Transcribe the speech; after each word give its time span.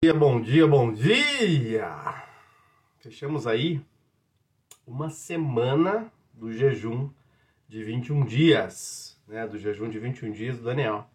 dia, 0.00 0.14
bom 0.14 0.40
dia, 0.40 0.64
bom 0.64 0.92
dia! 0.92 2.24
Fechamos 3.00 3.48
aí 3.48 3.84
uma 4.86 5.10
semana 5.10 6.12
do 6.32 6.52
jejum 6.52 7.10
de 7.66 7.82
21 7.82 8.24
dias, 8.24 9.20
né? 9.26 9.44
Do 9.44 9.58
jejum 9.58 9.90
de 9.90 9.98
21 9.98 10.30
dias 10.30 10.56
do 10.56 10.62
Daniel. 10.62 11.10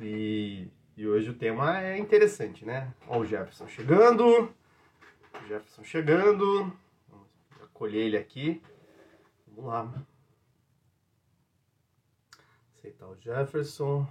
E, 0.00 0.66
e 0.96 1.06
hoje 1.06 1.30
o 1.30 1.34
tema 1.34 1.80
é 1.80 1.98
interessante, 1.98 2.64
né? 2.64 2.92
Ó, 3.06 3.20
o 3.20 3.24
Jefferson 3.24 3.68
chegando, 3.68 4.26
o 4.26 5.46
Jefferson 5.46 5.84
chegando, 5.84 6.72
vamos 7.08 7.28
acolher 7.62 8.06
ele 8.06 8.16
aqui. 8.16 8.60
Vamos 9.46 9.70
lá. 9.70 10.04
Aceitar 12.76 13.06
o 13.06 13.16
Jefferson. 13.20 14.04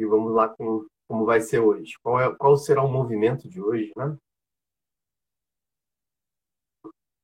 E 0.00 0.06
vamos 0.06 0.32
lá 0.32 0.48
com 0.48 0.86
como 1.06 1.26
vai 1.26 1.42
ser 1.42 1.58
hoje. 1.58 1.92
Qual, 2.02 2.18
é, 2.18 2.34
qual 2.34 2.56
será 2.56 2.82
o 2.82 2.90
movimento 2.90 3.46
de 3.46 3.60
hoje, 3.60 3.92
né? 3.94 4.16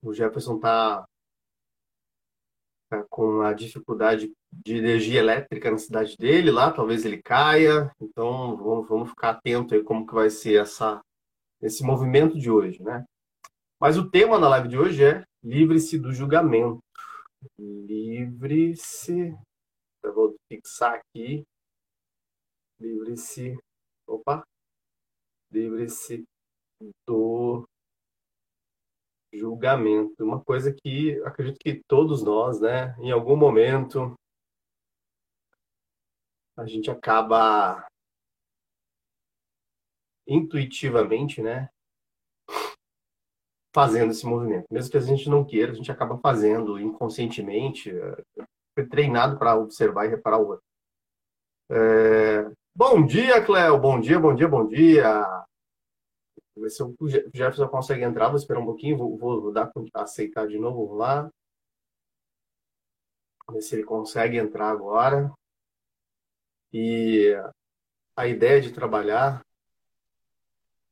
O 0.02 0.12
Jefferson 0.12 0.56
está 0.56 1.06
tá 2.90 3.02
com 3.08 3.40
a 3.40 3.54
dificuldade 3.54 4.30
de 4.52 4.76
energia 4.76 5.20
elétrica 5.20 5.70
na 5.70 5.78
cidade 5.78 6.18
dele 6.18 6.50
lá, 6.50 6.70
talvez 6.70 7.06
ele 7.06 7.22
caia. 7.22 7.90
Então 7.98 8.54
vamos, 8.58 8.86
vamos 8.86 9.08
ficar 9.08 9.30
atento 9.30 9.74
aí 9.74 9.82
como 9.82 10.06
que 10.06 10.12
vai 10.12 10.28
ser 10.28 10.60
essa, 10.60 11.00
esse 11.62 11.82
movimento 11.82 12.38
de 12.38 12.50
hoje, 12.50 12.82
né? 12.82 13.06
Mas 13.80 13.96
o 13.96 14.10
tema 14.10 14.38
da 14.38 14.50
live 14.50 14.68
de 14.68 14.76
hoje 14.76 15.02
é 15.02 15.24
livre-se 15.42 15.98
do 15.98 16.12
julgamento. 16.12 16.78
Livre-se. 17.58 19.34
Vou 20.14 20.36
fixar 20.50 20.94
aqui 20.94 21.42
livre-se, 22.80 23.58
opa, 24.06 24.42
livre-se 25.50 26.24
do 27.06 27.66
julgamento. 29.32 30.24
Uma 30.24 30.42
coisa 30.42 30.72
que 30.72 31.20
acredito 31.24 31.58
que 31.58 31.82
todos 31.88 32.22
nós, 32.22 32.60
né, 32.60 32.96
em 32.98 33.10
algum 33.10 33.36
momento, 33.36 34.14
a 36.56 36.66
gente 36.66 36.90
acaba 36.90 37.86
intuitivamente, 40.26 41.40
né, 41.40 41.68
fazendo 43.74 44.10
esse 44.10 44.24
movimento. 44.26 44.66
Mesmo 44.70 44.90
que 44.90 44.96
a 44.96 45.00
gente 45.00 45.28
não 45.28 45.44
queira, 45.44 45.72
a 45.72 45.74
gente 45.74 45.92
acaba 45.92 46.18
fazendo 46.18 46.80
inconscientemente, 46.80 47.92
foi 48.74 48.88
treinado 48.88 49.38
para 49.38 49.54
observar 49.54 50.06
e 50.06 50.08
reparar 50.08 50.38
o 50.38 50.48
outro. 50.48 50.64
É, 51.70 52.50
Bom 52.78 53.06
dia, 53.06 53.42
Cléo. 53.42 53.78
Bom 53.78 53.98
dia, 53.98 54.20
bom 54.20 54.34
dia, 54.34 54.46
bom 54.46 54.68
dia. 54.68 55.22
Vou 56.54 56.62
ver 56.62 56.68
se 56.68 56.82
o 56.82 56.94
Jefferson 57.32 57.68
consegue 57.68 58.04
entrar. 58.04 58.28
Vou 58.28 58.36
esperar 58.36 58.60
um 58.60 58.66
pouquinho. 58.66 58.98
Vou, 58.98 59.16
vou 59.16 59.50
dar 59.50 59.72
aceitar 59.94 60.46
de 60.46 60.58
novo. 60.58 60.84
Vamos 60.84 60.98
lá. 60.98 61.30
Ver 63.50 63.62
se 63.62 63.76
ele 63.76 63.82
consegue 63.82 64.36
entrar 64.36 64.68
agora. 64.68 65.32
E 66.70 67.34
a 68.14 68.26
ideia 68.26 68.60
de 68.60 68.70
trabalhar. 68.70 69.40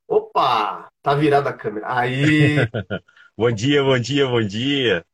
Opa! 0.09 0.89
Tá 1.03 1.15
virada 1.15 1.51
a 1.51 1.53
câmera. 1.53 1.99
Aí. 1.99 2.57
bom 3.37 3.53
dia, 3.53 3.85
bom 3.85 3.99
dia, 3.99 4.27
bom 4.27 4.41
dia. 4.43 5.05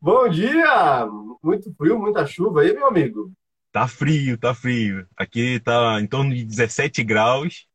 Bom 0.00 0.28
dia! 0.28 1.06
Muito 1.42 1.74
frio, 1.74 1.98
muita 1.98 2.24
chuva 2.24 2.60
aí, 2.60 2.72
meu 2.72 2.86
amigo. 2.86 3.32
Tá 3.72 3.86
frio, 3.86 4.36
tá 4.36 4.54
frio. 4.54 5.06
Aqui 5.16 5.60
tá 5.60 6.00
em 6.00 6.06
torno 6.06 6.34
de 6.34 6.44
17 6.44 7.04
graus. 7.04 7.68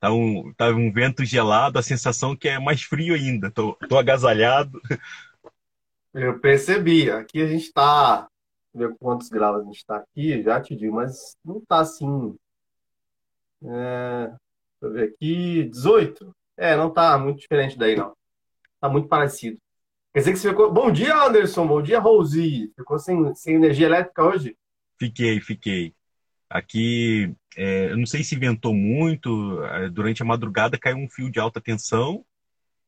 Tá 0.00 0.12
um, 0.12 0.52
tá 0.54 0.68
um 0.68 0.92
vento 0.92 1.24
gelado, 1.24 1.78
a 1.78 1.82
sensação 1.82 2.36
que 2.36 2.48
é 2.48 2.58
mais 2.58 2.82
frio 2.82 3.14
ainda. 3.14 3.50
Tô, 3.50 3.74
tô 3.88 3.98
agasalhado. 3.98 4.80
Eu 6.12 6.38
percebi. 6.40 7.10
Aqui 7.10 7.42
a 7.42 7.46
gente 7.46 7.72
tá. 7.72 8.28
Ver 8.74 8.94
quantos 8.98 9.28
graus 9.28 9.62
a 9.62 9.64
gente 9.64 9.86
tá 9.86 9.98
aqui, 9.98 10.42
já 10.42 10.60
te 10.60 10.74
digo, 10.74 10.96
mas 10.96 11.36
não 11.44 11.60
tá 11.64 11.78
assim. 11.80 12.36
É, 13.62 14.26
deixa 14.26 14.36
eu 14.82 14.92
ver 14.92 15.08
aqui. 15.10 15.64
18. 15.70 16.34
É, 16.56 16.76
não 16.76 16.92
tá 16.92 17.16
muito 17.18 17.40
diferente 17.40 17.78
daí, 17.78 17.96
não. 17.96 18.16
Tá 18.80 18.88
muito 18.88 19.08
parecido. 19.08 19.58
Quer 20.14 20.20
dizer 20.20 20.32
que 20.32 20.38
você 20.38 20.48
ficou. 20.50 20.72
Bom 20.72 20.92
dia, 20.92 21.12
Anderson. 21.12 21.66
Bom 21.66 21.82
dia, 21.82 21.98
Rosi. 21.98 22.72
Ficou 22.76 23.00
sem, 23.00 23.34
sem 23.34 23.56
energia 23.56 23.86
elétrica 23.86 24.22
hoje? 24.22 24.56
Fiquei, 24.96 25.40
fiquei. 25.40 25.92
Aqui, 26.48 27.34
é, 27.56 27.90
eu 27.90 27.96
não 27.96 28.06
sei 28.06 28.22
se 28.22 28.36
ventou 28.36 28.72
muito. 28.72 29.60
É, 29.64 29.88
durante 29.88 30.22
a 30.22 30.24
madrugada 30.24 30.78
caiu 30.78 30.98
um 30.98 31.10
fio 31.10 31.28
de 31.28 31.40
alta 31.40 31.60
tensão. 31.60 32.24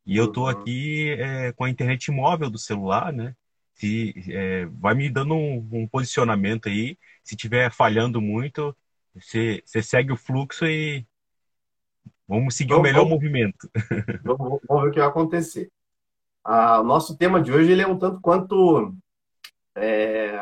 E 0.07 0.17
eu 0.17 0.31
tô 0.31 0.43
uhum. 0.43 0.51
aqui 0.51 1.17
é, 1.19 1.51
com 1.51 1.65
a 1.65 1.69
internet 1.69 2.13
móvel 2.13 2.49
do 2.49 2.61
celular, 2.61 3.13
né? 3.13 3.35
Se, 3.75 4.15
é, 4.31 4.67
vai 4.67 4.95
me 4.95 5.11
dando 5.11 5.35
um, 5.35 5.69
um, 5.73 5.89
posicionamento 5.89 6.69
aí. 6.69 6.97
Se 7.25 7.35
tiver 7.35 7.73
falhando 7.73 8.21
muito, 8.21 8.73
você, 9.13 9.61
você 9.67 9.83
segue 9.83 10.13
o 10.13 10.17
fluxo 10.17 10.65
e 10.65 11.05
vamos 12.29 12.55
seguir 12.55 12.75
vamos, 12.75 12.83
o 12.83 12.85
melhor 12.85 13.03
vamos, 13.03 13.15
movimento. 13.15 13.69
Vamos, 14.23 14.61
vamos, 14.69 14.85
ver 14.85 14.91
o 14.91 14.93
que 14.93 15.01
vai 15.01 15.09
acontecer. 15.09 15.73
Ah, 16.49 16.81
o 16.81 16.85
nosso 16.85 17.17
tema 17.17 17.43
de 17.43 17.51
hoje 17.53 17.73
ele 17.73 17.83
é 17.83 17.87
um 17.89 17.99
tanto 17.99 18.21
quanto, 18.21 18.95
é, 19.75 20.39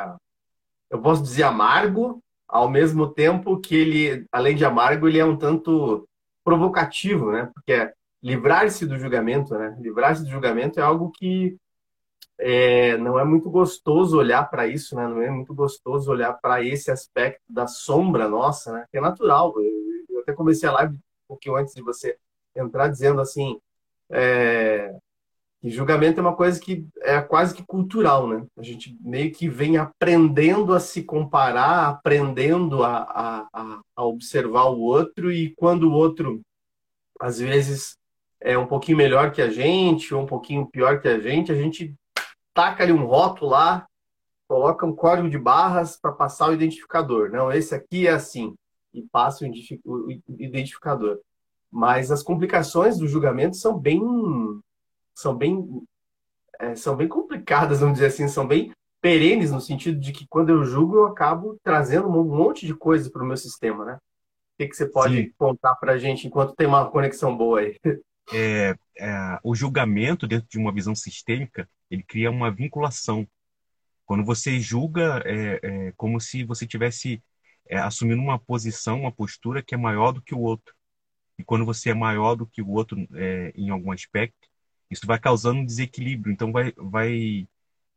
eu 0.90 1.00
posso 1.00 1.22
dizer 1.22 1.44
amargo, 1.44 2.22
ao 2.46 2.68
mesmo 2.68 3.08
tempo 3.08 3.58
que 3.58 3.74
ele, 3.74 4.26
além 4.30 4.54
de 4.54 4.66
amargo, 4.66 5.08
ele 5.08 5.18
é 5.18 5.24
um 5.24 5.36
tanto 5.36 6.06
provocativo, 6.44 7.32
né? 7.32 7.50
Porque 7.54 7.72
é 7.72 7.94
livrar-se 8.22 8.84
do 8.84 8.98
julgamento, 8.98 9.54
né? 9.54 9.74
Livrar-se 9.80 10.24
do 10.24 10.30
julgamento 10.30 10.78
é 10.78 10.82
algo 10.82 11.10
que 11.10 11.56
é, 12.38 12.98
não 12.98 13.18
é 13.18 13.24
muito 13.24 13.50
gostoso 13.50 14.18
olhar 14.18 14.44
para 14.50 14.66
isso, 14.66 14.94
né? 14.94 15.08
Não 15.08 15.22
é 15.22 15.30
muito 15.30 15.54
gostoso 15.54 16.10
olhar 16.10 16.34
para 16.34 16.62
esse 16.62 16.90
aspecto 16.90 17.42
da 17.48 17.66
sombra 17.66 18.28
nossa, 18.28 18.72
né? 18.74 18.84
Que 18.90 18.98
é 18.98 19.00
natural. 19.00 19.54
Eu, 19.56 20.16
eu 20.16 20.20
até 20.20 20.34
comecei 20.34 20.68
a 20.68 20.72
live 20.72 20.94
um 20.94 20.98
pouquinho 21.28 21.56
antes 21.56 21.74
de 21.74 21.82
você 21.82 22.18
entrar 22.54 22.88
dizendo 22.88 23.22
assim, 23.22 23.58
é, 24.10 24.94
e 25.64 25.70
julgamento 25.70 26.20
é 26.20 26.22
uma 26.22 26.36
coisa 26.36 26.60
que 26.60 26.86
é 27.00 27.18
quase 27.22 27.54
que 27.54 27.64
cultural, 27.64 28.28
né? 28.28 28.44
A 28.54 28.62
gente 28.62 28.94
meio 29.00 29.32
que 29.32 29.48
vem 29.48 29.78
aprendendo 29.78 30.74
a 30.74 30.78
se 30.78 31.02
comparar, 31.02 31.88
aprendendo 31.88 32.84
a, 32.84 33.48
a, 33.50 33.80
a 33.96 34.04
observar 34.04 34.64
o 34.64 34.78
outro, 34.78 35.32
e 35.32 35.54
quando 35.54 35.84
o 35.84 35.92
outro, 35.94 36.42
às 37.18 37.38
vezes, 37.38 37.96
é 38.42 38.58
um 38.58 38.66
pouquinho 38.66 38.98
melhor 38.98 39.32
que 39.32 39.40
a 39.40 39.48
gente, 39.48 40.12
ou 40.12 40.24
um 40.24 40.26
pouquinho 40.26 40.66
pior 40.66 41.00
que 41.00 41.08
a 41.08 41.18
gente, 41.18 41.50
a 41.50 41.54
gente 41.54 41.94
taca 42.52 42.82
ali 42.82 42.92
um 42.92 43.06
rótulo 43.06 43.52
lá, 43.52 43.86
coloca 44.46 44.84
um 44.84 44.94
código 44.94 45.30
de 45.30 45.38
barras 45.38 45.96
para 45.96 46.12
passar 46.12 46.50
o 46.50 46.52
identificador. 46.52 47.30
Não, 47.30 47.50
esse 47.50 47.74
aqui 47.74 48.06
é 48.06 48.10
assim, 48.10 48.54
e 48.92 49.00
passa 49.00 49.46
o 49.46 50.10
identificador. 50.38 51.20
Mas 51.72 52.10
as 52.10 52.22
complicações 52.22 52.98
do 52.98 53.08
julgamento 53.08 53.56
são 53.56 53.78
bem 53.78 53.98
são 55.14 55.36
bem, 55.36 55.82
é, 56.58 56.74
são 56.74 56.96
bem 56.96 57.08
complicadas, 57.08 57.80
vamos 57.80 57.94
dizer 57.94 58.06
assim, 58.06 58.28
são 58.28 58.46
bem 58.46 58.72
perenes 59.00 59.50
no 59.50 59.60
sentido 59.60 60.00
de 60.00 60.12
que 60.12 60.26
quando 60.26 60.50
eu 60.50 60.64
julgo 60.64 60.96
eu 60.96 61.06
acabo 61.06 61.58
trazendo 61.62 62.08
um 62.08 62.24
monte 62.24 62.66
de 62.66 62.74
coisas 62.74 63.08
para 63.08 63.22
o 63.22 63.26
meu 63.26 63.36
sistema, 63.36 63.84
né? 63.84 63.94
O 63.94 64.56
que, 64.58 64.68
que 64.68 64.76
você 64.76 64.86
pode 64.86 65.14
Sim. 65.14 65.32
contar 65.36 65.74
para 65.74 65.92
a 65.92 65.98
gente 65.98 66.26
enquanto 66.26 66.54
tem 66.54 66.66
uma 66.66 66.90
conexão 66.90 67.36
boa 67.36 67.60
aí? 67.60 67.78
É, 68.32 68.74
é, 68.98 69.38
o 69.42 69.54
julgamento 69.54 70.26
dentro 70.26 70.48
de 70.48 70.58
uma 70.58 70.72
visão 70.72 70.94
sistêmica 70.94 71.68
ele 71.90 72.02
cria 72.02 72.30
uma 72.30 72.50
vinculação. 72.50 73.28
Quando 74.06 74.24
você 74.24 74.58
julga, 74.60 75.22
é, 75.24 75.60
é 75.62 75.92
como 75.92 76.20
se 76.20 76.44
você 76.44 76.66
tivesse 76.66 77.22
é, 77.66 77.78
assumindo 77.78 78.20
uma 78.20 78.38
posição, 78.38 79.00
uma 79.00 79.12
postura 79.12 79.62
que 79.62 79.74
é 79.74 79.78
maior 79.78 80.12
do 80.12 80.22
que 80.22 80.34
o 80.34 80.40
outro. 80.40 80.74
E 81.38 81.44
quando 81.44 81.64
você 81.64 81.90
é 81.90 81.94
maior 81.94 82.34
do 82.34 82.46
que 82.46 82.62
o 82.62 82.70
outro 82.70 82.98
é, 83.14 83.52
em 83.56 83.70
algum 83.70 83.92
aspecto, 83.92 84.48
isso 84.90 85.06
vai 85.06 85.18
causando 85.18 85.60
um 85.60 85.64
desequilíbrio, 85.66 86.32
então 86.32 86.52
vai, 86.52 86.72
vai, 86.76 87.48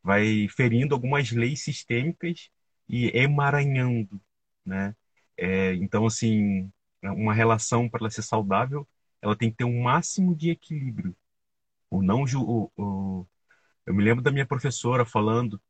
vai 0.03 0.47
ferindo 0.49 0.95
algumas 0.95 1.31
leis 1.31 1.63
sistêmicas 1.63 2.49
e 2.89 3.07
emaranhando, 3.17 4.21
né? 4.65 4.95
É, 5.37 5.73
então, 5.75 6.05
assim, 6.05 6.71
uma 7.03 7.33
relação 7.33 7.89
para 7.89 8.01
ela 8.01 8.09
ser 8.11 8.23
saudável, 8.23 8.87
ela 9.21 9.35
tem 9.37 9.51
que 9.51 9.57
ter 9.57 9.63
um 9.65 9.81
máximo 9.83 10.35
de 10.35 10.49
equilíbrio. 10.51 11.15
O 11.89 12.01
não 12.03 12.23
o, 12.23 12.71
o, 12.77 13.27
eu 13.85 13.93
me 13.93 14.03
lembro 14.03 14.23
da 14.23 14.31
minha 14.31 14.45
professora 14.45 15.05
falando 15.05 15.61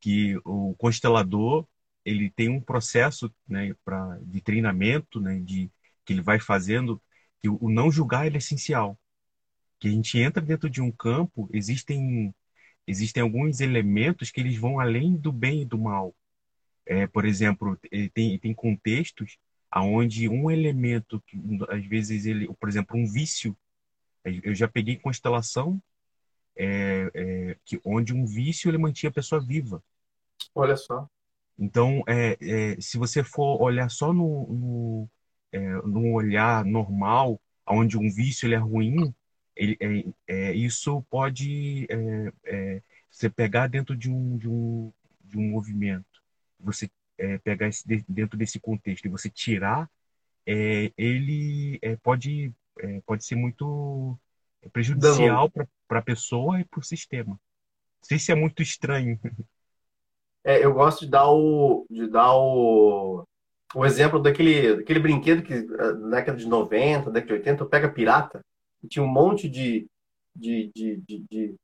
que 0.00 0.36
o 0.44 0.74
constelador 0.76 1.66
ele 2.04 2.30
tem 2.30 2.48
um 2.50 2.60
processo 2.60 3.34
né, 3.48 3.74
pra, 3.84 4.18
de 4.22 4.40
treinamento 4.42 5.20
né, 5.20 5.40
de, 5.40 5.70
que 6.04 6.12
ele 6.14 6.22
vai 6.22 6.40
fazendo 6.40 7.02
que 7.42 7.48
o, 7.48 7.58
o 7.62 7.70
não 7.70 7.90
julgar 7.90 8.26
é 8.32 8.36
essencial 8.38 8.98
que 9.84 9.88
a 9.88 9.90
gente 9.90 10.18
entra 10.18 10.42
dentro 10.42 10.70
de 10.70 10.80
um 10.80 10.90
campo, 10.90 11.46
existem 11.52 12.34
existem 12.86 13.22
alguns 13.22 13.60
elementos 13.60 14.30
que 14.30 14.40
eles 14.40 14.56
vão 14.56 14.80
além 14.80 15.14
do 15.14 15.30
bem 15.30 15.60
e 15.60 15.64
do 15.66 15.78
mal. 15.78 16.14
É, 16.86 17.06
por 17.06 17.26
exemplo, 17.26 17.78
tem, 18.14 18.38
tem 18.38 18.54
contextos 18.54 19.36
aonde 19.70 20.26
um 20.26 20.50
elemento, 20.50 21.22
que, 21.26 21.38
às 21.68 21.84
vezes 21.86 22.24
ele, 22.24 22.48
por 22.58 22.68
exemplo, 22.68 22.96
um 22.96 23.06
vício, 23.06 23.56
eu 24.24 24.54
já 24.54 24.66
peguei 24.66 24.96
constelação 24.96 25.82
é, 26.56 27.10
é, 27.14 27.56
que 27.64 27.78
onde 27.84 28.14
um 28.14 28.24
vício 28.24 28.70
ele 28.70 28.78
mantinha 28.78 29.10
a 29.10 29.14
pessoa 29.14 29.40
viva. 29.40 29.82
Olha 30.54 30.76
só. 30.76 31.06
Então, 31.58 32.02
é, 32.06 32.38
é, 32.40 32.80
se 32.80 32.96
você 32.96 33.22
for 33.22 33.60
olhar 33.60 33.90
só 33.90 34.14
no, 34.14 34.46
no, 34.46 35.10
é, 35.52 35.60
no 35.82 36.12
olhar 36.12 36.64
normal, 36.64 37.38
onde 37.66 37.98
um 37.98 38.10
vício 38.10 38.46
ele 38.46 38.54
é 38.54 38.58
ruim, 38.58 39.14
ele, 39.56 40.14
é, 40.26 40.34
é 40.34 40.52
isso 40.52 41.02
pode 41.10 41.86
é, 41.88 42.32
é, 42.44 42.82
você 43.10 43.30
pegar 43.30 43.68
dentro 43.68 43.96
de 43.96 44.10
um, 44.10 44.36
de 44.36 44.48
um, 44.48 44.92
de 45.24 45.38
um 45.38 45.50
movimento, 45.50 46.22
você 46.58 46.90
pegar 47.44 47.68
esse, 47.68 47.86
dentro 48.08 48.36
desse 48.36 48.58
contexto 48.58 49.04
e 49.04 49.08
você 49.08 49.30
tirar, 49.30 49.88
ele 50.44 51.80
pode, 52.02 52.52
pode 53.06 53.24
ser 53.24 53.36
muito 53.36 54.18
prejudicial 54.72 55.48
para 55.48 56.00
a 56.00 56.02
pessoa 56.02 56.60
e 56.60 56.64
para 56.64 56.80
o 56.80 56.82
sistema. 56.82 57.32
Não 57.32 57.38
sei 58.02 58.18
se 58.18 58.32
é 58.32 58.34
muito 58.34 58.62
estranho. 58.62 59.18
É, 60.44 60.62
eu 60.62 60.74
gosto 60.74 61.06
de 61.06 61.10
dar 61.10 61.30
o, 61.30 61.86
de 61.88 62.06
dar 62.06 62.34
o, 62.34 63.26
o 63.74 63.84
exemplo 63.86 64.20
daquele, 64.20 64.76
daquele 64.76 65.00
brinquedo 65.00 65.42
que 65.42 65.54
eh, 65.54 65.92
na 65.94 66.16
década 66.16 66.36
de 66.36 66.46
90, 66.46 67.10
década 67.10 67.26
de 67.26 67.32
80, 67.32 67.64
pega 67.64 67.88
pirata, 67.88 68.44
tinha 68.86 69.04
um 69.04 69.08
monte 69.08 69.48
de, 69.48 69.86
de, 70.34 70.70
de, 70.74 71.02
de, 71.06 71.54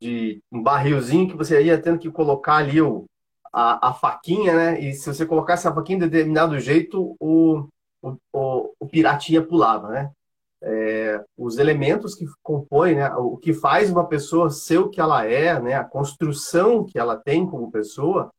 de, 0.00 0.42
um 0.50 0.62
barrilzinho 0.62 1.28
que 1.28 1.36
você 1.36 1.62
ia 1.62 1.80
tendo 1.80 1.98
que 1.98 2.10
colocar 2.10 2.56
ali 2.56 2.80
o, 2.80 3.06
a, 3.52 3.88
a 3.88 3.92
faquinha, 3.92 4.54
né? 4.54 4.80
E 4.80 4.92
se 4.94 5.12
você 5.12 5.26
colocasse 5.26 5.66
a 5.66 5.74
faquinha 5.74 6.00
de 6.00 6.08
determinado 6.08 6.58
jeito, 6.58 7.16
o, 7.18 7.68
o, 8.02 8.16
o, 8.32 8.74
o 8.80 8.86
piratinha 8.86 9.42
pulava, 9.42 9.88
né? 9.88 10.10
É, 10.62 11.24
os 11.38 11.56
elementos 11.58 12.14
que 12.14 12.26
compõem, 12.42 12.96
né, 12.96 13.10
o 13.14 13.38
que 13.38 13.54
faz 13.54 13.90
uma 13.90 14.06
pessoa 14.06 14.50
ser 14.50 14.76
o 14.76 14.90
que 14.90 15.00
ela 15.00 15.24
é, 15.24 15.58
né, 15.58 15.72
a 15.72 15.82
construção 15.82 16.84
que 16.84 16.98
ela 16.98 17.16
tem 17.16 17.46
como 17.46 17.70
pessoa, 17.70 18.30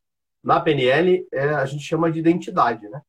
na 0.42 0.60
PNL 0.60 1.26
é, 1.32 1.48
a 1.48 1.66
gente 1.66 1.82
chama 1.82 2.12
de 2.12 2.20
identidade, 2.20 2.88
né? 2.88 3.02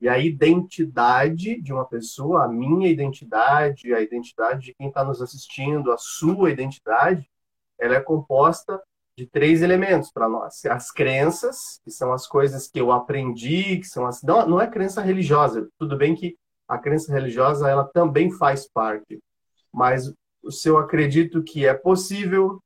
E 0.00 0.08
a 0.08 0.18
identidade 0.18 1.60
de 1.60 1.72
uma 1.72 1.84
pessoa, 1.84 2.44
a 2.44 2.48
minha 2.48 2.88
identidade, 2.88 3.92
a 3.92 4.00
identidade 4.00 4.66
de 4.66 4.74
quem 4.74 4.88
está 4.88 5.04
nos 5.04 5.20
assistindo, 5.20 5.90
a 5.90 5.98
sua 5.98 6.50
identidade, 6.50 7.28
ela 7.78 7.96
é 7.96 8.00
composta 8.00 8.80
de 9.16 9.26
três 9.26 9.62
elementos 9.62 10.12
para 10.12 10.28
nós: 10.28 10.64
as 10.66 10.92
crenças, 10.92 11.80
que 11.82 11.90
são 11.90 12.12
as 12.12 12.26
coisas 12.26 12.68
que 12.68 12.80
eu 12.80 12.92
aprendi, 12.92 13.78
que 13.78 13.86
são 13.86 14.06
as 14.06 14.22
não, 14.22 14.48
não 14.48 14.60
é 14.60 14.68
crença 14.68 15.02
religiosa. 15.02 15.68
Tudo 15.76 15.96
bem 15.96 16.14
que 16.14 16.36
a 16.68 16.78
crença 16.78 17.12
religiosa 17.12 17.68
ela 17.68 17.84
também 17.84 18.30
faz 18.30 18.68
parte. 18.68 19.18
Mas 19.72 20.12
se 20.50 20.68
eu 20.68 20.78
acredito 20.78 21.42
que 21.42 21.66
é 21.66 21.74
possível, 21.74 22.62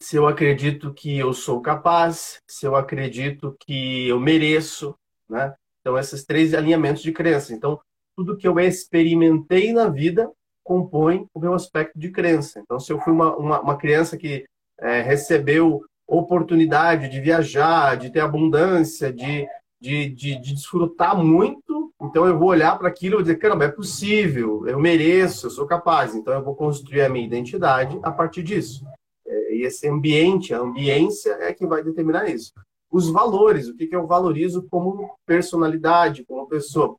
se 0.00 0.16
eu 0.16 0.28
acredito 0.28 0.92
que 0.92 1.18
eu 1.18 1.32
sou 1.32 1.60
capaz, 1.60 2.40
se 2.46 2.66
eu 2.66 2.76
acredito 2.76 3.56
que 3.60 4.08
eu 4.08 4.20
mereço, 4.20 4.96
né? 5.28 5.54
Então 5.84 5.98
esses 5.98 6.24
três 6.24 6.54
alinhamentos 6.54 7.02
de 7.02 7.12
crença. 7.12 7.52
Então 7.52 7.78
tudo 8.16 8.36
que 8.36 8.48
eu 8.48 8.58
experimentei 8.58 9.70
na 9.72 9.88
vida 9.88 10.30
compõe 10.64 11.26
o 11.34 11.38
meu 11.38 11.52
aspecto 11.52 11.98
de 11.98 12.10
crença. 12.10 12.58
Então 12.58 12.80
se 12.80 12.90
eu 12.90 12.98
fui 13.00 13.12
uma, 13.12 13.36
uma, 13.36 13.60
uma 13.60 13.76
criança 13.76 14.16
que 14.16 14.46
é, 14.80 15.02
recebeu 15.02 15.84
oportunidade 16.08 17.08
de 17.08 17.20
viajar, 17.20 17.96
de 17.96 18.10
ter 18.10 18.20
abundância, 18.20 19.12
de, 19.12 19.46
de, 19.80 20.08
de, 20.08 20.40
de 20.40 20.54
desfrutar 20.54 21.16
muito, 21.22 21.92
então 22.00 22.26
eu 22.26 22.38
vou 22.38 22.48
olhar 22.48 22.78
para 22.78 22.88
aquilo 22.88 23.20
e 23.20 23.22
dizer, 23.22 23.36
caramba, 23.36 23.64
é 23.64 23.68
possível, 23.68 24.66
eu 24.66 24.78
mereço, 24.78 25.46
eu 25.46 25.50
sou 25.50 25.66
capaz. 25.66 26.14
Então 26.14 26.32
eu 26.32 26.42
vou 26.42 26.54
construir 26.54 27.02
a 27.02 27.08
minha 27.08 27.26
identidade 27.26 27.98
a 28.02 28.10
partir 28.10 28.42
disso. 28.42 28.86
É, 29.26 29.54
e 29.56 29.62
esse 29.62 29.88
ambiente, 29.88 30.54
a 30.54 30.60
ambiência 30.60 31.32
é 31.40 31.52
que 31.52 31.66
vai 31.66 31.82
determinar 31.82 32.28
isso. 32.28 32.52
Os 32.94 33.10
valores, 33.10 33.66
o 33.66 33.74
que, 33.74 33.88
que 33.88 33.96
eu 33.96 34.06
valorizo 34.06 34.68
como 34.70 35.18
personalidade, 35.26 36.24
como 36.24 36.46
pessoa. 36.46 36.96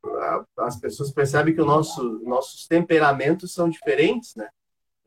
As 0.57 0.77
pessoas 0.77 1.09
percebem 1.09 1.55
que 1.55 1.61
o 1.61 1.65
nosso, 1.65 2.19
nossos 2.25 2.67
temperamentos 2.67 3.53
são 3.53 3.69
diferentes, 3.69 4.35
né? 4.35 4.49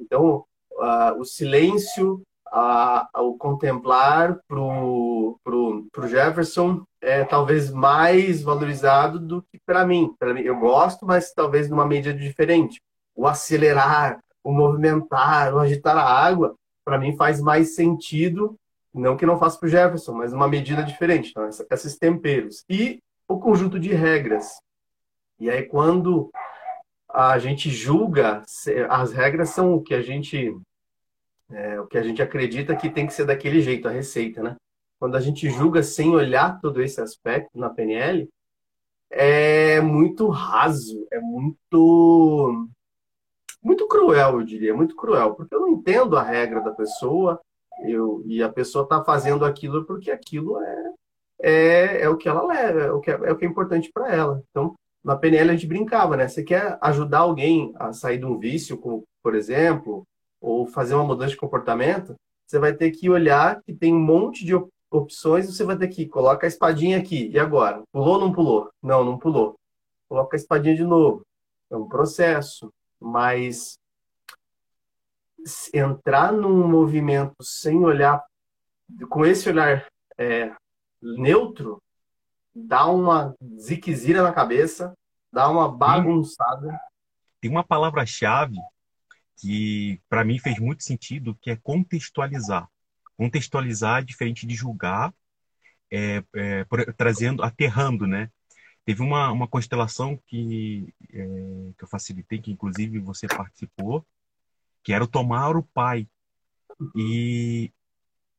Então, 0.00 0.46
uh, 0.72 1.20
o 1.20 1.26
silêncio, 1.26 2.22
a, 2.46 3.06
o 3.18 3.36
contemplar 3.36 4.40
para 4.48 4.58
o 4.58 5.38
pro, 5.44 5.86
pro 5.92 6.08
Jefferson 6.08 6.82
é 7.02 7.22
talvez 7.22 7.70
mais 7.70 8.40
valorizado 8.40 9.20
do 9.20 9.42
que 9.42 9.58
para 9.66 9.86
mim. 9.86 10.14
Para 10.18 10.32
mim, 10.32 10.40
eu 10.40 10.58
gosto, 10.58 11.04
mas 11.04 11.34
talvez 11.34 11.68
numa 11.68 11.84
medida 11.84 12.18
diferente. 12.18 12.80
O 13.14 13.26
acelerar, 13.26 14.20
o 14.42 14.50
movimentar, 14.50 15.52
o 15.52 15.58
agitar 15.58 15.98
a 15.98 16.02
água, 16.02 16.54
para 16.82 16.96
mim 16.96 17.14
faz 17.14 17.42
mais 17.42 17.74
sentido, 17.74 18.56
não 18.94 19.16
que 19.16 19.26
não 19.26 19.38
faça 19.38 19.58
para 19.58 19.66
o 19.66 19.70
Jefferson, 19.70 20.12
mas 20.14 20.32
numa 20.32 20.48
medida 20.48 20.82
diferente. 20.82 21.30
Então, 21.30 21.48
esses 21.48 21.96
temperos. 21.96 22.64
E 22.68 23.00
o 23.28 23.38
conjunto 23.38 23.78
de 23.78 23.92
regras. 23.92 24.60
E 25.38 25.50
aí, 25.50 25.62
quando 25.62 26.30
a 27.08 27.38
gente 27.38 27.70
julga, 27.70 28.42
as 28.88 29.12
regras 29.12 29.50
são 29.50 29.74
o 29.74 29.82
que 29.82 29.94
a 29.94 30.02
gente 30.02 30.54
é, 31.50 31.80
o 31.80 31.86
que 31.86 31.96
a 31.96 32.02
gente 32.02 32.20
acredita 32.20 32.76
que 32.76 32.90
tem 32.90 33.06
que 33.06 33.14
ser 33.14 33.24
daquele 33.24 33.62
jeito, 33.62 33.88
a 33.88 33.90
receita, 33.90 34.42
né? 34.42 34.56
Quando 34.98 35.16
a 35.16 35.20
gente 35.20 35.48
julga 35.48 35.82
sem 35.82 36.10
olhar 36.10 36.60
todo 36.60 36.82
esse 36.82 37.00
aspecto 37.00 37.58
na 37.58 37.70
PNL, 37.70 38.28
é 39.10 39.80
muito 39.80 40.28
raso, 40.28 41.06
é 41.10 41.20
muito 41.20 42.68
muito 43.62 43.88
cruel, 43.88 44.40
eu 44.40 44.44
diria, 44.44 44.74
muito 44.74 44.94
cruel, 44.94 45.34
porque 45.34 45.54
eu 45.54 45.60
não 45.60 45.68
entendo 45.68 46.16
a 46.16 46.22
regra 46.22 46.60
da 46.60 46.72
pessoa, 46.72 47.40
eu 47.84 48.22
e 48.26 48.42
a 48.42 48.48
pessoa 48.48 48.84
está 48.84 49.02
fazendo 49.04 49.44
aquilo 49.44 49.84
porque 49.84 50.10
aquilo 50.10 50.60
é, 50.60 50.92
é, 51.40 52.02
é 52.02 52.08
o 52.08 52.16
que 52.16 52.28
ela 52.28 52.46
leva, 52.46 52.80
é 52.80 52.92
o 52.92 53.00
que 53.00 53.10
é, 53.10 53.14
é 53.14 53.32
o 53.32 53.36
que 53.36 53.44
é 53.44 53.48
importante 53.48 53.90
para 53.92 54.14
ela. 54.14 54.42
Então, 54.50 54.74
na 55.04 55.16
PNL 55.16 55.50
a 55.50 55.52
gente 55.54 55.66
brincava, 55.66 56.16
né? 56.16 56.28
Você 56.28 56.42
quer 56.42 56.76
ajudar 56.80 57.20
alguém 57.20 57.72
a 57.76 57.92
sair 57.92 58.18
de 58.18 58.26
um 58.26 58.38
vício, 58.38 58.78
por 59.22 59.34
exemplo, 59.34 60.02
ou 60.40 60.66
fazer 60.66 60.94
uma 60.94 61.04
mudança 61.04 61.30
de 61.30 61.36
comportamento, 61.36 62.14
você 62.46 62.58
vai 62.58 62.72
ter 62.72 62.90
que 62.90 63.10
olhar 63.10 63.62
que 63.62 63.74
tem 63.74 63.94
um 63.94 64.00
monte 64.00 64.44
de 64.44 64.54
opções, 64.90 65.46
você 65.46 65.64
vai 65.64 65.76
ter 65.76 65.88
que 65.88 66.06
coloca 66.06 66.46
a 66.46 66.48
espadinha 66.48 66.98
aqui. 66.98 67.28
E 67.28 67.38
agora? 67.38 67.82
Pulou 67.92 68.14
ou 68.14 68.20
não 68.20 68.32
pulou? 68.32 68.70
Não, 68.82 69.04
não 69.04 69.18
pulou. 69.18 69.54
Coloca 70.08 70.36
a 70.36 70.38
espadinha 70.38 70.74
de 70.74 70.84
novo. 70.84 71.22
É 71.70 71.76
um 71.76 71.86
processo, 71.86 72.70
mas 73.00 73.78
entrar 75.72 76.32
num 76.32 76.66
movimento 76.68 77.36
sem 77.42 77.76
olhar, 77.78 78.22
com 79.08 79.24
esse 79.24 79.48
olhar 79.48 79.86
é, 80.16 80.52
neutro, 81.00 81.82
dá 82.54 82.86
uma 82.86 83.34
ziquezira 83.58 84.22
na 84.22 84.32
cabeça, 84.32 84.94
dá 85.32 85.48
uma 85.48 85.70
bagunçada. 85.70 86.78
Tem 87.40 87.50
uma 87.50 87.64
palavra-chave 87.64 88.56
que 89.40 90.00
para 90.08 90.24
mim 90.24 90.38
fez 90.38 90.58
muito 90.58 90.82
sentido, 90.82 91.36
que 91.40 91.50
é 91.50 91.56
contextualizar. 91.56 92.68
Contextualizar 93.16 94.00
é 94.00 94.04
diferente 94.04 94.46
de 94.46 94.54
julgar, 94.54 95.14
é, 95.90 96.22
é, 96.34 96.66
trazendo, 96.96 97.42
aterrando, 97.42 98.06
né? 98.06 98.30
Teve 98.84 99.02
uma, 99.02 99.30
uma 99.30 99.46
constelação 99.46 100.18
que, 100.26 100.92
é, 101.12 101.72
que 101.76 101.84
eu 101.84 101.88
facilitei, 101.88 102.40
que 102.40 102.50
inclusive 102.50 102.98
você 102.98 103.26
participou, 103.26 104.04
que 104.88 104.92
era 104.94 105.06
tomar 105.06 105.54
o 105.54 105.62
pai. 105.62 106.08
E 106.96 107.70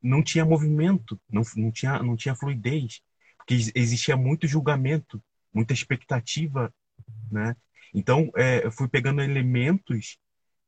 não 0.02 0.24
tinha 0.24 0.44
movimento, 0.44 1.22
não, 1.32 1.44
não, 1.56 1.72
tinha, 1.72 2.02
não 2.02 2.16
tinha 2.16 2.36
fluidez, 2.36 3.04
porque 3.38 3.54
existia 3.76 4.18
muito 4.18 4.48
julgamento, 4.48 5.22
muita 5.54 5.74
expectativa, 5.74 6.74
né? 7.32 7.56
Então, 7.94 8.32
é, 8.36 8.66
eu 8.66 8.72
fui 8.72 8.88
pegando 8.88 9.22
elementos 9.22 10.18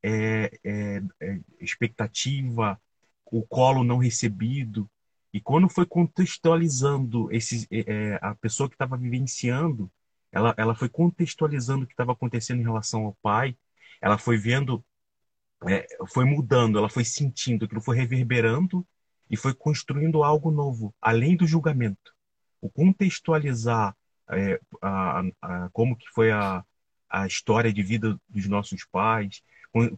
é, 0.04 0.52
é, 0.64 1.02
é, 1.20 1.40
expectativa, 1.60 2.80
o 3.26 3.42
colo 3.42 3.84
não 3.84 3.98
recebido. 3.98 4.88
E 5.34 5.42
quando 5.42 5.68
foi 5.68 5.88
contextualizando 5.88 7.28
esses, 7.32 7.66
é, 7.72 7.80
é, 7.88 8.20
a 8.22 8.36
pessoa 8.36 8.70
que 8.70 8.76
estava 8.76 8.96
vivenciando, 8.96 9.92
ela, 10.32 10.54
ela 10.58 10.76
foi 10.76 10.90
contextualizando 10.90 11.86
o 11.86 11.88
que 11.88 11.94
estava 11.94 12.12
acontecendo 12.12 12.60
em 12.60 12.66
relação 12.66 13.08
ao 13.08 13.18
pai, 13.20 13.58
ela 14.00 14.20
foi 14.20 14.38
vendo, 14.38 14.86
é, 15.68 15.86
foi 16.08 16.26
mudando, 16.26 16.78
ela 16.78 16.90
foi 16.90 17.06
sentindo, 17.06 17.66
aquilo 17.66 17.82
foi 17.82 17.96
reverberando 17.96 18.86
e 19.30 19.38
foi 19.38 19.54
construindo 19.54 20.24
algo 20.24 20.52
novo, 20.52 20.94
além 21.02 21.36
do 21.36 21.48
julgamento. 21.48 22.14
O 22.60 22.70
contextualizar 22.70 23.96
é, 24.30 24.60
a, 24.82 25.24
a, 25.42 25.70
como 25.72 25.96
que 25.96 26.08
foi 26.10 26.32
a, 26.32 26.64
a 27.10 27.28
história 27.28 27.72
de 27.72 27.84
vida 27.84 28.20
dos 28.30 28.48
nossos 28.48 28.86
pais, 28.86 29.42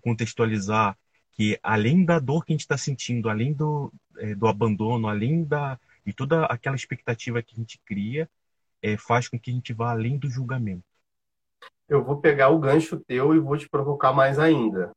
contextualizar 0.01 0.97
que 1.31 1.59
além 1.63 2.05
da 2.05 2.19
dor 2.19 2.45
que 2.45 2.53
a 2.53 2.55
gente 2.55 2.61
está 2.61 2.77
sentindo, 2.77 3.29
além 3.29 3.53
do, 3.53 3.91
é, 4.17 4.35
do 4.35 4.47
abandono, 4.47 5.07
além 5.07 5.43
da, 5.43 5.79
E 6.05 6.13
toda 6.13 6.45
aquela 6.45 6.75
expectativa 6.75 7.41
que 7.41 7.53
a 7.55 7.57
gente 7.57 7.79
cria 7.85 8.29
é, 8.81 8.97
faz 8.97 9.27
com 9.27 9.39
que 9.39 9.49
a 9.49 9.53
gente 9.53 9.73
vá 9.73 9.91
além 9.91 10.17
do 10.17 10.29
julgamento. 10.29 10.83
Eu 11.89 12.03
vou 12.03 12.17
pegar 12.17 12.49
o 12.49 12.59
gancho 12.59 12.99
teu 12.99 13.33
e 13.33 13.39
vou 13.39 13.57
te 13.57 13.67
provocar 13.67 14.13
mais 14.13 14.37
ainda. 14.37 14.91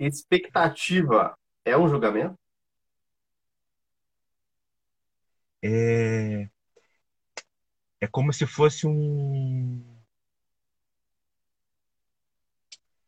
Expectativa 0.00 1.34
é 1.64 1.76
um 1.76 1.88
julgamento? 1.88 2.36
É, 5.64 6.48
é 8.00 8.06
como 8.08 8.32
se 8.32 8.46
fosse 8.46 8.86
um. 8.86 9.80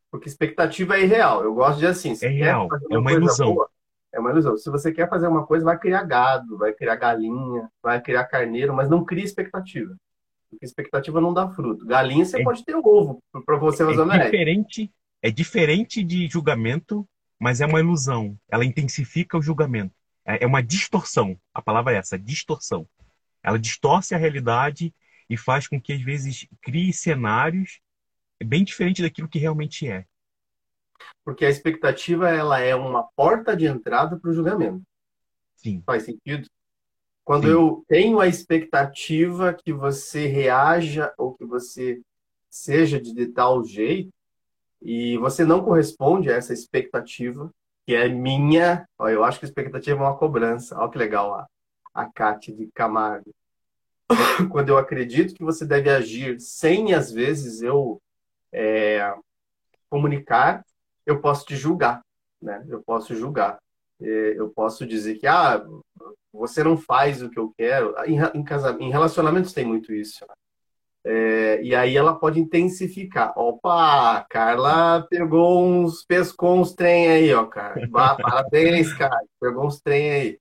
Porque 0.08 0.28
expectativa 0.28 0.96
é 0.96 1.02
irreal. 1.02 1.42
Eu 1.42 1.52
gosto 1.52 1.80
de 1.80 1.86
assim. 1.86 2.14
É 2.22 2.28
real, 2.28 2.68
é 2.88 2.96
uma 2.96 3.12
ilusão. 3.12 3.52
Boa, 3.52 3.68
é 4.12 4.20
uma 4.20 4.30
ilusão. 4.30 4.56
Se 4.56 4.70
você 4.70 4.92
quer 4.92 5.08
fazer 5.08 5.26
uma 5.26 5.44
coisa, 5.44 5.64
vai 5.64 5.76
criar 5.76 6.04
gado, 6.04 6.56
vai 6.56 6.72
criar 6.72 6.94
galinha, 6.94 7.68
vai 7.82 8.00
criar 8.00 8.24
carneiro, 8.26 8.72
mas 8.72 8.88
não 8.88 9.04
cria 9.04 9.24
expectativa. 9.24 9.96
Porque 10.48 10.64
expectativa 10.64 11.20
não 11.20 11.34
dá 11.34 11.48
fruto. 11.50 11.84
Galinha 11.84 12.24
você 12.24 12.40
é, 12.40 12.44
pode 12.44 12.64
ter 12.64 12.76
ovo 12.76 13.20
para 13.44 13.56
você 13.56 13.84
fazer 13.84 14.08
é 14.12 14.24
diferente, 14.26 14.92
é 15.24 15.30
diferente 15.30 16.04
de 16.04 16.28
julgamento, 16.28 17.08
mas 17.40 17.62
é 17.62 17.66
uma 17.66 17.80
ilusão. 17.80 18.38
Ela 18.46 18.62
intensifica 18.62 19.38
o 19.38 19.42
julgamento. 19.42 19.94
É, 20.22 20.44
é 20.44 20.46
uma 20.46 20.62
distorção. 20.62 21.40
A 21.54 21.62
palavra 21.62 21.94
é 21.94 21.96
essa, 21.96 22.18
distorção. 22.18 22.86
Ela 23.42 23.58
distorce 23.58 24.14
a 24.14 24.18
realidade 24.18 24.94
e 25.30 25.34
faz 25.38 25.66
com 25.66 25.80
que 25.80 25.94
às 25.94 26.02
vezes 26.02 26.46
crie 26.60 26.92
cenários 26.92 27.80
bem 28.44 28.64
diferentes 28.64 29.02
daquilo 29.02 29.26
que 29.26 29.38
realmente 29.38 29.88
é. 29.88 30.04
Porque 31.24 31.46
a 31.46 31.50
expectativa 31.50 32.28
ela 32.28 32.60
é 32.60 32.74
uma 32.74 33.04
porta 33.16 33.56
de 33.56 33.64
entrada 33.64 34.18
para 34.18 34.30
o 34.30 34.34
julgamento. 34.34 34.82
Sim. 35.56 35.82
Faz 35.86 36.02
sentido? 36.02 36.46
Quando 37.24 37.44
Sim. 37.44 37.52
eu 37.52 37.84
tenho 37.88 38.20
a 38.20 38.28
expectativa 38.28 39.54
que 39.54 39.72
você 39.72 40.26
reaja 40.26 41.14
ou 41.16 41.32
que 41.34 41.46
você 41.46 42.02
seja 42.50 43.00
de 43.00 43.26
tal 43.28 43.64
jeito 43.64 44.12
e 44.84 45.16
você 45.16 45.46
não 45.46 45.64
corresponde 45.64 46.30
a 46.30 46.36
essa 46.36 46.52
expectativa, 46.52 47.50
que 47.86 47.94
é 47.94 48.06
minha, 48.06 48.86
ó, 48.98 49.08
eu 49.08 49.24
acho 49.24 49.38
que 49.38 49.46
a 49.46 49.48
expectativa 49.48 49.98
é 49.98 50.02
uma 50.02 50.18
cobrança. 50.18 50.78
Olha 50.78 50.90
que 50.90 50.98
legal 50.98 51.32
a, 51.32 51.46
a 51.94 52.04
Cátia 52.06 52.54
de 52.54 52.70
Camargo. 52.74 53.34
Quando 54.52 54.68
eu 54.68 54.76
acredito 54.76 55.34
que 55.34 55.42
você 55.42 55.64
deve 55.64 55.88
agir 55.88 56.38
sem, 56.38 56.92
às 56.92 57.10
vezes, 57.10 57.62
eu 57.62 57.98
é, 58.52 59.14
comunicar, 59.88 60.62
eu 61.06 61.18
posso 61.18 61.46
te 61.46 61.56
julgar, 61.56 62.02
né? 62.40 62.62
Eu 62.68 62.82
posso 62.82 63.14
julgar. 63.14 63.58
É, 64.02 64.34
eu 64.36 64.50
posso 64.50 64.86
dizer 64.86 65.14
que, 65.14 65.26
ah, 65.26 65.64
você 66.30 66.62
não 66.62 66.76
faz 66.76 67.22
o 67.22 67.30
que 67.30 67.38
eu 67.38 67.54
quero. 67.56 67.94
Em, 68.04 68.18
em, 68.18 68.44
em 68.80 68.90
relacionamentos 68.90 69.54
tem 69.54 69.64
muito 69.64 69.94
isso. 69.94 70.26
Né? 70.28 70.34
É, 71.06 71.62
e 71.62 71.74
aí 71.74 71.96
ela 71.96 72.14
pode 72.14 72.40
intensificar. 72.40 73.32
Opa, 73.38 74.24
Carla 74.30 75.06
pegou 75.08 75.62
uns, 75.62 76.04
pescou 76.04 76.58
uns 76.60 76.72
trem 76.72 77.08
aí, 77.08 77.34
ó, 77.34 77.44
cara. 77.46 77.74
Parabéns, 77.90 78.92
cara. 78.94 79.20
Pegou 79.40 79.66
uns 79.66 79.80
trem 79.80 80.10
aí. 80.10 80.38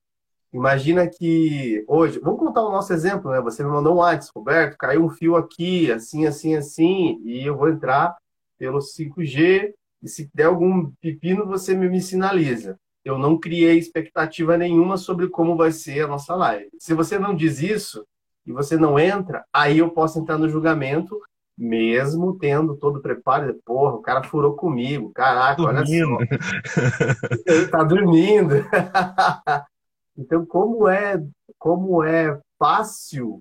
Imagina 0.52 1.08
que 1.08 1.84
hoje, 1.88 2.20
vamos 2.20 2.38
contar 2.38 2.62
o 2.62 2.70
nosso 2.70 2.92
exemplo, 2.92 3.30
né? 3.30 3.40
Você 3.40 3.62
me 3.62 3.70
mandou 3.70 3.94
um 3.94 3.98
WhatsApp, 3.98 4.32
Roberto, 4.36 4.78
caiu 4.78 5.04
um 5.04 5.10
fio 5.10 5.36
aqui, 5.36 5.90
assim, 5.90 6.26
assim, 6.26 6.54
assim, 6.54 7.20
e 7.24 7.44
eu 7.44 7.56
vou 7.56 7.68
entrar 7.68 8.16
pelo 8.56 8.78
5G, 8.78 9.72
e 10.02 10.08
se 10.08 10.30
der 10.32 10.44
algum 10.44 10.92
pepino, 11.00 11.44
você 11.44 11.74
me, 11.74 11.88
me 11.88 12.00
sinaliza 12.00 12.78
eu 13.04 13.18
não 13.18 13.38
criei 13.38 13.78
expectativa 13.78 14.56
nenhuma 14.56 14.96
sobre 14.96 15.28
como 15.28 15.56
vai 15.56 15.70
ser 15.70 16.04
a 16.04 16.08
nossa 16.08 16.34
live. 16.34 16.70
Se 16.78 16.94
você 16.94 17.18
não 17.18 17.34
diz 17.36 17.60
isso 17.60 18.04
e 18.46 18.52
você 18.52 18.76
não 18.76 18.98
entra, 18.98 19.44
aí 19.52 19.78
eu 19.78 19.90
posso 19.90 20.18
entrar 20.18 20.38
no 20.38 20.48
julgamento, 20.48 21.20
mesmo 21.56 22.36
tendo 22.38 22.76
todo 22.76 22.96
o 22.96 23.02
preparo. 23.02 23.54
Porra, 23.64 23.94
o 23.94 24.02
cara 24.02 24.22
furou 24.22 24.54
comigo, 24.54 25.12
caraca, 25.14 25.62
dormindo. 25.62 26.16
olha 26.16 26.26
só. 26.26 27.34
Ele 27.46 27.68
tá 27.68 27.82
dormindo. 27.84 28.54
então, 30.18 30.44
como 30.44 30.88
é, 30.88 31.22
como 31.58 32.02
é 32.02 32.38
fácil 32.58 33.40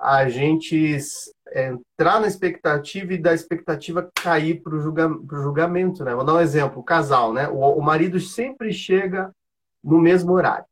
a 0.00 0.28
gente 0.30 0.96
entrar 1.54 2.20
na 2.20 2.26
expectativa 2.26 3.12
e 3.12 3.18
da 3.18 3.34
expectativa 3.34 4.10
cair 4.14 4.62
para 4.62 4.74
o 4.74 4.80
julga, 4.80 5.08
julgamento, 5.30 6.02
né? 6.02 6.14
Vou 6.14 6.24
dar 6.24 6.34
um 6.34 6.40
exemplo, 6.40 6.80
o 6.80 6.84
casal, 6.84 7.34
né? 7.34 7.48
O, 7.48 7.58
o, 7.58 7.82
marido 7.82 8.18
sempre 8.18 8.72
chega 8.72 9.30
no 9.84 9.98
mesmo 9.98 10.32
horário. 10.32 10.64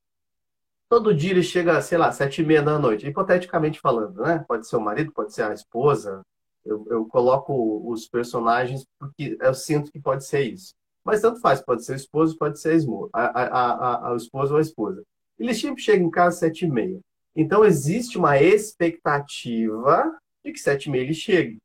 Todo 0.88 1.14
dia 1.14 1.33
ele 1.33 1.42
chega, 1.42 1.80
sei 1.83 1.99
lá, 1.99 2.11
sete 2.11 2.40
e 2.40 2.47
meia 2.47 2.62
da 2.62 2.78
noite, 2.78 3.07
hipoteticamente 3.07 3.78
falando, 3.78 4.23
né? 4.23 4.45
Pode 4.49 4.66
ser 4.66 4.76
o 4.76 4.80
marido, 4.80 5.12
pode 5.12 5.35
ser 5.35 5.42
a 5.42 5.52
esposa. 5.52 6.23
Eu, 6.64 6.87
eu 6.90 7.07
coloco 7.07 7.90
os 7.90 8.09
personagens 8.09 8.85
porque 8.99 9.37
eu 9.40 9.54
sinto 9.54 9.92
que 9.92 10.00
pode 10.00 10.25
ser 10.25 10.42
isso. 10.42 10.75
Mas 11.04 11.21
tanto 11.21 11.40
faz, 11.40 11.61
pode 11.61 11.85
ser 11.85 11.92
o 11.92 11.97
esposo, 11.97 12.37
pode 12.37 12.61
ser 12.61 12.78
a, 13.12 13.21
a, 13.21 13.45
a, 13.45 14.12
a, 14.12 14.16
esposa 14.16 14.52
ou 14.52 14.59
a 14.59 14.62
esposa. 14.62 15.02
Ele 15.38 15.54
sempre 15.54 15.83
chega 15.83 16.02
em 16.02 16.11
casa 16.11 16.28
às 16.28 16.38
sete 16.40 16.64
e 16.64 16.71
meia. 16.71 17.00
Então, 17.37 17.64
existe 17.64 18.18
uma 18.18 18.40
expectativa 18.40 20.18
de 20.45 20.52
que 20.52 20.59
sete 20.59 20.87
e 20.87 20.90
meia 20.90 21.04
ele 21.04 21.14
chegue. 21.14 21.59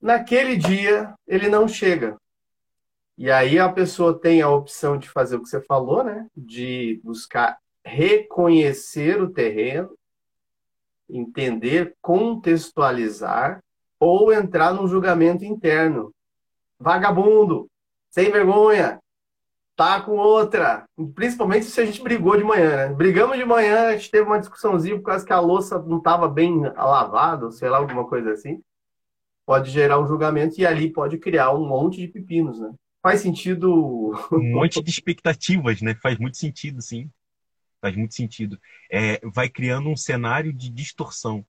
Naquele 0.00 0.56
dia, 0.56 1.14
ele 1.26 1.48
não 1.48 1.68
chega. 1.68 2.16
E 3.18 3.30
aí 3.30 3.58
a 3.58 3.68
pessoa 3.70 4.18
tem 4.18 4.42
a 4.42 4.50
opção 4.50 4.98
de 4.98 5.08
fazer 5.08 5.36
o 5.36 5.42
que 5.42 5.48
você 5.48 5.60
falou, 5.60 6.04
né? 6.04 6.26
De 6.36 7.00
buscar 7.02 7.58
reconhecer 7.86 9.22
o 9.22 9.30
terreno, 9.30 9.96
entender, 11.08 11.94
contextualizar 12.02 13.62
ou 13.98 14.32
entrar 14.32 14.74
num 14.74 14.88
julgamento 14.88 15.44
interno. 15.44 16.12
Vagabundo, 16.80 17.70
sem 18.10 18.30
vergonha, 18.30 18.98
tá 19.76 20.00
com 20.00 20.16
outra. 20.16 20.84
Principalmente 21.14 21.66
se 21.66 21.80
a 21.80 21.86
gente 21.86 22.02
brigou 22.02 22.36
de 22.36 22.42
manhã, 22.42 22.88
né? 22.88 22.94
Brigamos 22.94 23.38
de 23.38 23.44
manhã, 23.44 23.88
a 23.88 23.96
gente 23.96 24.10
teve 24.10 24.26
uma 24.26 24.40
discussãozinha 24.40 24.96
por 24.96 25.04
causa 25.04 25.24
que 25.24 25.32
a 25.32 25.38
louça 25.40 25.78
não 25.78 25.98
estava 25.98 26.28
bem 26.28 26.62
lavada, 26.62 27.52
sei 27.52 27.68
lá, 27.68 27.78
alguma 27.78 28.04
coisa 28.06 28.32
assim. 28.32 28.60
Pode 29.46 29.70
gerar 29.70 30.00
um 30.00 30.08
julgamento 30.08 30.60
e 30.60 30.66
ali 30.66 30.92
pode 30.92 31.18
criar 31.18 31.52
um 31.52 31.64
monte 31.64 31.98
de 31.98 32.08
pepinos, 32.08 32.58
né? 32.58 32.74
Faz 33.00 33.20
sentido. 33.20 34.12
Um 34.32 34.52
monte 34.54 34.82
de 34.82 34.90
expectativas, 34.90 35.80
né? 35.80 35.94
Faz 36.02 36.18
muito 36.18 36.36
sentido, 36.36 36.82
sim. 36.82 37.08
Faz 37.86 37.94
muito 37.94 38.14
sentido. 38.16 38.60
É, 38.90 39.20
vai 39.28 39.48
criando 39.48 39.88
um 39.88 39.96
cenário 39.96 40.52
de 40.52 40.68
distorção. 40.70 41.46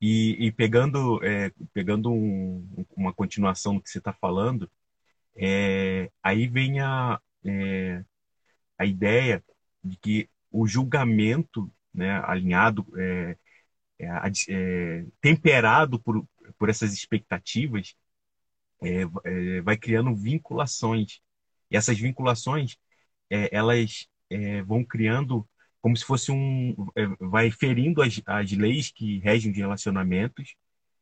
E, 0.00 0.46
e 0.46 0.50
pegando, 0.50 1.22
é, 1.24 1.52
pegando 1.72 2.10
um, 2.10 2.84
uma 2.96 3.14
continuação 3.14 3.76
do 3.76 3.80
que 3.80 3.88
você 3.88 3.98
está 3.98 4.12
falando, 4.12 4.68
é, 5.36 6.10
aí 6.20 6.48
vem 6.48 6.80
a, 6.80 7.20
é, 7.44 8.04
a 8.76 8.84
ideia 8.84 9.40
de 9.84 9.96
que 9.98 10.28
o 10.50 10.66
julgamento, 10.66 11.72
né, 11.94 12.20
alinhado, 12.24 12.84
é, 12.98 13.36
é, 14.48 15.04
temperado 15.20 16.00
por, 16.00 16.26
por 16.58 16.68
essas 16.68 16.92
expectativas, 16.92 17.94
vai 19.62 19.76
criando 19.76 20.12
vinculações. 20.12 21.20
E 21.70 21.76
essas 21.76 21.96
vinculações, 21.96 22.76
elas 23.30 24.08
vão 24.66 24.84
criando 24.84 25.48
como 25.80 25.96
se 25.96 26.04
fosse 26.04 26.32
um. 26.32 26.74
vai 27.20 27.50
ferindo 27.50 28.02
as, 28.02 28.20
as 28.26 28.52
leis 28.52 28.90
que 28.90 29.18
regem 29.20 29.52
os 29.52 29.56
relacionamentos, 29.56 30.54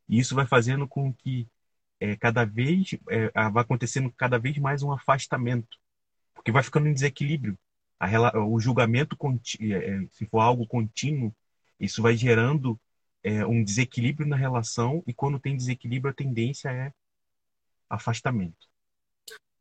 e 0.09 0.19
isso 0.19 0.35
vai 0.35 0.45
fazendo 0.45 0.87
com 0.87 1.13
que 1.13 1.47
cada 2.19 2.45
vez 2.45 2.91
vai 3.51 3.63
acontecendo 3.63 4.13
cada 4.17 4.37
vez 4.37 4.57
mais 4.57 4.83
um 4.83 4.91
afastamento 4.91 5.77
porque 6.45 6.51
vai 6.51 6.61
ficando 6.61 6.87
em 6.87 6.93
desequilíbrio. 6.93 7.57
A, 7.99 8.37
o 8.39 8.59
julgamento, 8.59 9.17
é, 9.59 9.73
é, 9.73 10.07
se 10.11 10.27
for 10.27 10.41
algo 10.41 10.67
contínuo, 10.67 11.35
isso 11.79 12.03
vai 12.03 12.15
gerando 12.15 12.79
é, 13.23 13.43
um 13.47 13.63
desequilíbrio 13.63 14.27
na 14.27 14.35
relação, 14.35 15.03
e 15.07 15.13
quando 15.13 15.39
tem 15.39 15.57
desequilíbrio, 15.57 16.11
a 16.11 16.15
tendência 16.15 16.69
é 16.69 16.91
afastamento. 17.89 18.67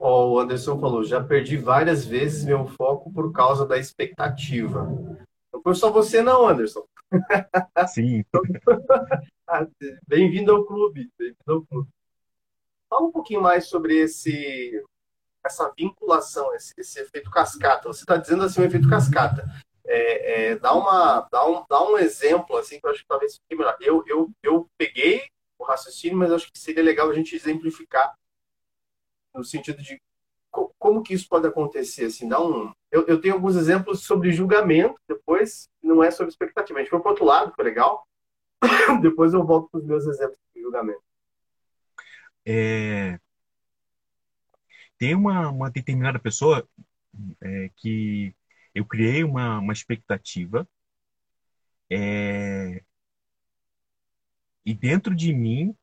O 0.07 0.39
Anderson 0.39 0.79
falou, 0.79 1.03
já 1.03 1.25
perdi 1.25 1.57
várias 1.57 2.05
vezes 2.05 2.45
meu 2.45 2.67
foco 2.67 3.11
por 3.11 3.33
causa 3.33 3.67
da 3.67 3.79
expectativa. 3.79 4.85
Não 5.51 5.63
foi 5.63 5.75
só 5.75 5.91
você 5.91 6.21
não, 6.21 6.47
Anderson. 6.47 6.85
Sim. 7.89 8.23
bem-vindo 10.07 10.55
ao 10.55 10.67
clube. 10.67 11.11
Bem-vindo 11.19 11.39
ao 11.51 11.63
clube. 11.63 11.89
Fala 12.91 13.07
um 13.07 13.13
pouquinho 13.13 13.41
mais 13.41 13.67
sobre 13.67 13.97
esse 13.97 14.85
essa 15.43 15.73
vinculação, 15.75 16.55
esse, 16.55 16.75
esse 16.77 17.01
efeito 17.01 17.31
cascata. 17.31 17.89
Você 17.89 18.03
está 18.03 18.19
dizendo 18.19 18.43
assim, 18.45 18.61
o 18.61 18.65
efeito 18.65 18.91
cascata. 18.91 19.47
É, 19.87 20.51
é, 20.51 20.57
dá, 20.57 20.75
uma, 20.75 21.27
dá, 21.33 21.49
um, 21.49 21.65
dá 21.67 21.83
um 21.83 21.97
exemplo, 21.97 22.59
assim, 22.59 22.79
que 22.79 22.87
eu 22.87 22.91
acho 22.91 23.01
que 23.01 23.09
talvez 23.09 23.37
fique 23.37 23.57
melhor. 23.57 23.75
Eu, 23.81 24.05
eu, 24.07 24.31
eu 24.43 24.69
peguei 24.77 25.23
o 25.59 25.65
raciocínio, 25.65 26.19
mas 26.19 26.31
acho 26.31 26.53
que 26.53 26.59
seria 26.59 26.83
legal 26.83 27.09
a 27.09 27.15
gente 27.15 27.35
exemplificar 27.35 28.15
no 29.35 29.45
sentido 29.45 29.83
de 29.83 30.01
como 30.79 31.03
que 31.03 31.15
isso 31.15 31.29
pode 31.29 31.47
acontecer? 31.47 32.07
Assim, 32.07 32.29
dá 32.29 32.41
um... 32.41 32.73
eu, 32.91 33.07
eu 33.07 33.21
tenho 33.21 33.35
alguns 33.35 33.57
exemplos 33.57 34.05
sobre 34.05 34.33
julgamento, 34.33 34.95
depois 35.09 35.69
não 35.83 36.03
é 36.03 36.11
sobre 36.11 36.31
expectativa. 36.31 36.79
A 36.79 36.83
gente 36.83 36.91
foi 36.91 37.01
para 37.01 37.11
outro 37.11 37.25
lado, 37.25 37.53
foi 37.55 37.65
legal. 37.65 38.07
depois 39.03 39.35
eu 39.35 39.45
volto 39.45 39.69
para 39.71 39.81
os 39.81 39.87
meus 39.87 40.07
exemplos 40.07 40.39
de 40.55 40.63
julgamento. 40.63 41.03
É... 42.47 43.19
Tem 44.97 45.15
uma, 45.15 45.51
uma 45.51 45.71
determinada 45.71 46.19
pessoa 46.19 46.67
é, 47.43 47.71
que 47.77 48.35
eu 48.75 48.85
criei 48.85 49.25
uma, 49.25 49.59
uma 49.59 49.73
expectativa 49.73 50.69
é, 51.91 52.83
e 54.65 54.75
dentro 54.75 55.15
de 55.15 55.33
mim 55.33 55.77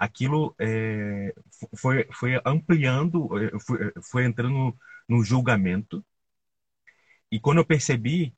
aquilo 0.00 0.54
é, 0.58 1.34
foi, 1.76 2.08
foi 2.10 2.40
ampliando, 2.44 3.28
é, 3.38 3.58
foi, 3.60 3.92
foi 4.02 4.24
entrando 4.24 4.74
no 5.06 5.22
julgamento. 5.22 6.02
E 7.30 7.38
quando 7.38 7.58
eu 7.58 7.66
percebi, 7.66 8.34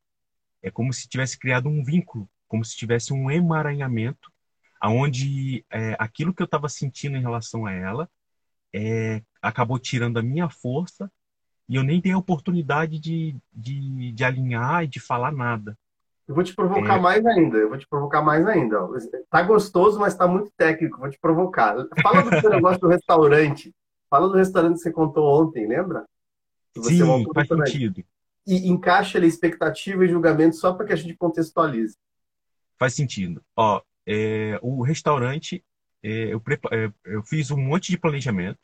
é 0.62 0.70
como 0.70 0.92
se 0.92 1.08
tivesse 1.08 1.38
criado 1.38 1.68
um 1.68 1.84
vínculo, 1.84 2.28
como 2.48 2.64
se 2.64 2.76
tivesse 2.76 3.12
um 3.12 3.30
emaranhamento, 3.30 4.32
aonde 4.80 5.64
é, 5.70 5.96
aquilo 6.00 6.34
que 6.34 6.42
eu 6.42 6.46
estava 6.46 6.68
sentindo 6.68 7.16
em 7.16 7.20
relação 7.22 7.64
a 7.64 7.72
ela 7.72 8.10
é, 8.74 9.22
acabou 9.40 9.78
tirando 9.78 10.18
a 10.18 10.22
minha 10.22 10.48
força 10.50 11.10
e 11.68 11.76
eu 11.76 11.84
nem 11.84 12.00
dei 12.00 12.12
a 12.12 12.18
oportunidade 12.18 12.98
de, 12.98 13.36
de, 13.52 14.12
de 14.12 14.24
alinhar 14.24 14.84
e 14.84 14.88
de 14.88 14.98
falar 15.00 15.32
nada. 15.32 15.78
Eu 16.26 16.34
vou 16.34 16.44
te 16.44 16.54
provocar 16.54 16.96
é... 16.96 17.00
mais 17.00 17.24
ainda. 17.26 17.58
Eu 17.58 17.68
vou 17.68 17.78
te 17.78 17.86
provocar 17.88 18.22
mais 18.22 18.46
ainda. 18.46 18.78
Tá 19.30 19.42
gostoso, 19.42 19.98
mas 19.98 20.14
tá 20.14 20.26
muito 20.26 20.50
técnico. 20.56 20.98
Vou 20.98 21.10
te 21.10 21.18
provocar. 21.18 21.76
Fala 22.02 22.22
do 22.22 22.40
seu 22.40 22.50
negócio 22.50 22.80
do 22.80 22.88
restaurante. 22.88 23.74
Fala 24.08 24.28
do 24.28 24.36
restaurante 24.36 24.74
que 24.74 24.82
você 24.82 24.92
contou 24.92 25.42
ontem, 25.42 25.66
lembra? 25.66 26.04
Sim, 26.76 27.24
faz 27.34 27.48
sentido. 27.48 28.04
E 28.46 28.68
encaixa 28.68 29.18
ali 29.18 29.26
expectativa 29.26 30.04
e 30.04 30.08
julgamento 30.08 30.56
só 30.56 30.72
para 30.72 30.86
que 30.86 30.92
a 30.92 30.96
gente 30.96 31.14
contextualize. 31.16 31.96
Faz 32.78 32.94
sentido. 32.94 33.42
Ó, 33.56 33.80
é, 34.06 34.58
o 34.62 34.82
restaurante, 34.82 35.64
é, 36.02 36.32
eu, 36.32 36.40
prepar... 36.40 36.72
É, 36.72 36.92
eu 37.04 37.22
fiz 37.22 37.50
um 37.50 37.56
monte 37.56 37.90
de 37.90 37.98
planejamento. 37.98 38.58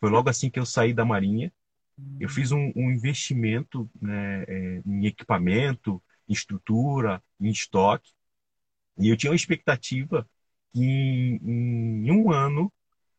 Foi 0.00 0.10
logo 0.10 0.28
assim 0.30 0.48
que 0.48 0.58
eu 0.58 0.66
saí 0.66 0.94
da 0.94 1.04
Marinha. 1.04 1.52
Eu 2.20 2.28
fiz 2.28 2.52
um, 2.52 2.72
um 2.76 2.90
investimento 2.90 3.90
né, 4.00 4.44
é, 4.46 4.82
em 4.86 5.06
equipamento, 5.06 6.00
em 6.28 6.32
estrutura, 6.32 7.22
em 7.40 7.50
estoque. 7.50 8.12
E 8.98 9.08
eu 9.08 9.16
tinha 9.16 9.30
uma 9.30 9.36
expectativa 9.36 10.28
que 10.72 10.80
em, 10.82 12.06
em 12.06 12.10
um 12.12 12.32
ano 12.32 12.72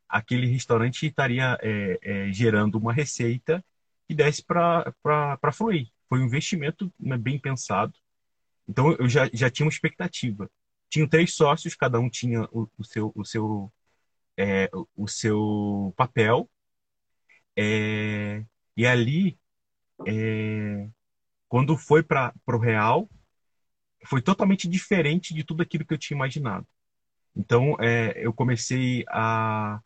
aquele 0.07 0.47
restaurante 0.47 1.05
estaria 1.07 1.57
é, 1.61 1.99
é, 2.01 2.33
gerando 2.33 2.77
uma 2.77 2.93
receita 2.93 3.63
que 4.07 4.15
desse 4.15 4.43
para 4.43 4.93
fluir. 5.53 5.89
Foi 6.09 6.19
um 6.19 6.25
investimento 6.25 6.91
né, 6.99 7.17
bem 7.17 7.39
pensado. 7.39 7.93
Então 8.67 8.93
eu 8.99 9.07
já, 9.09 9.29
já 9.33 9.49
tinha 9.49 9.65
uma 9.65 9.71
expectativa. 9.71 10.49
Tinha 10.89 11.07
três 11.07 11.35
sócios, 11.35 11.75
cada 11.75 11.99
um 11.99 12.09
tinha 12.09 12.43
o, 12.51 12.69
o 12.77 12.83
seu, 12.83 13.11
o, 13.15 13.25
seu, 13.25 13.71
é, 14.37 14.69
o 14.95 15.07
seu 15.07 15.93
papel. 15.97 16.49
É, 17.55 18.45
e 18.75 18.85
ali 18.85 19.37
é, 20.07 20.89
quando 21.49 21.75
foi 21.77 22.03
para 22.03 22.33
o 22.47 22.57
real, 22.57 23.09
foi 24.05 24.21
totalmente 24.21 24.67
diferente 24.67 25.33
de 25.33 25.43
tudo 25.43 25.63
aquilo 25.63 25.85
que 25.85 25.93
eu 25.93 25.97
tinha 25.97 26.15
imaginado. 26.15 26.65
Então, 27.35 27.75
é, 27.79 28.13
eu 28.25 28.33
comecei 28.33 29.03
a, 29.09 29.81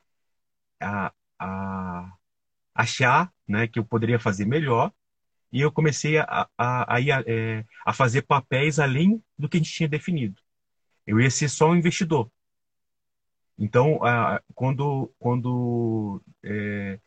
a, 0.81 1.13
a, 1.39 2.13
achar 2.75 3.33
né, 3.47 3.67
que 3.67 3.79
eu 3.79 3.85
poderia 3.85 4.19
fazer 4.19 4.45
melhor 4.45 4.91
e 5.51 5.61
eu 5.61 5.71
comecei 5.71 6.17
a, 6.17 6.49
a, 6.57 6.95
a, 6.95 7.01
é, 7.27 7.65
a 7.85 7.93
fazer 7.93 8.23
papéis 8.23 8.79
além 8.79 9.23
do 9.37 9.47
que 9.47 9.57
a 9.57 9.59
gente 9.59 9.71
tinha 9.73 9.89
definido. 9.89 10.41
Eu 11.05 11.19
ia 11.19 11.29
ser 11.29 11.49
só 11.49 11.69
um 11.69 11.75
investidor. 11.75 12.31
Então, 13.57 13.99
quando, 14.55 15.13
quando 15.19 16.21
é, 16.43 16.99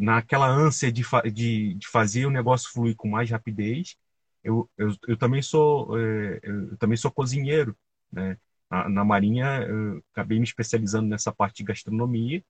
naquela 0.00 0.48
ânsia 0.48 0.90
de, 0.90 1.04
de, 1.30 1.74
de 1.74 1.88
fazer 1.88 2.24
o 2.24 2.30
negócio 2.30 2.72
fluir 2.72 2.96
com 2.96 3.06
mais 3.06 3.30
rapidez, 3.30 3.96
eu, 4.42 4.68
eu, 4.78 4.96
eu 5.06 5.16
também 5.16 5.42
sou 5.42 5.98
é, 5.98 6.40
eu 6.42 6.76
também 6.78 6.96
sou 6.96 7.10
cozinheiro, 7.10 7.76
né? 8.10 8.38
Na, 8.70 8.88
na, 8.88 9.04
Marinha 9.04 9.62
eu 9.62 10.02
acabei 10.12 10.38
me 10.38 10.44
especializando 10.44 11.06
nessa 11.06 11.30
parte 11.30 11.58
de 11.58 11.64
gastronomia. 11.64 12.42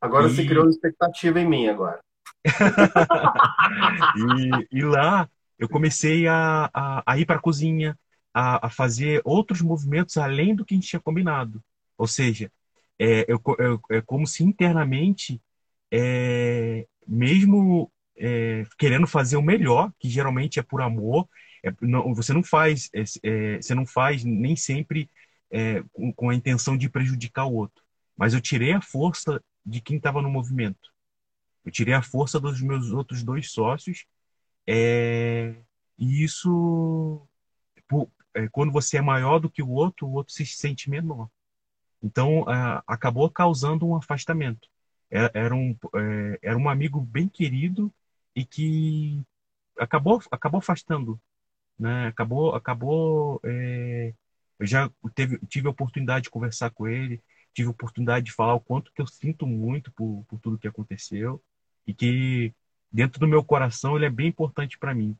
Agora 0.00 0.26
e... 0.26 0.30
você 0.30 0.44
criou 0.44 0.64
uma 0.64 0.70
expectativa 0.70 1.38
em 1.38 1.48
mim 1.48 1.68
agora. 1.68 2.00
e, 4.72 4.78
e, 4.78 4.82
lá 4.82 5.28
eu 5.58 5.68
comecei 5.68 6.26
a, 6.26 6.70
a, 6.72 7.02
a 7.06 7.18
ir 7.18 7.26
para 7.26 7.36
a 7.36 7.40
cozinha, 7.40 7.96
a, 8.34 8.66
a, 8.66 8.70
fazer 8.70 9.20
outros 9.24 9.60
movimentos 9.60 10.16
além 10.16 10.54
do 10.54 10.64
que 10.64 10.74
a 10.74 10.76
gente 10.76 10.88
tinha 10.88 11.00
combinado. 11.00 11.62
Ou 11.96 12.06
seja, 12.06 12.50
é, 12.98 13.24
eu, 13.28 13.40
eu, 13.58 13.80
é 13.90 14.00
como 14.00 14.26
se 14.26 14.42
internamente 14.42 15.40
é, 15.90 16.86
mesmo 17.06 17.90
é, 18.16 18.64
querendo 18.78 19.06
fazer 19.06 19.36
o 19.36 19.42
melhor, 19.42 19.92
que 19.98 20.08
geralmente 20.08 20.58
é 20.58 20.62
por 20.62 20.80
amor, 20.82 21.28
é, 21.64 21.72
não, 21.80 22.14
você 22.14 22.32
não 22.32 22.42
faz, 22.42 22.90
é, 22.94 23.04
é 23.22 23.56
você 23.56 23.74
não 23.74 23.86
faz 23.86 24.24
nem 24.24 24.56
sempre 24.56 25.10
é, 25.50 25.82
com, 25.92 26.12
com, 26.12 26.30
a 26.30 26.34
intenção 26.34 26.76
de 26.76 26.88
prejudicar 26.88 27.46
o 27.46 27.54
outro. 27.54 27.82
Mas 28.16 28.34
eu 28.34 28.40
tirei 28.40 28.72
a 28.72 28.80
força 28.80 29.42
de 29.64 29.80
quem 29.80 29.96
estava 29.96 30.20
no 30.20 30.30
movimento. 30.30 30.92
Eu 31.64 31.72
tirei 31.72 31.94
a 31.94 32.02
força 32.02 32.40
dos 32.40 32.60
meus 32.60 32.90
outros 32.90 33.22
dois 33.22 33.50
sócios. 33.50 34.04
E 34.66 36.24
isso, 36.24 37.26
por, 37.88 38.10
quando 38.50 38.72
você 38.72 38.98
é 38.98 39.00
maior 39.00 39.38
do 39.38 39.50
que 39.50 39.62
o 39.62 39.70
outro, 39.70 40.06
o 40.06 40.12
outro 40.12 40.32
se 40.32 40.44
sente 40.46 40.90
menor. 40.90 41.28
Então, 42.02 42.44
acabou 42.86 43.30
causando 43.30 43.86
um 43.86 43.96
afastamento. 43.96 44.68
É, 45.10 45.30
era 45.34 45.54
um, 45.54 45.76
é, 45.94 46.38
era 46.42 46.58
um 46.58 46.68
amigo 46.68 47.00
bem 47.00 47.28
querido 47.28 47.92
e 48.34 48.44
que 48.44 49.22
acabou, 49.78 50.20
acabou 50.30 50.58
afastando. 50.58 51.20
Né? 51.78 52.08
Acabou, 52.08 52.54
acabou 52.54 53.40
é, 53.44 54.12
eu 54.58 54.66
já 54.66 54.90
teve, 55.14 55.38
tive 55.46 55.68
a 55.68 55.70
oportunidade 55.70 56.24
de 56.24 56.30
conversar 56.30 56.70
com 56.70 56.88
ele, 56.88 57.22
tive 57.54 57.68
a 57.68 57.70
oportunidade 57.70 58.26
de 58.26 58.32
falar 58.32 58.54
o 58.54 58.60
quanto 58.60 58.92
que 58.92 59.00
eu 59.00 59.06
sinto 59.06 59.46
muito 59.46 59.92
por, 59.92 60.24
por 60.28 60.40
tudo 60.40 60.58
que 60.58 60.68
aconteceu 60.68 61.40
e 61.86 61.94
que 61.94 62.52
dentro 62.90 63.20
do 63.20 63.28
meu 63.28 63.44
coração 63.44 63.96
ele 63.96 64.06
é 64.06 64.10
bem 64.10 64.26
importante 64.26 64.78
para 64.78 64.94
mim. 64.94 65.16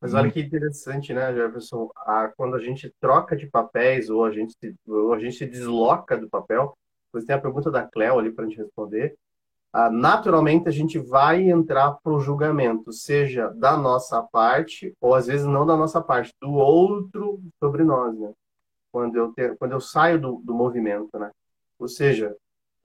Mas 0.00 0.14
olha 0.14 0.30
que 0.30 0.40
interessante, 0.40 1.14
né, 1.14 1.32
Jefferson? 1.32 1.88
Ah, 1.98 2.32
quando 2.36 2.56
a 2.56 2.60
gente 2.60 2.92
troca 3.00 3.36
de 3.36 3.46
papéis 3.46 4.10
ou 4.10 4.24
a 4.24 4.32
gente 4.32 4.52
se, 4.58 4.74
ou 4.86 5.12
a 5.12 5.18
gente 5.18 5.36
se 5.36 5.46
desloca 5.46 6.16
do 6.16 6.28
papel, 6.28 6.76
você 7.12 7.26
tem 7.26 7.36
a 7.36 7.40
pergunta 7.40 7.70
da 7.70 7.86
Cleo 7.86 8.18
ali 8.18 8.32
para 8.32 8.44
a 8.44 8.48
gente 8.48 8.58
responder. 8.58 9.16
Ah, 9.72 9.90
naturalmente, 9.90 10.68
a 10.68 10.70
gente 10.70 10.98
vai 10.98 11.48
entrar 11.48 11.92
para 12.02 12.12
o 12.12 12.20
julgamento, 12.20 12.92
seja 12.92 13.48
da 13.48 13.76
nossa 13.76 14.22
parte, 14.22 14.94
ou 15.00 15.14
às 15.14 15.26
vezes 15.26 15.46
não 15.46 15.64
da 15.64 15.76
nossa 15.76 16.00
parte, 16.00 16.34
do 16.40 16.52
outro 16.52 17.40
sobre 17.58 17.82
nós, 17.82 18.14
né? 18.18 18.32
Quando 18.92 19.16
eu, 19.16 19.34
quando 19.58 19.72
eu 19.72 19.80
saio 19.80 20.20
do, 20.20 20.42
do 20.44 20.54
movimento, 20.54 21.18
né? 21.18 21.30
Ou 21.78 21.88
seja, 21.88 22.36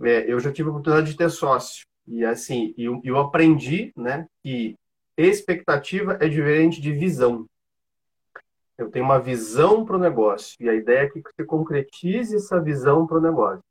é, 0.01 0.31
eu 0.31 0.39
já 0.39 0.51
tive 0.51 0.69
a 0.69 0.71
oportunidade 0.71 1.11
de 1.11 1.17
ter 1.17 1.29
sócio. 1.29 1.85
E 2.07 2.23
assim, 2.23 2.73
eu, 2.77 3.01
eu 3.03 3.17
aprendi, 3.17 3.91
né, 3.97 4.25
que 4.41 4.75
expectativa 5.17 6.17
é 6.21 6.29
diferente 6.29 6.79
de 6.79 6.93
visão. 6.93 7.45
Eu 8.77 8.89
tenho 8.89 9.03
uma 9.03 9.19
visão 9.19 9.83
para 9.83 9.97
o 9.97 9.99
negócio 9.99 10.55
e 10.59 10.69
a 10.69 10.73
ideia 10.73 10.99
é 10.99 11.09
que 11.09 11.21
você 11.21 11.43
concretize 11.43 12.35
essa 12.35 12.61
visão 12.61 13.05
para 13.05 13.17
o 13.17 13.21
negócio 13.21 13.66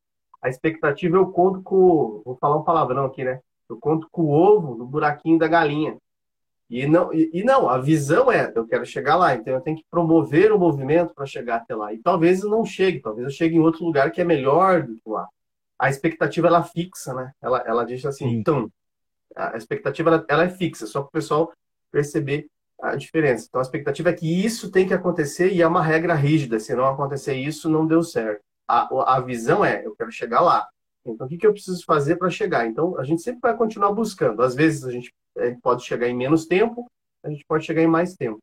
a 0.47 0.49
expectativa 0.49 1.17
eu 1.17 1.27
conto 1.33 1.61
com, 1.61 2.23
vou 2.25 2.37
falar 2.41 2.57
um 2.57 2.63
palavrão 2.63 3.05
aqui, 3.05 3.25
né? 3.25 3.41
Eu 3.69 3.77
conto 3.79 4.09
com 4.13 4.23
o 4.23 4.31
ovo 4.31 4.77
no 4.77 4.87
buraquinho 4.87 5.41
da 5.41 5.49
galinha. 5.49 5.97
E 6.71 6.87
não, 6.87 7.13
e, 7.13 7.29
e 7.33 7.43
não, 7.43 7.69
a 7.69 7.79
visão 7.79 8.31
é, 8.31 8.53
eu 8.55 8.65
quero 8.65 8.87
chegar 8.87 9.17
lá, 9.17 9.35
então 9.35 9.55
eu 9.55 9.61
tenho 9.61 9.77
que 9.77 9.85
promover 9.91 10.53
o 10.53 10.59
movimento 10.59 11.13
para 11.15 11.27
chegar 11.27 11.57
até 11.57 11.75
lá. 11.75 11.93
E 11.93 11.99
talvez 11.99 12.45
eu 12.45 12.49
não 12.49 12.65
chegue, 12.65 13.01
talvez 13.01 13.25
eu 13.25 13.33
chegue 13.33 13.57
em 13.57 13.61
outro 13.61 13.85
lugar 13.85 14.13
que 14.13 14.21
é 14.21 14.25
melhor 14.25 14.85
do 14.85 14.95
que 14.95 15.09
lá. 15.09 15.27
A 15.77 15.91
expectativa 15.91 16.47
ela 16.47 16.63
fixa, 16.63 17.13
né? 17.13 17.33
Ela, 17.43 17.65
ela 17.67 17.85
diz 17.85 18.07
assim, 18.07 18.29
então, 18.29 18.71
a 19.35 19.57
expectativa 19.57 20.11
ela, 20.11 20.25
ela 20.29 20.45
é 20.45 20.49
fixa, 20.49 20.87
só 20.87 21.01
para 21.01 21.09
o 21.09 21.13
pessoal 21.13 21.53
perceber 21.91 22.47
a 22.81 22.95
diferença. 22.95 23.47
Então 23.49 23.59
a 23.59 23.63
expectativa 23.63 24.11
é 24.11 24.13
que 24.13 24.45
isso 24.45 24.71
tem 24.71 24.87
que 24.87 24.95
acontecer 24.95 25.53
e 25.53 25.61
é 25.61 25.67
uma 25.67 25.83
regra 25.83 26.15
rígida. 26.15 26.61
Se 26.61 26.73
não 26.77 26.87
acontecer 26.87 27.35
isso, 27.35 27.69
não 27.69 27.85
deu 27.85 28.05
certo 28.05 28.47
a, 28.66 29.16
a 29.16 29.20
visão 29.20 29.64
é, 29.64 29.85
eu 29.85 29.94
quero 29.94 30.11
chegar 30.11 30.40
lá. 30.40 30.66
Então, 31.05 31.26
o 31.26 31.29
que, 31.31 31.38
que 31.38 31.46
eu 31.46 31.52
preciso 31.52 31.85
fazer 31.85 32.16
para 32.16 32.31
chegar? 32.31 32.66
Então, 32.66 32.98
a 32.98 33.05
gente 33.05 33.22
sempre 33.22 33.40
vai 33.40 33.57
continuar 33.57 33.92
buscando. 33.92 34.42
Às 34.42 34.55
vezes, 34.55 34.85
a 34.85 34.90
gente 34.90 35.14
pode 35.62 35.85
chegar 35.85 36.09
em 36.09 36.16
menos 36.16 36.46
tempo, 36.46 36.90
a 37.22 37.31
gente 37.31 37.44
pode 37.46 37.64
chegar 37.64 37.83
em 37.83 37.87
mais 37.87 38.14
tempo. 38.14 38.40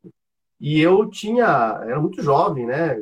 E 0.58 0.80
eu 0.80 1.08
tinha, 1.10 1.44
era 1.82 2.00
muito 2.00 2.22
jovem, 2.22 2.66
né? 2.66 2.96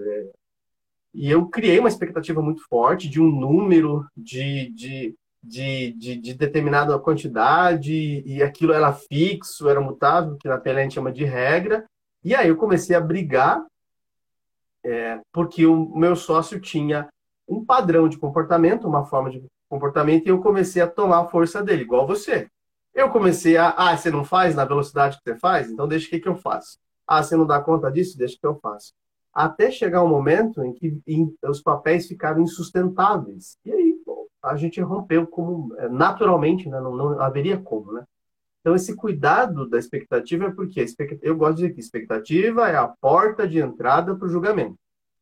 E 1.14 1.30
eu 1.30 1.46
criei 1.46 1.78
uma 1.78 1.88
expectativa 1.88 2.42
muito 2.42 2.66
forte 2.68 3.08
de 3.08 3.20
um 3.20 3.30
número, 3.30 4.06
de, 4.16 4.70
de 4.70 5.14
de, 5.42 5.92
de, 5.94 6.16
de, 6.16 6.34
determinada 6.34 6.96
quantidade 7.00 8.22
e 8.24 8.42
aquilo 8.42 8.72
era 8.72 8.92
fixo, 8.92 9.68
era 9.68 9.80
mutável, 9.80 10.36
que 10.36 10.46
na 10.46 10.56
PNL 10.56 10.80
a 10.80 10.82
gente 10.84 10.94
chama 10.94 11.12
de 11.12 11.24
regra. 11.24 11.84
E 12.22 12.34
aí 12.34 12.48
eu 12.48 12.56
comecei 12.56 12.94
a 12.94 13.00
brigar 13.00 13.64
é, 14.84 15.20
porque 15.32 15.66
o 15.66 15.96
meu 15.96 16.16
sócio 16.16 16.60
tinha 16.60 17.08
um 17.48 17.64
padrão 17.64 18.08
de 18.08 18.18
comportamento, 18.18 18.86
uma 18.86 19.04
forma 19.04 19.30
de 19.30 19.44
comportamento, 19.68 20.26
e 20.26 20.30
eu 20.30 20.40
comecei 20.40 20.82
a 20.82 20.88
tomar 20.88 21.20
a 21.20 21.28
força 21.28 21.62
dele, 21.62 21.82
igual 21.82 22.06
você. 22.06 22.48
Eu 22.94 23.10
comecei 23.10 23.56
a, 23.56 23.70
ah, 23.70 23.96
você 23.96 24.10
não 24.10 24.24
faz 24.24 24.54
na 24.54 24.64
velocidade 24.64 25.16
que 25.16 25.22
você 25.22 25.38
faz? 25.38 25.70
Então 25.70 25.88
deixa 25.88 26.08
que, 26.08 26.20
que 26.20 26.28
eu 26.28 26.36
faço. 26.36 26.78
Ah, 27.06 27.22
você 27.22 27.36
não 27.36 27.46
dá 27.46 27.60
conta 27.60 27.90
disso? 27.90 28.18
Deixa 28.18 28.36
que 28.38 28.46
eu 28.46 28.58
faço. 28.60 28.92
Até 29.32 29.70
chegar 29.70 30.04
um 30.04 30.08
momento 30.08 30.62
em 30.62 30.74
que 30.74 31.00
em, 31.06 31.34
os 31.44 31.62
papéis 31.62 32.06
ficaram 32.06 32.42
insustentáveis. 32.42 33.56
E 33.64 33.72
aí, 33.72 33.96
bom, 34.04 34.26
a 34.42 34.56
gente 34.56 34.80
rompeu 34.80 35.26
como 35.26 35.74
é, 35.78 35.88
naturalmente, 35.88 36.68
né? 36.68 36.80
não, 36.80 36.94
não 36.94 37.20
haveria 37.20 37.58
como, 37.58 37.92
né? 37.92 38.04
Então, 38.62 38.76
esse 38.76 38.94
cuidado 38.94 39.68
da 39.68 39.76
expectativa 39.76 40.46
é 40.46 40.50
porque 40.50 40.86
eu 41.20 41.36
gosto 41.36 41.56
de 41.56 41.62
dizer 41.62 41.74
que 41.74 41.80
expectativa 41.80 42.68
é 42.68 42.76
a 42.76 42.86
porta 42.86 43.46
de 43.46 43.58
entrada 43.58 44.14
para 44.14 44.26
o 44.26 44.30
julgamento. 44.30 44.78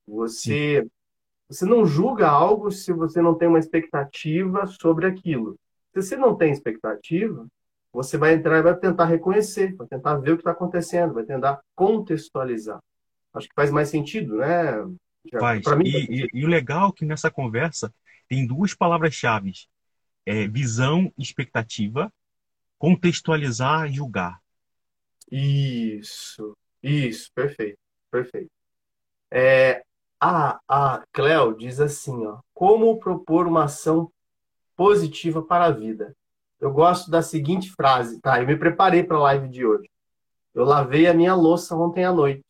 Você, 0.07 0.87
você 1.49 1.65
não 1.65 1.87
julga 1.87 2.29
algo 2.29 2.71
se 2.71 2.93
você 2.93 3.23
não 3.23 3.35
tem 3.35 3.49
uma 3.49 3.59
expectativa 3.59 4.67
sobre 4.67 5.07
aquilo. 5.07 5.57
Se 5.95 6.03
você 6.03 6.17
não 6.19 6.37
tem 6.37 6.53
expectativa, 6.53 7.47
você 7.91 8.19
vai 8.19 8.35
entrar 8.35 8.59
e 8.59 8.63
vai 8.63 8.77
tentar 8.77 9.07
reconhecer, 9.07 9.75
vai 9.75 9.87
tentar 9.87 10.17
ver 10.17 10.33
o 10.33 10.37
que 10.37 10.43
está 10.43 10.51
acontecendo, 10.51 11.15
vai 11.15 11.25
tentar 11.25 11.61
contextualizar. 11.75 12.79
Acho 13.33 13.49
que 13.49 13.55
faz 13.55 13.71
mais 13.71 13.89
sentido, 13.89 14.37
né? 14.37 14.73
Faz. 15.39 15.65
Mim, 15.79 15.87
e, 15.87 16.25
e, 16.25 16.29
e, 16.35 16.45
o 16.45 16.49
legal 16.49 16.91
é 16.91 16.93
que 16.93 17.07
nessa 17.07 17.31
conversa 17.31 17.93
tem 18.29 18.47
duas 18.47 18.75
palavras-chave: 18.75 19.53
é 20.27 20.47
visão, 20.47 21.11
expectativa 21.17 22.13
contextualizar 22.81 23.87
e 23.87 23.93
julgar. 23.93 24.41
Isso, 25.31 26.57
isso, 26.83 27.31
perfeito, 27.35 27.79
perfeito. 28.11 28.51
É, 29.31 29.85
a, 30.19 30.59
a 30.67 31.05
Cleo 31.13 31.55
diz 31.55 31.79
assim, 31.79 32.27
ó, 32.27 32.39
como 32.55 32.99
propor 32.99 33.47
uma 33.47 33.65
ação 33.65 34.11
positiva 34.75 35.43
para 35.43 35.67
a 35.67 35.71
vida? 35.71 36.17
Eu 36.59 36.73
gosto 36.73 37.11
da 37.11 37.21
seguinte 37.21 37.71
frase, 37.71 38.19
tá? 38.19 38.41
Eu 38.41 38.47
me 38.47 38.57
preparei 38.57 39.03
para 39.05 39.19
a 39.19 39.21
live 39.21 39.49
de 39.49 39.65
hoje. 39.65 39.89
Eu 40.55 40.65
lavei 40.65 41.07
a 41.07 41.15
minha 41.15 41.35
louça 41.35 41.77
ontem 41.77 42.05
à 42.05 42.13
noite. 42.13 42.45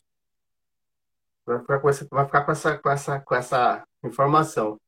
Vai 1.44 1.58
ficar 1.58 1.80
com 1.80 1.88
essa, 1.88 2.06
vai 2.08 2.24
ficar 2.24 2.44
com 2.44 2.52
essa, 2.52 2.78
com 2.78 2.90
essa, 2.90 3.20
com 3.20 3.34
essa 3.34 3.84
informação. 4.04 4.80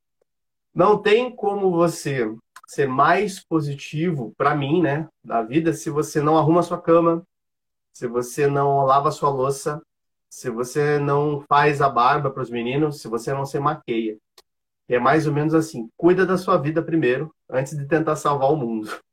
Não 0.72 1.02
tem 1.02 1.34
como 1.34 1.72
você 1.72 2.32
ser 2.72 2.88
mais 2.88 3.38
positivo 3.38 4.32
para 4.34 4.54
mim, 4.54 4.80
né, 4.80 5.06
da 5.22 5.42
vida, 5.42 5.74
se 5.74 5.90
você 5.90 6.22
não 6.22 6.38
arruma 6.38 6.62
sua 6.62 6.80
cama, 6.80 7.22
se 7.92 8.06
você 8.06 8.46
não 8.46 8.86
lava 8.86 9.10
sua 9.10 9.28
louça, 9.28 9.82
se 10.30 10.48
você 10.48 10.98
não 10.98 11.42
faz 11.46 11.82
a 11.82 11.90
barba 11.90 12.30
para 12.30 12.42
os 12.42 12.48
meninos, 12.48 13.02
se 13.02 13.08
você 13.08 13.30
não 13.34 13.44
se 13.44 13.60
maqueia. 13.60 14.16
É 14.88 14.98
mais 14.98 15.26
ou 15.26 15.34
menos 15.34 15.52
assim, 15.52 15.90
cuida 15.98 16.24
da 16.24 16.38
sua 16.38 16.56
vida 16.56 16.82
primeiro, 16.82 17.30
antes 17.46 17.76
de 17.76 17.84
tentar 17.84 18.16
salvar 18.16 18.50
o 18.50 18.56
mundo. 18.56 18.88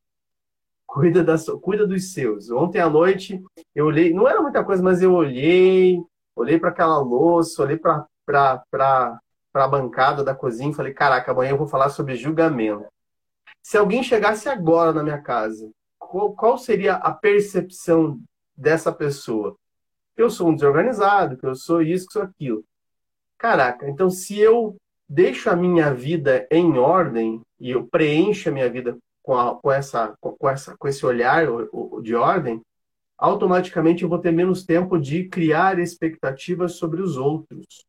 Cuida, 0.88 1.24
da 1.24 1.36
cuida 1.62 1.86
dos 1.86 2.14
seus. 2.14 2.50
Ontem 2.50 2.80
à 2.80 2.90
noite 2.90 3.44
eu 3.76 3.86
olhei, 3.86 4.12
não 4.12 4.28
era 4.28 4.42
muita 4.42 4.64
coisa, 4.64 4.82
mas 4.82 5.04
eu 5.04 5.14
olhei, 5.14 6.02
olhei 6.36 6.58
para 6.58 6.70
aquela 6.70 6.98
louça, 6.98 7.62
olhei 7.62 7.78
para 7.78 8.08
a 9.54 9.68
bancada 9.68 10.24
da 10.24 10.34
cozinha 10.34 10.72
e 10.72 10.74
falei: 10.74 10.92
caraca, 10.92 11.32
amanhã 11.32 11.52
eu 11.52 11.58
vou 11.58 11.68
falar 11.68 11.90
sobre 11.90 12.16
julgamento. 12.16 12.88
Se 13.62 13.78
alguém 13.78 14.04
chegasse 14.04 14.50
agora 14.50 14.94
na 14.94 15.04
minha 15.04 15.22
casa, 15.22 15.70
qual, 15.98 16.34
qual 16.34 16.58
seria 16.58 16.96
a 16.96 17.12
percepção 17.12 18.20
dessa 18.56 18.92
pessoa? 18.92 19.56
Que 20.16 20.24
eu 20.24 20.30
sou 20.30 20.50
um 20.50 20.56
desorganizado, 20.56 21.38
que 21.38 21.46
eu 21.46 21.56
sou 21.56 21.82
isso, 21.82 22.08
que 22.08 22.14
sou 22.14 22.24
aquilo. 22.24 22.64
Caraca, 23.38 23.88
então 23.90 24.10
se 24.10 24.38
eu 24.38 24.76
deixo 25.08 25.50
a 25.50 25.56
minha 25.56 25.94
vida 25.94 26.48
em 26.52 26.78
ordem 26.78 27.42
e 27.60 27.72
eu 27.72 27.88
preencho 27.88 28.50
a 28.50 28.52
minha 28.52 28.70
vida 28.70 28.98
com, 29.24 29.38
a, 29.38 29.56
com, 29.56 29.72
essa, 29.72 30.14
com, 30.20 30.50
essa, 30.50 30.76
com 30.78 30.88
esse 30.88 31.06
olhar 31.06 31.46
de 32.02 32.16
ordem, 32.16 32.62
automaticamente 33.18 34.04
eu 34.04 34.10
vou 34.10 34.20
ter 34.20 34.32
menos 34.32 34.66
tempo 34.66 35.00
de 35.00 35.28
criar 35.28 35.80
expectativas 35.80 36.74
sobre 36.74 37.02
os 37.02 37.18
outros, 37.18 37.86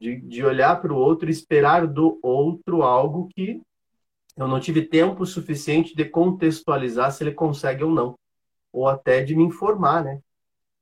de, 0.00 0.16
de 0.20 0.44
olhar 0.44 0.80
para 0.80 0.92
o 0.92 0.96
outro 0.96 1.28
e 1.28 1.32
esperar 1.32 1.86
do 1.86 2.18
outro 2.22 2.82
algo 2.82 3.28
que 3.34 3.60
eu 4.36 4.46
não 4.46 4.60
tive 4.60 4.82
tempo 4.82 5.24
suficiente 5.24 5.94
de 5.96 6.04
contextualizar 6.04 7.10
se 7.10 7.24
ele 7.24 7.32
consegue 7.32 7.82
ou 7.82 7.90
não, 7.90 8.18
ou 8.72 8.88
até 8.88 9.22
de 9.22 9.34
me 9.34 9.44
informar, 9.44 10.04
né? 10.04 10.20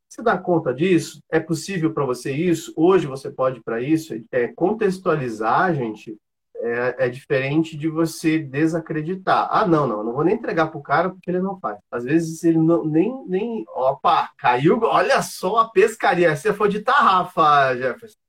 Você 0.09 0.23
dá 0.23 0.39
conta 0.39 0.73
disso? 0.73 1.21
É 1.31 1.41
possível 1.41 1.93
para 1.93 2.05
você 2.05 2.33
isso? 2.33 2.73
Hoje 2.77 3.07
você 3.07 3.31
pode 3.31 3.61
para 3.63 3.81
isso? 3.81 4.15
É, 4.31 4.49
contextualizar, 4.49 5.75
gente, 5.75 6.17
é, 6.57 7.07
é, 7.07 7.09
diferente 7.09 7.77
de 7.77 7.89
você 7.89 8.39
desacreditar. 8.39 9.49
Ah, 9.51 9.67
não, 9.67 9.87
não, 9.87 10.05
não 10.05 10.13
vou 10.13 10.25
nem 10.25 10.35
entregar 10.35 10.69
para 10.69 10.79
o 10.79 10.83
cara 10.83 11.11
porque 11.11 11.31
ele 11.31 11.41
não 11.41 11.59
faz. 11.59 11.79
Às 11.91 12.05
vezes 12.05 12.43
ele 12.45 12.59
não, 12.59 12.85
nem, 12.85 13.13
nem. 13.27 13.65
Opa, 13.75 14.31
caiu. 14.39 14.81
Olha 14.83 15.21
só 15.21 15.59
a 15.59 15.69
pescaria. 15.69 16.31
Essa 16.31 16.55
foi 16.55 16.69
de 16.69 16.81
tarrafa, 16.81 17.77
Jefferson. 17.77 18.24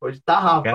Foi 0.00 0.12
de 0.12 0.20
tarrafa. 0.20 0.68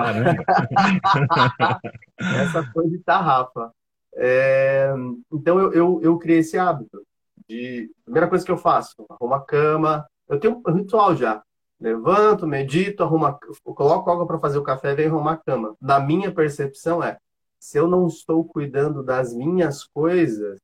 Essa 2.18 2.62
foi 2.72 2.88
de 2.88 2.98
tarrafa. 2.98 3.72
É, 4.16 4.92
então 5.32 5.58
eu, 5.58 5.72
eu, 5.72 6.00
eu, 6.02 6.18
criei 6.18 6.38
esse 6.40 6.56
hábito 6.56 7.02
de 7.48 7.90
primeira 8.04 8.28
coisa 8.28 8.44
que 8.44 8.50
eu 8.50 8.56
faço, 8.56 8.94
arrumo 9.10 9.34
a 9.34 9.44
cama. 9.44 10.06
Eu 10.28 10.38
tenho 10.38 10.62
um 10.66 10.72
ritual 10.72 11.16
já. 11.16 11.42
Levanto, 11.80 12.46
medito, 12.46 13.02
arrumo, 13.02 13.38
coloco 13.64 14.10
água 14.10 14.26
para 14.26 14.38
fazer 14.38 14.58
o 14.58 14.62
café 14.62 14.92
e 14.92 14.94
venho 14.94 15.14
arrumar 15.14 15.32
a 15.32 15.36
cama. 15.36 15.74
Na 15.80 15.98
minha 15.98 16.32
percepção 16.32 17.02
é, 17.02 17.18
se 17.58 17.78
eu 17.78 17.88
não 17.88 18.06
estou 18.06 18.44
cuidando 18.44 19.02
das 19.02 19.34
minhas 19.34 19.84
coisas, 19.84 20.60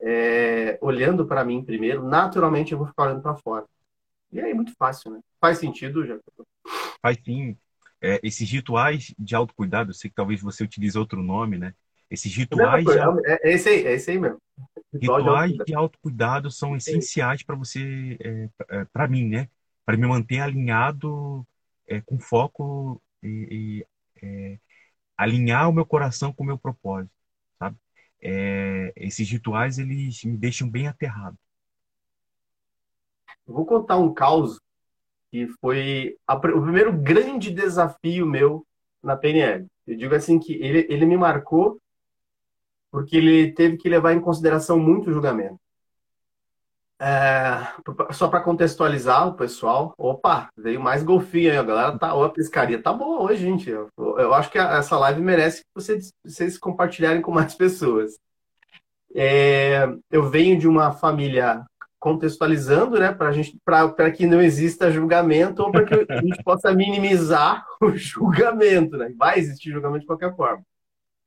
é, 0.00 0.78
olhando 0.80 1.26
para 1.26 1.44
mim 1.44 1.62
primeiro, 1.62 2.02
naturalmente 2.02 2.72
eu 2.72 2.78
vou 2.78 2.86
ficar 2.86 3.04
olhando 3.04 3.22
para 3.22 3.34
fora. 3.34 3.66
E 4.32 4.40
aí 4.40 4.52
é 4.52 4.54
muito 4.54 4.72
fácil, 4.76 5.10
né? 5.10 5.20
Faz 5.40 5.58
sentido, 5.58 6.06
já? 6.06 6.18
Faz 7.02 7.18
sim 7.24 7.56
é, 8.00 8.18
esses 8.22 8.50
rituais 8.50 9.14
de 9.18 9.34
autocuidado, 9.34 9.90
eu 9.90 9.94
sei 9.94 10.08
que 10.08 10.16
talvez 10.16 10.40
você 10.40 10.64
utilize 10.64 10.98
outro 10.98 11.22
nome, 11.22 11.58
né? 11.58 11.74
Esses 12.10 12.34
rituais. 12.34 12.84
De... 12.84 12.98
É, 13.24 13.38
é, 13.42 13.52
esse 13.52 13.68
aí, 13.68 13.86
é 13.86 13.92
esse 13.92 14.10
aí 14.10 14.18
mesmo. 14.18 14.40
Ritual 14.92 15.18
rituais 15.18 15.52
de 15.66 15.74
autocuidado 15.74 16.50
são 16.50 16.76
essenciais 16.76 17.42
para 17.42 17.54
você, 17.54 18.16
é, 18.20 18.48
é 18.70 18.84
para 18.86 19.06
mim, 19.06 19.28
né? 19.28 19.48
Para 19.84 19.96
me 19.96 20.06
manter 20.06 20.40
alinhado, 20.40 21.46
é, 21.86 22.00
com 22.00 22.18
foco 22.18 23.00
e, 23.22 23.84
e 24.20 24.26
é, 24.26 24.58
alinhar 25.16 25.68
o 25.68 25.72
meu 25.72 25.84
coração 25.84 26.32
com 26.32 26.42
o 26.42 26.46
meu 26.46 26.58
propósito, 26.58 27.12
sabe? 27.58 27.76
esses 28.96 29.30
rituais, 29.30 29.78
eles 29.78 30.22
me 30.24 30.36
deixam 30.36 30.68
bem 30.68 30.86
aterrado. 30.86 31.38
Eu 33.48 33.54
vou 33.54 33.64
contar 33.64 33.96
um 33.96 34.12
caos 34.12 34.60
que 35.30 35.46
foi 35.60 36.16
a, 36.26 36.34
o 36.34 36.40
primeiro 36.40 36.92
grande 36.92 37.50
desafio 37.50 38.26
meu 38.26 38.66
na 39.02 39.16
PNL. 39.16 39.66
Eu 39.86 39.96
digo 39.96 40.14
assim 40.14 40.38
que 40.38 40.54
ele, 40.54 40.86
ele 40.88 41.06
me 41.06 41.16
marcou 41.16 41.80
porque 42.90 43.16
ele 43.16 43.52
teve 43.52 43.76
que 43.76 43.88
levar 43.88 44.12
em 44.12 44.20
consideração 44.20 44.78
muito 44.78 45.10
o 45.10 45.12
julgamento. 45.12 45.58
É, 47.02 48.12
só 48.12 48.28
para 48.28 48.42
contextualizar 48.42 49.26
o 49.26 49.34
pessoal, 49.34 49.94
opa, 49.96 50.50
veio 50.54 50.78
mais 50.78 51.02
golfinho 51.02 51.50
aí, 51.50 51.56
a 51.56 51.62
galera 51.62 51.98
tá, 51.98 52.12
a 52.12 52.28
pescaria 52.28 52.82
tá 52.82 52.92
boa 52.92 53.22
hoje, 53.22 53.42
gente. 53.42 53.70
Eu, 53.70 53.88
eu 53.96 54.34
acho 54.34 54.50
que 54.50 54.58
essa 54.58 54.98
live 54.98 55.22
merece 55.22 55.60
que 55.60 55.70
vocês, 55.74 56.12
vocês 56.22 56.58
compartilharem 56.58 57.22
com 57.22 57.32
mais 57.32 57.54
pessoas. 57.54 58.18
É, 59.14 59.88
eu 60.10 60.28
venho 60.28 60.58
de 60.58 60.68
uma 60.68 60.92
família 60.92 61.64
contextualizando, 62.00 62.98
né, 62.98 63.12
para 63.12 63.30
gente, 63.30 63.60
para 63.62 64.10
que 64.10 64.26
não 64.26 64.40
exista 64.40 64.90
julgamento 64.90 65.62
ou 65.62 65.70
para 65.70 65.84
que 65.84 65.94
a 66.10 66.20
gente 66.22 66.42
possa 66.42 66.72
minimizar 66.74 67.64
o 67.80 67.90
julgamento, 67.90 68.96
né? 68.96 69.12
Vai 69.18 69.38
existir 69.38 69.70
julgamento 69.70 70.00
de 70.00 70.06
qualquer 70.06 70.34
forma, 70.34 70.64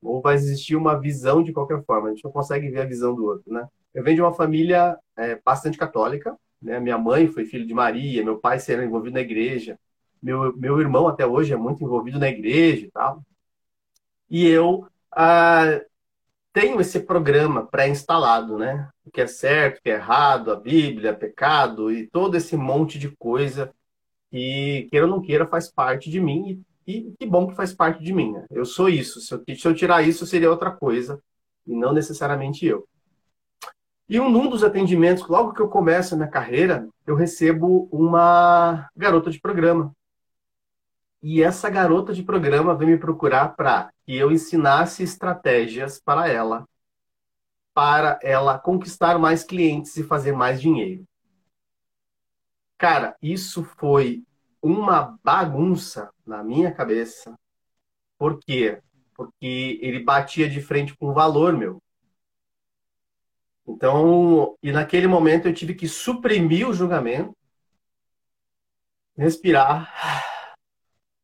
ou 0.01 0.19
vai 0.21 0.33
existir 0.35 0.75
uma 0.75 0.99
visão 0.99 1.43
de 1.43 1.53
qualquer 1.53 1.83
forma. 1.85 2.09
A 2.09 2.11
gente 2.11 2.23
não 2.23 2.31
consegue 2.31 2.69
ver 2.69 2.81
a 2.81 2.85
visão 2.85 3.13
do 3.13 3.23
outro, 3.23 3.53
né? 3.53 3.67
Eu 3.93 4.03
venho 4.03 4.15
de 4.15 4.21
uma 4.23 4.33
família 4.33 4.97
é, 5.15 5.39
bastante 5.45 5.77
católica, 5.77 6.35
né? 6.59 6.79
Minha 6.79 6.97
mãe 6.97 7.27
foi 7.27 7.45
filho 7.45 7.67
de 7.67 7.73
Maria, 7.73 8.23
meu 8.23 8.39
pai 8.39 8.57
era 8.67 8.83
envolvido 8.83 9.13
na 9.13 9.21
igreja, 9.21 9.79
meu 10.21 10.57
meu 10.57 10.81
irmão 10.81 11.07
até 11.07 11.25
hoje 11.25 11.53
é 11.53 11.57
muito 11.57 11.83
envolvido 11.83 12.19
na 12.19 12.29
igreja 12.29 12.87
e 12.87 12.91
tal. 12.91 13.23
E 14.29 14.47
eu 14.47 14.87
ah, 15.11 15.79
tenho 16.53 16.79
esse 16.79 16.99
programa 16.99 17.65
pré-instalado, 17.65 18.57
né? 18.57 18.87
O 19.03 19.11
que 19.11 19.21
é 19.21 19.27
certo, 19.27 19.79
o 19.79 19.81
que 19.81 19.89
é 19.89 19.95
errado, 19.95 20.51
a 20.51 20.55
Bíblia, 20.55 21.13
pecado 21.13 21.91
e 21.91 22.07
todo 22.07 22.37
esse 22.37 22.55
monte 22.55 22.99
de 22.99 23.09
coisa 23.17 23.73
que, 24.31 24.87
queira 24.91 25.07
ou 25.07 25.11
não 25.11 25.21
queira, 25.21 25.47
faz 25.47 25.69
parte 25.71 26.09
de 26.09 26.21
mim 26.21 26.63
e, 26.87 27.13
que 27.19 27.25
bom 27.25 27.47
que 27.47 27.55
faz 27.55 27.73
parte 27.73 28.03
de 28.03 28.13
mim. 28.13 28.33
Né? 28.33 28.45
Eu 28.51 28.65
sou 28.65 28.87
isso. 28.87 29.19
Se 29.19 29.33
eu, 29.33 29.43
se 29.55 29.67
eu 29.67 29.73
tirar 29.73 30.03
isso, 30.03 30.25
seria 30.25 30.49
outra 30.49 30.71
coisa. 30.71 31.19
e 31.65 31.75
não 31.75 31.93
necessariamente 31.93 32.65
eu. 32.65 32.87
E 34.07 34.19
um 34.19 34.49
dos 34.49 34.63
atendimentos, 34.63 35.27
logo 35.27 35.53
que 35.53 35.61
eu 35.61 35.69
começo 35.69 36.13
a 36.13 36.17
minha 36.17 36.29
carreira, 36.29 36.87
eu 37.07 37.15
recebo 37.15 37.87
uma 37.91 38.89
garota 38.95 39.31
de 39.31 39.39
programa. 39.39 39.93
E 41.21 41.41
essa 41.41 41.69
garota 41.69 42.13
de 42.13 42.21
programa 42.21 42.75
veio 42.75 42.91
me 42.91 42.97
procurar 42.97 43.55
para 43.55 43.92
que 44.05 44.15
eu 44.15 44.31
ensinasse 44.31 45.03
estratégias 45.03 45.99
para 45.99 46.27
ela, 46.27 46.67
para 47.73 48.19
ela 48.21 48.59
conquistar 48.59 49.17
mais 49.17 49.43
clientes 49.43 49.95
e 49.97 50.03
fazer 50.03 50.31
mais 50.33 50.61
dinheiro. 50.61 51.05
Cara, 52.77 53.15
isso 53.21 53.63
foi 53.63 54.23
uma 54.61 55.17
bagunça 55.23 56.11
na 56.25 56.43
minha 56.43 56.71
cabeça. 56.73 57.33
Por 58.17 58.39
quê? 58.39 58.81
Porque 59.15 59.79
ele 59.81 60.03
batia 60.03 60.49
de 60.49 60.61
frente 60.61 60.95
com 60.95 61.07
o 61.07 61.13
valor, 61.13 61.53
meu. 61.57 61.81
Então, 63.65 64.57
e 64.61 64.71
naquele 64.71 65.07
momento 65.07 65.47
eu 65.47 65.53
tive 65.53 65.73
que 65.73 65.87
suprimir 65.87 66.67
o 66.67 66.73
julgamento, 66.73 67.35
respirar, 69.17 69.89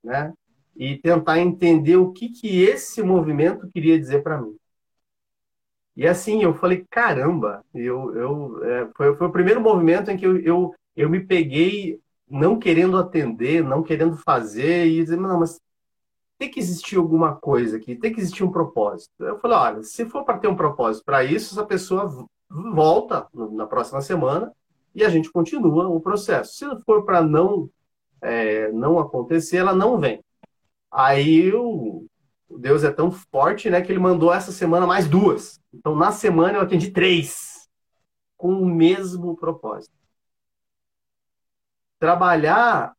né? 0.03 0.33
E 0.79 0.97
tentar 0.97 1.39
entender 1.39 1.97
o 1.97 2.11
que 2.11 2.29
que 2.29 2.63
esse 2.63 3.03
movimento 3.03 3.69
queria 3.69 3.99
dizer 3.99 4.23
para 4.23 4.41
mim. 4.41 4.55
E 5.95 6.07
assim, 6.07 6.41
eu 6.41 6.53
falei, 6.53 6.85
caramba, 6.89 7.63
eu, 7.73 8.15
eu, 8.15 8.63
é, 8.63 8.89
foi, 8.95 9.15
foi 9.17 9.27
o 9.27 9.31
primeiro 9.31 9.59
movimento 9.59 10.09
em 10.09 10.17
que 10.17 10.25
eu, 10.25 10.39
eu, 10.39 10.73
eu 10.95 11.09
me 11.09 11.19
peguei 11.19 11.99
não 12.29 12.57
querendo 12.57 12.97
atender, 12.97 13.63
não 13.63 13.83
querendo 13.83 14.15
fazer, 14.15 14.87
e 14.87 15.03
dizer, 15.03 15.17
não, 15.17 15.39
mas 15.39 15.59
tem 16.37 16.49
que 16.49 16.59
existir 16.59 16.95
alguma 16.97 17.35
coisa 17.35 17.75
aqui, 17.75 17.97
tem 17.97 18.13
que 18.13 18.19
existir 18.21 18.45
um 18.45 18.51
propósito. 18.51 19.11
Eu 19.19 19.37
falei, 19.39 19.57
olha, 19.57 19.83
se 19.83 20.05
for 20.05 20.23
para 20.23 20.37
ter 20.37 20.47
um 20.47 20.55
propósito 20.55 21.03
para 21.03 21.23
isso, 21.23 21.53
essa 21.53 21.65
pessoa 21.65 22.09
volta 22.49 23.27
na 23.51 23.67
próxima 23.67 23.99
semana 23.99 24.53
e 24.95 25.03
a 25.03 25.09
gente 25.09 25.29
continua 25.29 25.89
o 25.89 25.99
processo. 25.99 26.53
Se 26.53 26.65
for 26.85 27.03
para 27.03 27.21
não 27.21 27.69
é, 28.21 28.71
não 28.71 28.99
acontecer, 28.99 29.57
ela 29.57 29.75
não 29.75 29.99
vem. 29.99 30.23
Aí 30.91 31.53
o 31.53 32.07
Deus 32.57 32.83
é 32.83 32.91
tão 32.91 33.11
forte, 33.11 33.69
né, 33.69 33.81
que 33.81 33.91
ele 33.91 33.99
mandou 33.99 34.33
essa 34.33 34.51
semana 34.51 34.87
mais 34.87 35.07
duas. 35.07 35.61
Então 35.73 35.95
na 35.95 36.11
semana 36.11 36.57
eu 36.57 36.61
atendi 36.61 36.91
três 36.91 37.69
com 38.37 38.53
o 38.53 38.65
mesmo 38.65 39.35
propósito. 39.35 39.93
Trabalhar 41.99 42.93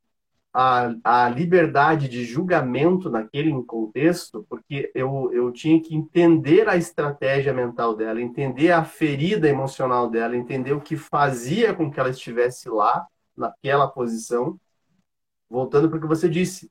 a, 0.52 0.94
a 1.04 1.28
liberdade 1.28 2.08
de 2.08 2.24
julgamento 2.24 3.08
naquele 3.08 3.50
contexto, 3.64 4.44
porque 4.48 4.90
eu, 4.94 5.32
eu 5.32 5.52
tinha 5.52 5.80
que 5.80 5.94
entender 5.94 6.68
a 6.68 6.76
estratégia 6.76 7.52
mental 7.54 7.94
dela, 7.94 8.20
entender 8.20 8.72
a 8.72 8.84
ferida 8.84 9.48
emocional 9.48 10.10
dela, 10.10 10.36
entender 10.36 10.72
o 10.72 10.80
que 10.80 10.96
fazia 10.96 11.72
com 11.72 11.90
que 11.90 11.98
ela 12.00 12.10
estivesse 12.10 12.68
lá, 12.68 13.06
naquela 13.36 13.88
posição. 13.88 14.58
Voltando 15.48 15.88
para 15.88 15.98
o 15.98 16.00
que 16.00 16.06
você 16.06 16.28
disse, 16.28 16.70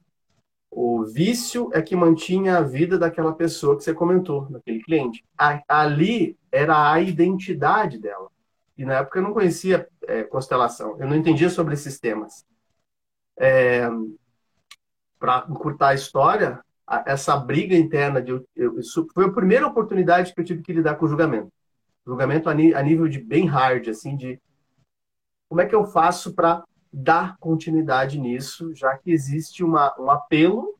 o 0.71 1.03
vício 1.03 1.69
é 1.73 1.81
que 1.81 1.95
mantinha 1.95 2.57
a 2.57 2.61
vida 2.61 2.97
daquela 2.97 3.33
pessoa 3.33 3.75
que 3.75 3.83
você 3.83 3.93
comentou, 3.93 4.45
daquele 4.49 4.81
cliente. 4.81 5.25
Ali 5.67 6.37
era 6.51 6.91
a 6.91 6.99
identidade 7.01 7.97
dela. 7.97 8.29
E 8.77 8.85
na 8.85 8.95
época 8.95 9.19
eu 9.19 9.23
não 9.23 9.33
conhecia 9.33 9.87
é, 10.07 10.23
constelação, 10.23 10.95
eu 10.99 11.07
não 11.07 11.15
entendia 11.15 11.49
sobre 11.49 11.73
esses 11.73 11.99
temas. 11.99 12.45
É, 13.37 13.89
para 15.19 15.45
encurtar 15.49 15.89
a 15.89 15.93
história, 15.93 16.63
essa 17.05 17.35
briga 17.35 17.75
interna 17.75 18.21
de 18.21 18.31
eu, 18.55 18.79
foi 19.13 19.25
a 19.25 19.31
primeira 19.31 19.67
oportunidade 19.67 20.33
que 20.33 20.39
eu 20.39 20.45
tive 20.45 20.61
que 20.61 20.73
lidar 20.73 20.95
com 20.95 21.05
o 21.05 21.09
julgamento. 21.09 21.51
Julgamento 22.05 22.49
a, 22.49 22.53
a 22.53 22.83
nível 22.83 23.07
de 23.07 23.19
bem 23.19 23.45
hard, 23.45 23.89
assim, 23.89 24.15
de 24.15 24.39
como 25.49 25.61
é 25.61 25.65
que 25.65 25.75
eu 25.75 25.85
faço 25.85 26.33
para 26.33 26.63
dar 26.91 27.37
continuidade 27.37 28.19
nisso, 28.19 28.73
já 28.73 28.97
que 28.97 29.11
existe 29.11 29.63
uma, 29.63 29.93
um 29.99 30.09
apelo 30.09 30.75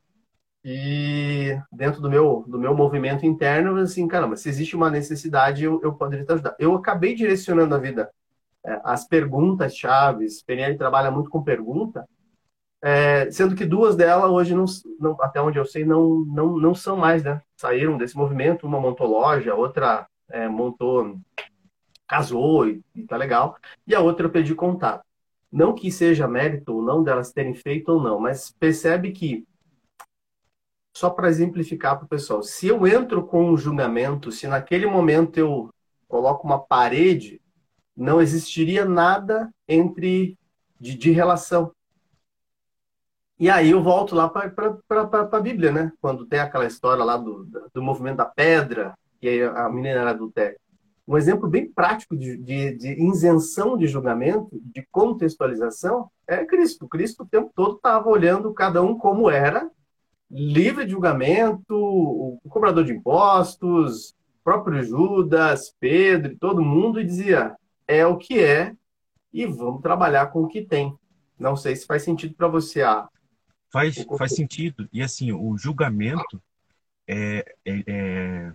e 0.63 1.57
dentro 1.71 2.01
do 2.01 2.09
meu, 2.09 2.43
do 2.47 2.59
meu 2.59 2.75
movimento 2.75 3.25
interno, 3.25 3.75
assim, 3.77 4.07
caramba, 4.07 4.35
se 4.35 4.49
existe 4.49 4.75
uma 4.75 4.89
necessidade, 4.89 5.63
eu, 5.63 5.81
eu 5.81 5.93
poderia 5.93 6.25
te 6.25 6.31
ajudar. 6.33 6.55
Eu 6.59 6.75
acabei 6.75 7.15
direcionando 7.15 7.73
a 7.75 7.77
vida. 7.77 8.09
É, 8.65 8.81
as 8.83 9.07
perguntas 9.07 9.75
chaves, 9.75 10.43
PNL 10.43 10.77
trabalha 10.77 11.09
muito 11.09 11.29
com 11.29 11.41
pergunta, 11.41 12.05
é, 12.81 13.29
sendo 13.31 13.55
que 13.55 13.65
duas 13.65 13.95
delas 13.95 14.29
hoje, 14.29 14.55
não, 14.55 14.65
não, 14.99 15.17
até 15.21 15.41
onde 15.41 15.57
eu 15.57 15.65
sei, 15.65 15.85
não, 15.85 16.19
não, 16.25 16.57
não 16.57 16.75
são 16.75 16.95
mais, 16.95 17.23
né? 17.23 17.41
Saíram 17.57 17.97
desse 17.97 18.15
movimento, 18.17 18.65
uma 18.65 18.79
montou 18.79 19.07
loja, 19.07 19.53
outra 19.53 20.07
é, 20.29 20.47
montou, 20.47 21.17
casou 22.07 22.67
e, 22.67 22.81
e 22.95 23.03
tá 23.05 23.17
legal, 23.17 23.57
e 23.85 23.93
a 23.95 23.99
outra 23.99 24.25
eu 24.25 24.29
pedi 24.29 24.55
contato. 24.55 25.03
Não 25.51 25.73
que 25.73 25.91
seja 25.91 26.27
mérito 26.27 26.75
ou 26.75 26.81
não 26.81 27.03
delas 27.03 27.31
terem 27.31 27.55
feito 27.55 27.89
ou 27.89 28.01
não, 28.01 28.19
mas 28.19 28.51
percebe 28.51 29.11
que, 29.11 29.47
só 30.95 31.09
para 31.09 31.29
exemplificar 31.29 31.97
para 31.97 32.05
o 32.05 32.09
pessoal, 32.09 32.43
se 32.43 32.67
eu 32.67 32.85
entro 32.85 33.25
com 33.25 33.49
um 33.49 33.57
julgamento, 33.57 34.31
se 34.31 34.47
naquele 34.47 34.85
momento 34.85 35.37
eu 35.37 35.69
coloco 36.07 36.45
uma 36.45 36.59
parede, 36.59 37.41
não 37.95 38.21
existiria 38.21 38.85
nada 38.85 39.49
entre 39.67 40.37
de, 40.79 40.95
de 40.95 41.11
relação. 41.11 41.71
E 43.39 43.49
aí 43.49 43.71
eu 43.71 43.81
volto 43.81 44.15
lá 44.15 44.27
para 44.27 44.51
a 45.31 45.39
Bíblia, 45.39 45.71
né? 45.71 45.91
Quando 46.01 46.25
tem 46.25 46.39
aquela 46.39 46.65
história 46.65 47.03
lá 47.03 47.17
do, 47.17 47.45
do 47.73 47.81
movimento 47.81 48.17
da 48.17 48.25
pedra, 48.25 48.97
e 49.21 49.29
aí 49.29 49.43
a 49.43 49.69
menina 49.69 50.01
era 50.01 50.09
adultério. 50.11 50.59
Um 51.09 51.17
exemplo 51.17 51.49
bem 51.49 51.67
prático 51.69 52.15
de, 52.15 52.37
de, 52.37 52.77
de, 52.77 53.03
isenção 53.03 53.75
de 53.75 53.87
julgamento, 53.87 54.49
de 54.63 54.85
contextualização, 54.91 56.11
é 56.27 56.45
Cristo. 56.45 56.87
Cristo 56.87 57.23
o 57.23 57.25
tempo 57.25 57.51
todo 57.55 57.77
estava 57.77 58.07
olhando 58.07 58.53
cada 58.53 58.81
um 58.83 58.95
como 58.95 59.29
era, 59.29 59.69
livre 60.29 60.85
de 60.85 60.91
julgamento, 60.91 61.75
o 61.75 62.39
cobrador 62.47 62.85
de 62.85 62.93
impostos, 62.93 64.15
próprio 64.43 64.83
Judas, 64.83 65.73
Pedro, 65.79 66.37
todo 66.37 66.63
mundo, 66.63 67.01
e 67.01 67.05
dizia: 67.05 67.55
é 67.87 68.05
o 68.05 68.15
que 68.15 68.39
é 68.39 68.75
e 69.33 69.47
vamos 69.47 69.81
trabalhar 69.81 70.27
com 70.27 70.43
o 70.43 70.47
que 70.47 70.61
tem. 70.61 70.95
Não 71.39 71.55
sei 71.55 71.75
se 71.75 71.87
faz 71.87 72.03
sentido 72.03 72.35
para 72.35 72.47
você 72.47 72.83
a, 72.83 73.09
Faz, 73.71 74.03
faz 74.17 74.35
sentido. 74.35 74.87
E 74.91 75.01
assim, 75.01 75.31
o 75.31 75.57
julgamento 75.57 76.41
é, 77.07 77.55
é, 77.65 77.83
é 77.87 78.53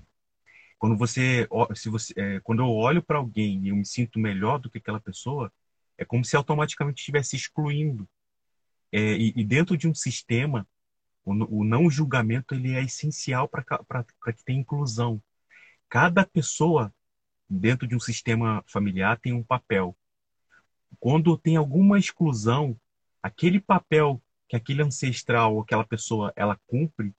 quando 0.85 0.99
você, 0.99 1.49
se 1.75 1.89
você, 1.89 2.13
é, 2.15 2.41
quando 2.41 2.59
eu 2.61 2.69
olho 2.69 3.03
para 3.03 3.17
alguém 3.17 3.65
e 3.65 3.69
eu 3.71 3.77
me 3.77 3.87
sinto 3.87 4.19
melhor 4.19 4.59
do 4.59 4.69
que 4.69 4.77
aquela 4.77 5.01
pessoa, 5.01 5.51
é 5.97 6.05
como 6.05 6.23
se 6.23 6.37
automaticamente 6.37 7.01
estivesse 7.01 7.37
excluindo. 7.37 8.07
É, 8.93 9.17
e, 9.17 9.33
e, 9.35 9.43
dentro 9.43 9.79
de 9.79 9.89
um 9.89 9.95
sistema, 9.95 10.69
o, 11.25 11.61
o 11.61 11.65
não 11.65 11.89
julgamento 11.89 12.55
ele 12.55 12.75
é 12.75 12.83
essencial 12.83 13.49
para 13.49 13.65
que 14.05 14.45
tenha 14.45 14.61
inclusão. 14.61 15.23
Cada 15.89 16.27
pessoa 16.27 16.93
dentro 17.49 17.87
de 17.87 17.97
um 17.97 18.01
sistema 18.01 18.63
familiar 18.67 19.19
tem 19.19 19.33
um 19.33 19.43
papel. 19.43 19.97
Quando 21.01 21.39
tem 21.39 21.57
alguma 21.57 21.99
exclusão, 21.99 22.79
aquele 23.23 23.59
papel 23.59 24.23
que 24.47 24.55
aquele 24.55 24.83
ancestral, 24.83 25.59
aquela 25.59 25.87
pessoa, 25.87 26.31
ela 26.37 26.61
cumpre, 26.67 27.15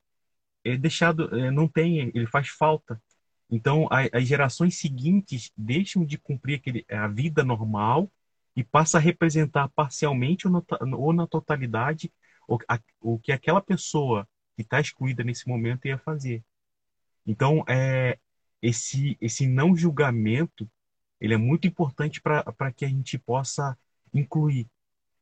é 0.63 0.77
deixado, 0.77 1.35
é, 1.35 1.49
não 1.49 1.67
tem, 1.67 2.11
ele 2.13 2.27
faz 2.27 2.49
falta. 2.49 3.01
Então, 3.49 3.87
as 4.11 4.27
gerações 4.27 4.77
seguintes 4.77 5.51
deixam 5.55 6.03
de 6.03 6.17
cumprir 6.17 6.55
aquele, 6.55 6.85
a 6.89 7.07
vida 7.07 7.43
normal 7.43 8.11
e 8.55 8.63
passa 8.63 8.97
a 8.97 9.01
representar 9.01 9.69
parcialmente 9.69 10.47
ou, 10.47 10.53
no, 10.53 10.65
ou 10.97 11.13
na 11.13 11.27
totalidade 11.27 12.11
o, 12.47 12.57
a, 12.67 12.79
o, 12.99 13.19
que 13.19 13.31
aquela 13.31 13.61
pessoa 13.61 14.27
que 14.55 14.61
está 14.61 14.79
excluída 14.79 15.23
nesse 15.23 15.47
momento 15.47 15.87
ia 15.87 15.97
fazer. 15.97 16.43
Então, 17.25 17.63
é, 17.67 18.17
esse, 18.61 19.17
esse 19.21 19.47
não 19.47 19.75
julgamento 19.75 20.69
ele 21.19 21.33
é 21.33 21.37
muito 21.37 21.67
importante 21.67 22.21
para 22.21 22.71
que 22.71 22.85
a 22.85 22.89
gente 22.89 23.17
possa 23.17 23.77
incluir. 24.13 24.67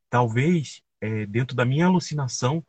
Talvez 0.09 0.81
é, 1.01 1.25
dentro 1.25 1.55
da 1.55 1.65
minha 1.65 1.85
alucinação, 1.85 2.65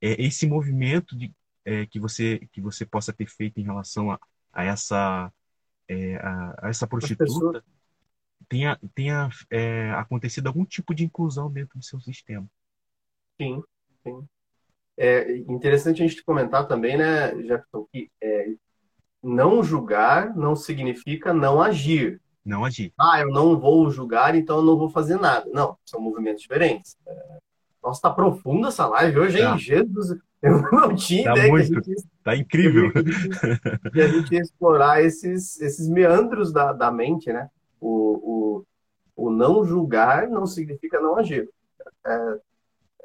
é, 0.00 0.22
esse 0.22 0.46
movimento 0.46 1.16
de, 1.16 1.32
é, 1.64 1.86
que, 1.86 1.98
você, 2.00 2.46
que 2.52 2.60
você 2.60 2.84
possa 2.84 3.12
ter 3.12 3.26
feito 3.28 3.58
em 3.60 3.64
relação 3.64 4.10
a, 4.10 4.20
a 4.52 4.64
essa, 4.64 5.32
é, 5.88 6.16
a, 6.16 6.54
a, 6.62 6.68
essa 6.68 6.86
prostituta 6.86 7.64
tenha, 8.48 8.78
tenha 8.94 9.28
é, 9.50 9.90
acontecido 9.92 10.46
algum 10.46 10.64
tipo 10.64 10.94
de 10.94 11.04
inclusão 11.04 11.50
dentro 11.50 11.78
do 11.78 11.84
seu 11.84 12.00
sistema. 12.00 12.46
Sim, 13.40 13.62
sim. 14.02 14.24
É 14.96 15.36
interessante 15.36 16.02
a 16.02 16.06
gente 16.08 16.24
comentar 16.24 16.66
também, 16.66 16.96
né, 16.96 17.30
Jefferson, 17.42 17.86
que 17.92 18.10
é, 18.20 18.48
não 19.22 19.62
julgar 19.62 20.34
não 20.34 20.56
significa 20.56 21.32
não 21.32 21.60
agir. 21.60 22.20
Não 22.44 22.64
agir. 22.64 22.92
Ah, 22.98 23.20
eu 23.20 23.28
não 23.28 23.58
vou 23.58 23.90
julgar, 23.90 24.34
então 24.34 24.56
eu 24.56 24.64
não 24.64 24.76
vou 24.76 24.88
fazer 24.90 25.20
nada. 25.20 25.48
Não, 25.52 25.76
são 25.84 26.00
movimentos 26.00 26.42
diferentes. 26.42 26.96
É, 27.06 27.38
nossa, 27.82 28.02
tá 28.02 28.10
profunda 28.10 28.68
essa 28.68 28.86
live 28.86 29.20
hoje, 29.20 29.38
hein? 29.38 29.54
É. 29.54 29.58
Jesus. 29.58 30.18
Eu 30.42 30.62
não 30.70 30.94
tinha 30.94 31.24
tá 31.24 31.32
ideia 31.32 31.50
muito, 31.50 31.80
que 31.82 31.90
a 31.90 31.94
gente, 31.94 32.08
tá 32.22 32.36
incrível. 32.36 32.92
Que 33.92 34.00
a 34.00 34.08
gente 34.08 34.34
ia 34.34 34.40
explorar 34.40 35.02
esses, 35.02 35.60
esses 35.60 35.88
meandros 35.88 36.52
da, 36.52 36.72
da 36.72 36.90
mente, 36.90 37.32
né? 37.32 37.48
O, 37.80 38.64
o, 39.16 39.26
o 39.26 39.30
não 39.30 39.64
julgar 39.64 40.28
não 40.28 40.46
significa 40.46 41.00
não 41.00 41.16
agir. 41.16 41.48
É, 42.06 42.38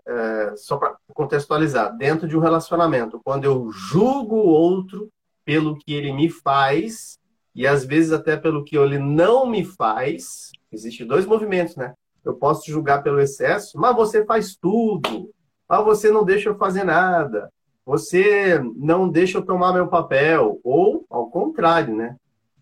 é, 0.06 0.56
só 0.56 0.78
para 0.78 0.98
contextualizar, 1.14 1.96
dentro 1.98 2.28
de 2.28 2.38
um 2.38 2.42
relacionamento, 2.42 3.22
quando 3.24 3.46
eu 3.46 3.72
julgo 3.72 4.36
o 4.36 4.48
outro 4.48 5.10
pelo 5.46 5.78
que 5.78 5.94
ele 5.94 6.12
me 6.12 6.30
faz, 6.30 7.18
e 7.56 7.68
às 7.68 7.86
vezes 7.86 8.12
até 8.12 8.36
pelo 8.36 8.64
que 8.64 8.78
ele 8.78 8.98
não 8.98 9.46
me 9.46 9.64
faz, 9.64 10.52
existem 10.72 11.06
dois 11.06 11.26
movimentos, 11.26 11.76
né? 11.76 11.94
Eu 12.24 12.36
posso 12.36 12.70
julgar 12.70 13.04
pelo 13.04 13.20
excesso, 13.20 13.78
mas 13.78 13.96
você 13.96 14.26
faz 14.26 14.56
tudo. 14.56 15.30
Ah, 15.74 15.82
você 15.82 16.12
não 16.12 16.24
deixa 16.24 16.50
eu 16.50 16.56
fazer 16.56 16.84
nada. 16.84 17.52
Você 17.86 18.60
não 18.76 19.10
deixa 19.10 19.38
eu 19.38 19.46
tomar 19.46 19.74
meu 19.74 19.88
papel. 19.88 20.60
Ou, 20.64 21.06
ao 21.10 21.30
contrário, 21.30 21.96
né? 21.96 22.16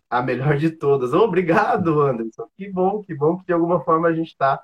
A 0.09 0.21
melhor 0.21 0.57
de 0.57 0.71
todas. 0.71 1.13
Obrigado, 1.13 2.01
Anderson. 2.01 2.47
Que 2.57 2.69
bom, 2.69 3.01
que 3.01 3.13
bom 3.15 3.37
que 3.37 3.45
de 3.45 3.53
alguma 3.53 3.79
forma 3.81 4.07
a 4.07 4.13
gente 4.13 4.29
está. 4.29 4.61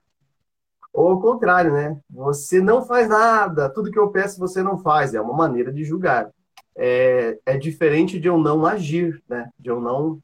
Ou 0.94 1.10
ao 1.10 1.22
contrário, 1.22 1.72
né? 1.74 2.00
Você 2.10 2.60
não 2.62 2.84
faz 2.86 3.08
nada. 3.08 3.70
Tudo 3.70 3.92
que 3.92 4.00
eu 4.00 4.10
peço 4.10 4.40
você 4.40 4.64
não 4.64 4.78
faz. 4.78 5.14
É 5.14 5.22
uma 5.22 5.34
maneira 5.34 5.72
de 5.72 5.84
julgar 5.84 6.32
é, 6.78 7.40
é 7.44 7.58
diferente 7.58 8.20
de 8.20 8.28
eu 8.28 8.38
não 8.38 8.66
agir, 8.66 9.22
né? 9.28 9.50
De 9.60 9.70
eu 9.70 9.82
não 9.82 10.22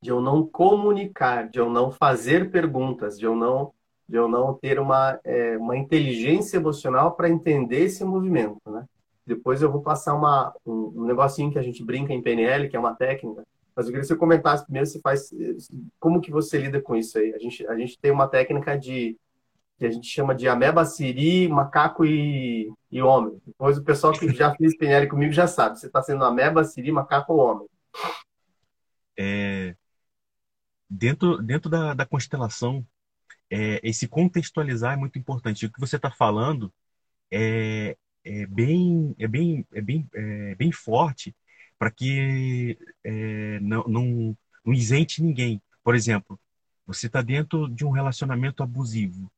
de 0.00 0.10
eu 0.10 0.20
não 0.20 0.46
comunicar, 0.46 1.48
de 1.48 1.58
eu 1.58 1.68
não 1.68 1.90
fazer 1.90 2.50
perguntas, 2.50 3.18
de 3.18 3.24
eu 3.24 3.34
não 3.34 3.72
de 4.08 4.16
eu 4.16 4.28
não 4.28 4.54
ter 4.54 4.78
uma, 4.78 5.18
é, 5.24 5.56
uma 5.56 5.76
inteligência 5.76 6.56
emocional 6.56 7.12
para 7.12 7.28
entender 7.28 7.84
esse 7.84 8.04
movimento, 8.04 8.60
né? 8.66 8.84
Depois 9.26 9.60
eu 9.60 9.72
vou 9.72 9.82
passar 9.82 10.14
uma, 10.14 10.54
um, 10.64 10.92
um, 10.96 11.04
negocinho 11.04 11.50
que 11.50 11.58
a 11.58 11.62
gente 11.62 11.84
brinca 11.84 12.12
em 12.12 12.22
PNL, 12.22 12.68
que 12.68 12.76
é 12.76 12.78
uma 12.78 12.94
técnica, 12.94 13.44
mas 13.74 13.86
eu 13.86 13.90
queria 13.90 14.02
que 14.02 14.06
você 14.06 14.16
comentasse 14.16 14.64
primeiro 14.64 14.86
se 14.86 15.00
faz, 15.00 15.30
como 15.98 16.20
que 16.20 16.30
você 16.30 16.56
lida 16.58 16.80
com 16.80 16.94
isso 16.94 17.18
aí. 17.18 17.34
A 17.34 17.38
gente, 17.38 17.66
a 17.66 17.76
gente 17.76 17.98
tem 17.98 18.12
uma 18.12 18.28
técnica 18.28 18.78
de 18.78 19.16
que 19.78 19.84
a 19.84 19.90
gente 19.90 20.06
chama 20.08 20.34
de 20.34 20.48
ameba, 20.48 20.84
siri, 20.84 21.48
macaco 21.48 22.04
e, 22.04 22.72
e 22.90 23.02
homem. 23.02 23.38
Depois 23.46 23.76
o 23.76 23.84
pessoal 23.84 24.12
que 24.12 24.32
já 24.32 24.54
fez 24.54 24.76
PNL 24.76 25.08
comigo 25.08 25.32
já 25.32 25.46
sabe. 25.46 25.78
Você 25.78 25.88
está 25.88 26.02
sendo 26.02 26.24
ameba, 26.24 26.64
siri, 26.64 26.90
macaco 26.90 27.34
ou 27.34 27.40
homem. 27.40 27.66
É, 29.18 29.74
dentro 30.88 31.42
dentro 31.42 31.68
da, 31.68 31.94
da 31.94 32.06
constelação, 32.06 32.84
é, 33.50 33.80
esse 33.82 34.08
contextualizar 34.08 34.94
é 34.94 34.96
muito 34.96 35.18
importante. 35.18 35.66
O 35.66 35.72
que 35.72 35.80
você 35.80 35.96
está 35.96 36.10
falando 36.10 36.72
é, 37.30 37.96
é, 38.24 38.46
bem, 38.46 39.14
é, 39.18 39.28
bem, 39.28 39.66
é, 39.72 39.80
bem, 39.80 40.08
é 40.14 40.54
bem 40.54 40.72
forte 40.72 41.34
para 41.78 41.90
que 41.90 42.78
é, 43.04 43.60
não, 43.60 43.84
não, 43.84 44.38
não 44.64 44.72
isente 44.74 45.22
ninguém. 45.22 45.62
Por 45.84 45.94
exemplo, 45.94 46.40
você 46.86 47.06
está 47.06 47.22
dentro 47.22 47.68
de 47.68 47.84
um 47.84 47.90
relacionamento 47.90 48.62
abusivo 48.62 49.30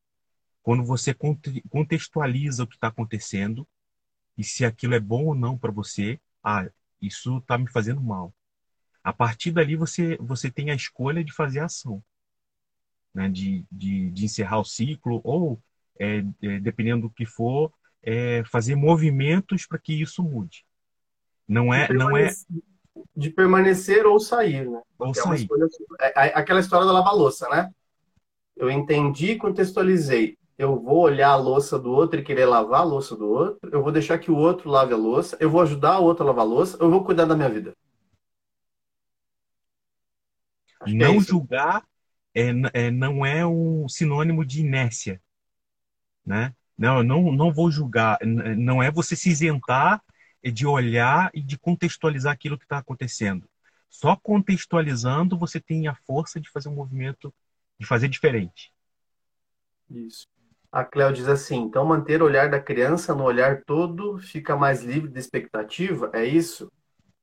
quando 0.63 0.85
você 0.85 1.15
contextualiza 1.71 2.65
o 2.65 2.67
que 2.67 2.75
está 2.75 2.89
acontecendo 2.89 3.67
e 4.37 4.45
se 4.45 4.65
aquilo 4.67 4.95
é 4.95 5.01
bom 5.01 5.25
ou 5.25 5.35
não 5.35 5.57
para 5.57 5.73
você, 5.73 6.21
ah, 6.45 6.69
isso 7.01 7.39
está 7.39 7.57
me 7.57 7.71
fazendo 7.71 8.03
mal. 8.03 8.35
A 9.03 9.13
partir 9.13 9.51
dali 9.51 9.77
você, 9.77 10.19
você 10.19 10.51
tem 10.51 10.71
a 10.71 10.75
escolha 10.75 11.25
de 11.25 11.33
fazer 11.33 11.61
ação, 11.61 12.05
né? 13.15 13.29
de, 13.29 13.65
de, 13.71 14.11
de 14.11 14.25
encerrar 14.25 14.61
o 14.61 14.65
ciclo 14.65 15.21
ou, 15.25 15.61
é, 15.99 16.25
é, 16.43 16.61
dependendo 16.61 17.03
do 17.03 17.11
que 17.11 17.27
for, 17.27 17.73
é, 18.03 18.43
fazer 18.45 18.77
movimentos 18.77 19.67
para 19.67 19.79
que 19.79 20.01
isso 20.01 20.23
mude. 20.23 20.65
Não 21.47 21.73
é, 21.73 21.93
não 21.93 22.17
é 22.17 22.31
de 23.17 23.31
permanecer 23.31 24.07
ou 24.07 24.21
sair, 24.21 24.69
né? 24.69 24.83
Ou 24.99 25.11
é 25.11 25.15
sair. 25.15 25.49
É, 26.01 26.27
é, 26.27 26.39
aquela 26.39 26.61
história 26.61 26.87
da 26.87 26.93
lava-louça, 26.93 27.49
né? 27.49 27.71
Eu 28.57 28.71
entendi, 28.71 29.37
contextualizei 29.37 30.37
eu 30.59 30.77
vou 30.77 30.99
olhar 30.99 31.31
a 31.31 31.37
louça 31.37 31.79
do 31.79 31.93
outro 31.93 32.19
e 32.19 32.25
querer 32.25 32.45
lavar 32.45 32.81
a 32.81 32.85
louça 32.85 33.15
do 33.15 33.29
outro, 33.29 33.71
eu 33.71 33.81
vou 33.81 33.93
deixar 33.93 34.19
que 34.19 34.29
o 34.29 34.37
outro 34.37 34.69
lave 34.69 34.93
a 34.93 34.97
louça, 34.97 35.37
eu 35.39 35.49
vou 35.49 35.61
ajudar 35.61 36.01
o 36.01 36.05
outro 36.05 36.25
a 36.25 36.27
lavar 36.27 36.45
a 36.45 36.49
louça, 36.49 36.77
eu 36.81 36.91
vou 36.91 37.05
cuidar 37.05 37.27
da 37.27 37.37
minha 37.37 37.49
vida. 37.49 37.77
Acho 40.81 40.95
é 40.95 40.99
não 40.99 41.15
é 41.15 41.21
julgar 41.21 41.85
é, 42.39 42.87
é, 42.87 42.91
não 42.91 43.25
é 43.25 43.47
um 43.47 43.89
sinônimo 43.89 44.45
de 44.45 44.61
inércia, 44.61 45.21
né? 46.25 46.55
Não, 46.77 47.03
não, 47.03 47.33
não 47.33 47.53
vou 47.53 47.71
julgar. 47.71 48.19
Não 48.23 48.81
é 48.81 48.91
você 48.91 49.17
se 49.17 49.31
isentar 49.31 50.01
de 50.45 50.65
olhar 50.65 51.31
e 51.35 51.43
de 51.43 51.59
contextualizar 51.59 52.33
aquilo 52.33 52.57
que 52.57 52.65
está 52.65 52.79
acontecendo. 52.79 53.49
Só 53.89 54.15
contextualizando 54.15 55.37
você 55.37 55.61
tem 55.61 55.89
a 55.89 55.95
força 55.95 56.41
de 56.41 56.49
fazer 56.51 56.69
um 56.69 56.75
movimento, 56.75 57.35
de 57.79 57.87
fazer 57.87 58.09
diferente. 58.09 58.73
Isso. 59.91 60.27
A 60.71 60.85
Cléo 60.85 61.13
diz 61.13 61.27
assim: 61.27 61.63
então 61.63 61.85
manter 61.85 62.23
o 62.23 62.27
olhar 62.27 62.49
da 62.49 62.61
criança 62.61 63.15
no 63.15 63.25
olhar 63.25 63.63
todo 63.65 64.19
fica 64.19 64.55
mais 64.55 64.85
livre 64.85 65.11
de 65.11 65.19
expectativa? 65.19 66.11
É 66.15 66.25
isso? 66.25 66.71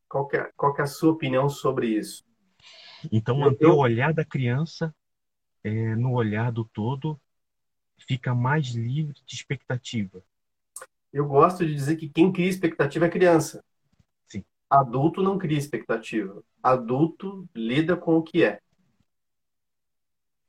Qual 0.10 0.28
é, 0.34 0.50
qual 0.58 0.76
é 0.78 0.82
a 0.82 0.88
sua 0.88 1.12
opinião 1.12 1.48
sobre 1.48 1.88
isso? 1.88 2.24
Então, 3.12 3.38
manter 3.38 3.66
Eu... 3.66 3.74
o 3.74 3.78
olhar 3.78 4.14
da 4.14 4.26
criança 4.26 4.94
é, 5.66 5.96
no 5.96 6.14
olhar 6.14 6.52
do 6.52 6.64
todo 6.64 7.20
fica 7.98 8.36
mais 8.36 8.68
livre 8.68 9.20
de 9.26 9.36
expectativa. 9.36 10.24
Eu 11.12 11.28
gosto 11.28 11.66
de 11.66 11.74
dizer 11.74 11.96
que 11.96 12.08
quem 12.08 12.32
cria 12.32 12.48
expectativa 12.48 13.08
é 13.08 13.10
criança. 13.10 13.64
Sim. 14.28 14.46
Adulto 14.70 15.24
não 15.24 15.40
cria 15.40 15.58
expectativa. 15.58 16.44
Adulto 16.62 17.50
lida 17.56 17.98
com 17.98 18.18
o 18.18 18.22
que 18.22 18.44
é. 18.44 18.62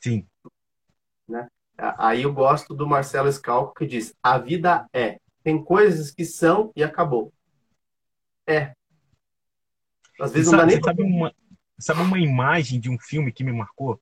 Sim. 0.00 0.26
Né? 1.26 1.48
Aí 1.78 2.22
eu 2.22 2.32
gosto 2.34 2.74
do 2.74 2.86
Marcelo 2.86 3.32
Scalco 3.32 3.74
que 3.74 3.86
diz: 3.86 4.14
a 4.22 4.36
vida 4.36 4.86
é. 4.92 5.18
Tem 5.42 5.62
coisas 5.62 6.10
que 6.10 6.26
são 6.26 6.72
e 6.76 6.84
acabou. 6.84 7.32
É. 8.46 8.74
Às 10.20 10.32
vezes 10.32 10.50
sabe, 10.50 10.58
não 10.62 10.66
dá 10.66 10.66
nem 10.66 10.82
sabe 10.82 11.02
uma, 11.02 11.34
sabe 11.78 12.00
uma 12.02 12.18
imagem 12.18 12.78
de 12.78 12.90
um 12.90 12.98
filme 12.98 13.32
que 13.32 13.44
me 13.44 13.52
marcou? 13.52 13.98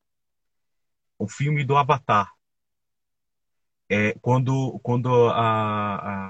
O 1.18 1.26
filme 1.28 1.64
do 1.64 1.76
Avatar. 1.76 2.30
É, 3.88 4.14
quando 4.20 4.78
quando 4.80 5.08
a, 5.30 6.28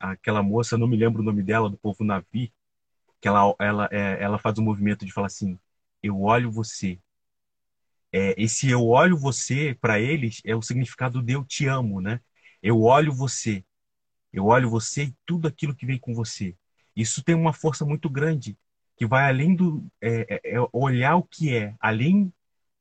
a, 0.00 0.12
aquela 0.12 0.42
moça, 0.42 0.78
não 0.78 0.86
me 0.88 0.96
lembro 0.96 1.22
o 1.22 1.24
nome 1.24 1.42
dela, 1.42 1.70
do 1.70 1.78
povo 1.78 2.04
Navi, 2.04 2.52
que 3.20 3.28
ela, 3.28 3.54
ela, 3.60 3.88
é, 3.92 4.22
ela 4.22 4.38
faz 4.38 4.58
um 4.58 4.64
movimento 4.64 5.06
de 5.06 5.12
falar 5.12 5.28
assim: 5.28 5.58
Eu 6.02 6.22
olho 6.22 6.50
você, 6.52 7.00
é, 8.12 8.34
esse 8.40 8.70
eu 8.70 8.86
olho 8.86 9.16
você, 9.16 9.76
para 9.80 9.98
eles, 10.00 10.40
é 10.44 10.54
o 10.54 10.62
significado 10.62 11.20
de 11.22 11.32
eu 11.32 11.44
te 11.44 11.66
amo, 11.66 12.00
né? 12.00 12.20
Eu 12.62 12.80
olho 12.82 13.12
você. 13.12 13.64
Eu 14.32 14.46
olho 14.46 14.70
você 14.70 15.04
e 15.06 15.16
tudo 15.26 15.48
aquilo 15.48 15.74
que 15.74 15.86
vem 15.86 15.98
com 15.98 16.14
você. 16.14 16.56
Isso 16.96 17.24
tem 17.24 17.34
uma 17.34 17.52
força 17.52 17.84
muito 17.84 18.10
grande, 18.10 18.58
que 18.96 19.06
vai 19.06 19.28
além 19.28 19.54
do. 19.56 19.86
É, 20.00 20.36
é, 20.36 20.56
é 20.56 20.68
olhar 20.72 21.16
o 21.16 21.24
que 21.24 21.56
é, 21.56 21.74
além, 21.80 22.32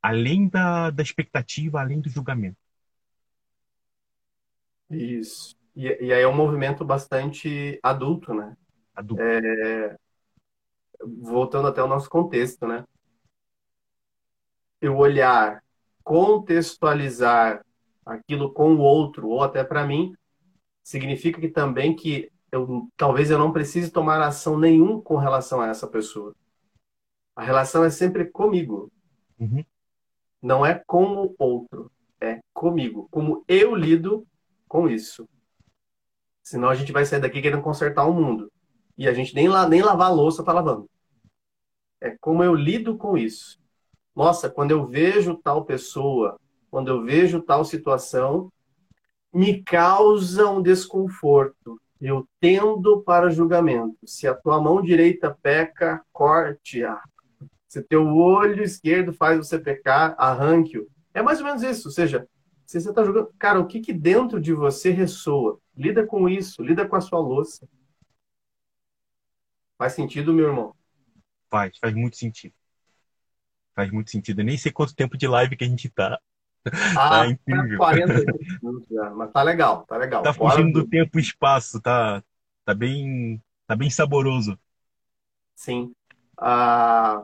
além 0.04 0.48
da, 0.48 0.92
da 0.92 1.02
expectativa, 1.02 1.80
além 1.80 2.00
do 2.00 2.10
julgamento. 2.10 2.58
Isso. 4.92 5.56
E, 5.76 5.88
e 5.88 6.14
aí 6.14 6.22
é 6.22 6.28
um 6.28 6.36
movimento 6.36 6.86
bastante 6.86 7.80
adulto, 7.82 8.36
né? 8.36 8.56
Adulto. 8.94 9.24
É, 9.24 9.98
voltando 11.02 11.68
até 11.68 11.82
o 11.82 11.88
nosso 11.88 12.08
contexto, 12.08 12.68
né? 12.68 12.84
eu 14.84 14.98
olhar, 14.98 15.64
contextualizar 16.04 17.66
aquilo 18.06 18.52
com 18.52 18.76
o 18.76 18.80
outro 18.80 19.30
ou 19.30 19.42
até 19.42 19.64
para 19.64 19.88
mim, 19.88 20.14
significa 20.84 21.40
que 21.40 21.48
também 21.48 21.96
que 21.96 22.30
eu 22.52 22.90
talvez 22.98 23.32
eu 23.32 23.40
não 23.40 23.54
precise 23.54 23.90
tomar 23.90 24.22
ação 24.22 24.60
nenhum 24.60 25.00
com 25.02 25.16
relação 25.16 25.62
a 25.62 25.70
essa 25.70 25.88
pessoa. 25.88 26.36
A 27.34 27.42
relação 27.42 27.84
é 27.84 27.90
sempre 27.90 28.26
comigo. 28.26 28.92
Uhum. 29.40 29.64
Não 30.44 30.66
é 30.66 30.76
com 30.86 31.26
o 31.26 31.36
outro, 31.40 31.92
é 32.22 32.40
comigo. 32.54 33.08
Como 33.10 33.44
eu 33.48 33.74
lido 33.74 34.28
com 34.68 34.88
isso. 34.88 35.28
Senão 36.44 36.70
a 36.70 36.76
gente 36.76 36.92
vai 36.92 37.06
sair 37.06 37.22
daqui 37.22 37.42
querendo 37.42 37.64
consertar 37.64 38.06
o 38.06 38.14
mundo. 38.14 38.52
E 38.98 39.08
a 39.08 39.14
gente 39.14 39.34
nem, 39.34 39.48
nem 39.70 39.82
lavar 39.82 40.08
a 40.08 40.14
louça 40.14 40.44
tá 40.44 40.54
lavando. 40.54 40.88
É 42.00 42.16
como 42.20 42.44
eu 42.44 42.54
lido 42.54 42.98
com 42.98 43.18
isso 43.18 43.64
nossa, 44.16 44.50
quando 44.50 44.72
eu 44.72 44.86
vejo 44.86 45.36
tal 45.36 45.66
pessoa, 45.66 46.40
quando 46.70 46.90
eu 46.90 47.04
vejo 47.04 47.42
tal 47.42 47.66
situação, 47.66 48.52
me 49.34 49.64
causa 49.64 50.48
um 50.50 50.62
desconforto. 50.62 51.82
Eu 52.00 52.28
tendo 52.40 53.02
para 53.02 53.32
julgamento. 53.32 53.98
Se 54.06 54.28
a 54.28 54.36
tua 54.36 54.62
mão 54.62 54.82
direita 54.82 55.36
peca, 55.42 56.04
corte-a. 56.12 57.02
Se 57.74 57.82
teu 57.82 58.06
olho 58.18 58.62
esquerdo 58.62 59.12
faz 59.12 59.36
você 59.36 59.58
pecar, 59.58 60.14
arranque-o. 60.16 60.88
É 61.12 61.24
mais 61.24 61.40
ou 61.40 61.46
menos 61.46 61.64
isso. 61.64 61.88
Ou 61.88 61.92
seja, 61.92 62.28
se 62.68 62.80
você 62.80 62.90
está 62.92 63.04
julgando, 63.04 63.34
cara, 63.40 63.60
o 63.60 63.66
que, 63.66 63.80
que 63.80 63.92
dentro 63.92 64.40
de 64.40 64.54
você 64.54 64.92
ressoa? 64.92 65.60
Lida 65.76 66.06
com 66.06 66.30
isso, 66.30 66.62
lida 66.62 66.88
com 66.88 66.96
a 66.96 67.02
sua 67.02 67.18
louça. 67.18 67.68
Faz 69.76 69.94
sentido, 69.94 70.32
meu 70.32 70.50
irmão? 70.50 70.76
Faz, 71.50 71.76
faz 71.80 71.96
muito 71.96 72.16
sentido. 72.16 72.54
Faz 73.74 73.90
muito 73.90 74.12
sentido. 74.12 74.42
Eu 74.42 74.46
nem 74.46 74.56
sei 74.56 74.72
quanto 74.72 74.96
tempo 74.96 75.18
de 75.18 75.28
live 75.28 75.58
que 75.58 75.64
a 75.64 75.68
gente 75.68 75.90
tá. 75.90 76.20
Ah, 76.96 77.10
tá 77.10 77.28
incrível. 77.28 77.80
40 77.80 78.14
minutos 78.62 78.88
já, 78.88 79.10
mas 79.10 79.32
tá 79.32 79.42
legal, 79.42 79.84
tá 79.88 79.98
legal. 79.98 80.22
Tá 80.22 80.32
fugindo 80.32 80.74
do 80.74 80.88
tempo 80.88 81.18
e 81.18 81.24
espaço, 81.24 81.82
tá, 81.82 82.24
tá 82.66 82.76
bem, 82.76 83.42
tá 83.66 83.76
bem 83.76 83.90
saboroso. 83.90 84.60
Sim. 85.56 85.92
Ah, 86.38 87.24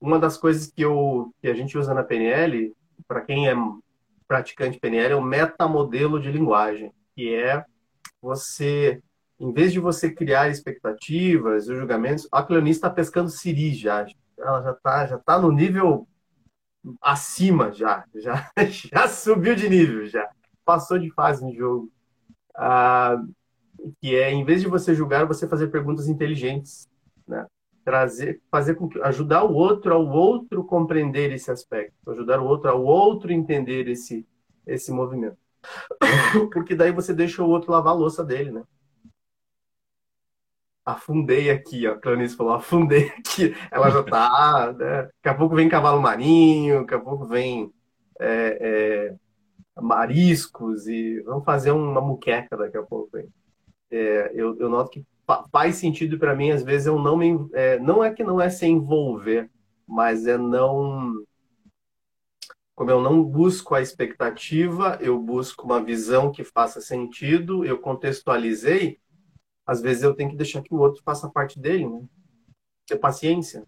uma 0.00 0.18
das 0.18 0.36
coisas 0.36 0.70
que, 0.70 0.82
eu, 0.82 1.32
que 1.40 1.48
a 1.48 1.54
gente 1.54 1.76
usa 1.76 1.92
na 1.92 2.04
PNL, 2.04 2.74
para 3.06 3.20
quem 3.20 3.48
é 3.48 3.54
praticante 4.26 4.78
PNL, 4.78 5.12
é 5.12 5.16
o 5.16 5.22
metamodelo 5.22 6.20
de 6.20 6.30
linguagem, 6.30 6.92
que 7.14 7.34
é 7.34 7.64
você, 8.20 9.02
em 9.40 9.52
vez 9.52 9.72
de 9.72 9.80
você 9.80 10.10
criar 10.12 10.48
expectativas 10.48 11.68
ou 11.68 11.76
julgamentos, 11.76 12.28
a 12.30 12.42
Cleonice 12.42 12.78
está 12.78 12.90
pescando 12.90 13.30
siri 13.30 13.74
já. 13.74 14.06
Ela 14.38 14.62
já 14.62 14.70
está 14.70 15.06
já 15.06 15.18
tá 15.18 15.38
no 15.38 15.50
nível 15.50 16.06
acima 17.00 17.72
já, 17.72 18.04
já, 18.14 18.50
já 18.70 19.08
subiu 19.08 19.54
de 19.54 19.68
nível 19.68 20.06
já, 20.06 20.28
passou 20.64 20.98
de 20.98 21.10
fase 21.10 21.44
no 21.44 21.52
jogo. 21.54 21.90
Ah, 22.54 23.16
que 24.00 24.14
é, 24.16 24.30
em 24.32 24.44
vez 24.44 24.60
de 24.60 24.68
você 24.68 24.94
julgar, 24.94 25.26
você 25.26 25.48
fazer 25.48 25.68
perguntas 25.68 26.08
inteligentes? 26.08 26.87
Trazer, 27.88 28.42
fazer 28.50 28.74
com 28.74 28.86
que 28.86 29.00
ajudar 29.00 29.44
o 29.44 29.54
outro 29.54 29.94
ao 29.94 30.06
outro 30.06 30.62
compreender 30.62 31.32
esse 31.32 31.50
aspecto, 31.50 32.10
ajudar 32.10 32.38
o 32.38 32.44
outro 32.44 32.68
ao 32.68 32.84
outro 32.84 33.32
entender 33.32 33.88
esse 33.88 34.26
esse 34.66 34.92
movimento. 34.92 35.38
Porque 36.52 36.74
daí 36.74 36.92
você 36.92 37.14
deixa 37.14 37.42
o 37.42 37.48
outro 37.48 37.72
lavar 37.72 37.94
a 37.94 37.96
louça 37.96 38.22
dele, 38.22 38.50
né? 38.50 38.62
Afundei 40.84 41.50
aqui, 41.50 41.86
ó. 41.86 41.94
A 41.94 41.98
Clarice 41.98 42.36
falou, 42.36 42.52
afundei 42.52 43.08
aqui. 43.18 43.56
Ela 43.70 43.88
já 43.88 44.02
tá, 44.02 44.74
né? 44.78 45.02
Daqui 45.04 45.28
a 45.30 45.34
pouco 45.34 45.56
vem 45.56 45.66
cavalo 45.70 46.02
marinho, 46.02 46.80
daqui 46.82 46.94
a 46.94 47.00
pouco 47.00 47.24
vem 47.24 47.72
é, 48.20 48.58
é, 48.60 49.80
mariscos 49.80 50.86
e 50.86 51.22
vamos 51.22 51.44
fazer 51.46 51.70
uma 51.70 52.02
muqueca 52.02 52.54
daqui 52.54 52.76
a 52.76 52.82
pouco. 52.82 53.16
É, 53.90 54.30
eu, 54.34 54.54
eu 54.58 54.68
noto 54.68 54.90
que 54.90 55.06
faz 55.50 55.76
sentido 55.76 56.18
para 56.18 56.34
mim, 56.34 56.50
às 56.50 56.62
vezes, 56.62 56.86
eu 56.86 56.98
não 56.98 57.16
me. 57.16 57.48
É, 57.52 57.78
não 57.78 58.02
é 58.02 58.12
que 58.12 58.24
não 58.24 58.40
é 58.40 58.48
se 58.48 58.66
envolver, 58.66 59.50
mas 59.86 60.26
é 60.26 60.38
não. 60.38 61.24
Como 62.74 62.90
eu 62.90 63.00
não 63.00 63.22
busco 63.22 63.74
a 63.74 63.82
expectativa, 63.82 64.98
eu 65.00 65.20
busco 65.20 65.64
uma 65.64 65.82
visão 65.82 66.30
que 66.30 66.44
faça 66.44 66.80
sentido, 66.80 67.64
eu 67.64 67.80
contextualizei, 67.80 69.00
às 69.66 69.82
vezes 69.82 70.04
eu 70.04 70.14
tenho 70.14 70.30
que 70.30 70.36
deixar 70.36 70.62
que 70.62 70.72
o 70.72 70.78
outro 70.78 71.02
faça 71.02 71.28
parte 71.28 71.58
dele, 71.58 71.88
né? 71.88 72.06
Ter 72.86 72.96
paciência. 72.96 73.66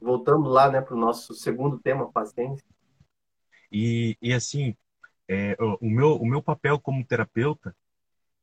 Voltando 0.00 0.48
lá, 0.48 0.70
né, 0.70 0.80
para 0.80 0.94
o 0.94 1.00
nosso 1.00 1.34
segundo 1.34 1.78
tema, 1.78 2.12
paciência. 2.12 2.64
E, 3.72 4.16
e 4.20 4.32
assim, 4.32 4.76
é, 5.28 5.56
o, 5.80 5.90
meu, 5.90 6.16
o 6.16 6.26
meu 6.26 6.42
papel 6.42 6.78
como 6.78 7.04
terapeuta 7.04 7.74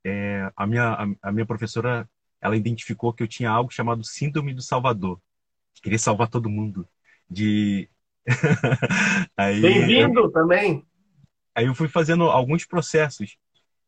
é, 0.03 0.51
a, 0.55 0.67
minha, 0.67 0.93
a, 0.93 1.05
a, 1.21 1.31
minha 1.31 1.45
professora 1.45 2.09
ela 2.39 2.57
identificou 2.57 3.13
que 3.13 3.21
eu 3.21 3.27
tinha 3.27 3.49
algo 3.49 3.71
chamado 3.71 4.03
síndrome 4.03 4.53
do 4.53 4.61
Salvador. 4.61 5.21
Que 5.75 5.83
queria 5.83 5.99
salvar 5.99 6.27
todo 6.27 6.49
mundo. 6.49 6.87
De. 7.29 7.89
Bem-vindo 9.37 10.29
também! 10.31 10.85
Aí 11.53 11.65
eu 11.65 11.75
fui 11.75 11.87
fazendo 11.87 12.23
alguns 12.23 12.65
processos. 12.65 13.37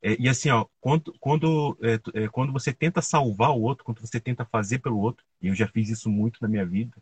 É, 0.02 0.18
e 0.20 0.28
assim, 0.28 0.50
ó, 0.50 0.66
quando, 0.82 1.16
quando, 1.20 1.78
é, 1.82 2.24
é, 2.24 2.28
quando 2.28 2.52
você 2.52 2.74
tenta 2.74 3.02
salvar 3.02 3.52
o 3.52 3.62
outro, 3.62 3.86
quando 3.86 4.02
você 4.02 4.20
tenta 4.20 4.46
fazer 4.46 4.80
pelo 4.80 5.00
outro, 5.00 5.26
e 5.42 5.48
eu 5.48 5.56
já 5.56 5.68
fiz 5.68 5.90
isso 5.90 6.10
muito 6.10 6.40
na 6.42 6.48
minha 6.48 6.66
vida, 6.66 6.96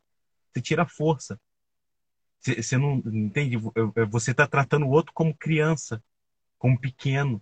você 0.51 0.61
tira 0.61 0.83
a 0.83 0.87
força. 0.87 1.39
Você, 2.39 2.61
você 2.61 2.77
não 2.77 2.95
entende? 3.05 3.57
É, 3.95 4.05
você 4.05 4.31
está 4.31 4.47
tratando 4.47 4.85
o 4.85 4.89
outro 4.89 5.11
como 5.13 5.35
criança, 5.35 6.01
como 6.57 6.79
pequeno 6.79 7.41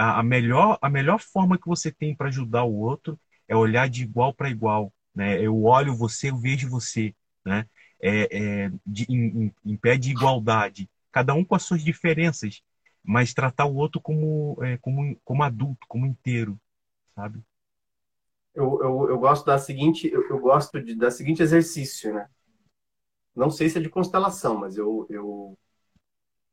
a, 0.00 0.20
a, 0.20 0.22
melhor, 0.22 0.78
a 0.80 0.88
melhor 0.88 1.20
forma 1.20 1.58
que 1.58 1.66
você 1.66 1.92
tem 1.92 2.16
para 2.16 2.28
ajudar 2.28 2.64
o 2.64 2.74
outro 2.74 3.20
é 3.46 3.54
olhar 3.54 3.86
de 3.86 4.02
igual 4.02 4.32
para 4.32 4.48
igual. 4.48 4.90
Né? 5.14 5.38
Eu 5.38 5.62
olho 5.64 5.94
você, 5.94 6.30
eu 6.30 6.38
vejo 6.38 6.70
você. 6.70 7.14
Né? 7.44 7.66
É, 8.00 8.64
é, 8.64 8.72
de, 8.86 9.04
em, 9.10 9.52
em, 9.62 9.76
pé 9.76 9.98
de 9.98 10.10
igualdade. 10.10 10.88
Cada 11.12 11.34
um 11.34 11.44
com 11.44 11.54
as 11.54 11.64
suas 11.64 11.84
diferenças, 11.84 12.62
mas 13.04 13.34
tratar 13.34 13.66
o 13.66 13.74
outro 13.74 14.00
como, 14.00 14.56
é, 14.62 14.78
como, 14.78 15.14
como 15.22 15.42
adulto, 15.42 15.86
como 15.86 16.06
inteiro, 16.06 16.58
sabe? 17.14 17.42
Eu, 18.54 18.82
eu, 18.82 19.08
eu 19.10 19.18
gosto 19.18 19.44
da 19.44 19.58
seguinte, 19.58 20.10
eu, 20.10 20.26
eu 20.30 20.38
gosto 20.38 20.80
de, 20.82 20.94
da 20.94 21.10
seguinte 21.10 21.42
exercício, 21.42 22.14
né? 22.14 22.26
Não 23.36 23.50
sei 23.50 23.68
se 23.68 23.78
é 23.78 23.82
de 23.82 23.90
constelação, 23.90 24.56
mas 24.56 24.78
eu, 24.78 25.06
eu, 25.10 25.58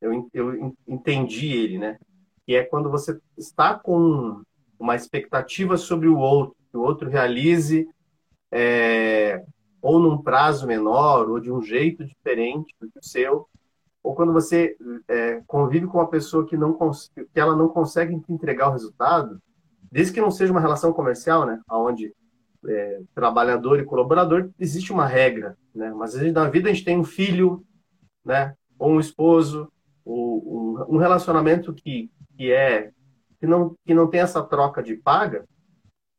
eu, 0.02 0.30
eu 0.34 0.76
entendi 0.86 1.48
ele, 1.54 1.78
né? 1.78 1.98
Que 2.48 2.56
é 2.56 2.64
quando 2.64 2.90
você 2.90 3.20
está 3.38 3.76
com 3.76 4.42
uma 4.80 4.96
expectativa 4.96 5.76
sobre 5.76 6.08
o 6.08 6.18
outro, 6.18 6.56
que 6.72 6.78
o 6.78 6.82
outro 6.82 7.10
realize 7.10 7.86
é, 8.50 9.44
ou 9.82 10.00
num 10.00 10.18
prazo 10.18 10.66
menor, 10.66 11.30
ou 11.30 11.42
de 11.42 11.52
um 11.52 11.62
jeito 11.62 12.06
diferente 12.06 12.74
do 12.80 12.90
que 12.90 13.00
o 13.00 13.04
seu, 13.04 13.46
ou 14.02 14.16
quando 14.16 14.32
você 14.32 14.78
é, 15.10 15.42
convive 15.46 15.88
com 15.88 15.98
uma 15.98 16.08
pessoa 16.08 16.48
que, 16.48 16.56
não 16.56 16.78
que 16.78 17.40
ela 17.40 17.54
não 17.54 17.68
consegue 17.68 18.18
entregar 18.30 18.70
o 18.70 18.72
resultado, 18.72 19.42
desde 19.92 20.14
que 20.14 20.22
não 20.22 20.32
seja 20.32 20.54
uma 20.54 20.62
relação 20.62 20.94
comercial, 20.94 21.46
né, 21.46 21.60
onde 21.70 22.14
é, 22.66 23.02
trabalhador 23.14 23.78
e 23.78 23.86
colaborador 23.86 24.50
existe 24.58 24.94
uma 24.94 25.06
regra, 25.06 25.58
né, 25.76 25.92
mas 25.94 26.14
vezes 26.14 26.34
na 26.34 26.50
vida 26.50 26.70
a 26.70 26.74
gente 26.74 26.86
tem 26.86 26.98
um 26.98 27.04
filho, 27.04 27.62
né, 28.24 28.56
ou 28.80 28.92
um 28.92 29.00
esposo, 29.02 29.70
ou 30.06 30.78
um, 30.90 30.96
um 30.96 30.98
relacionamento 30.98 31.74
que 31.74 32.10
que 32.38 32.52
é 32.52 32.92
que 33.40 33.48
não 33.48 33.76
que 33.86 33.94
não 33.94 34.08
tem 34.10 34.22
essa 34.22 34.44
troca 34.44 34.82
de 34.82 34.96
paga, 34.96 35.48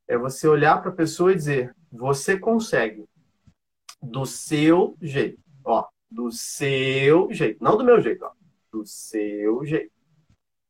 é 0.07 0.16
você 0.16 0.49
olhar 0.49 0.81
para 0.81 0.91
a 0.91 0.95
pessoa 0.95 1.33
e 1.33 1.37
dizer: 1.37 1.75
você 1.91 2.39
consegue. 2.39 3.05
Do 4.01 4.25
seu 4.25 4.97
jeito, 5.03 5.41
ó, 5.64 5.85
do 6.09 6.31
seu 6.31 7.33
jeito, 7.33 7.62
não 7.62 7.77
do 7.77 7.83
meu 7.83 8.01
jeito, 8.01 8.25
ó, 8.25 8.31
do 8.71 8.87
seu 8.87 9.64
jeito. 9.64 9.91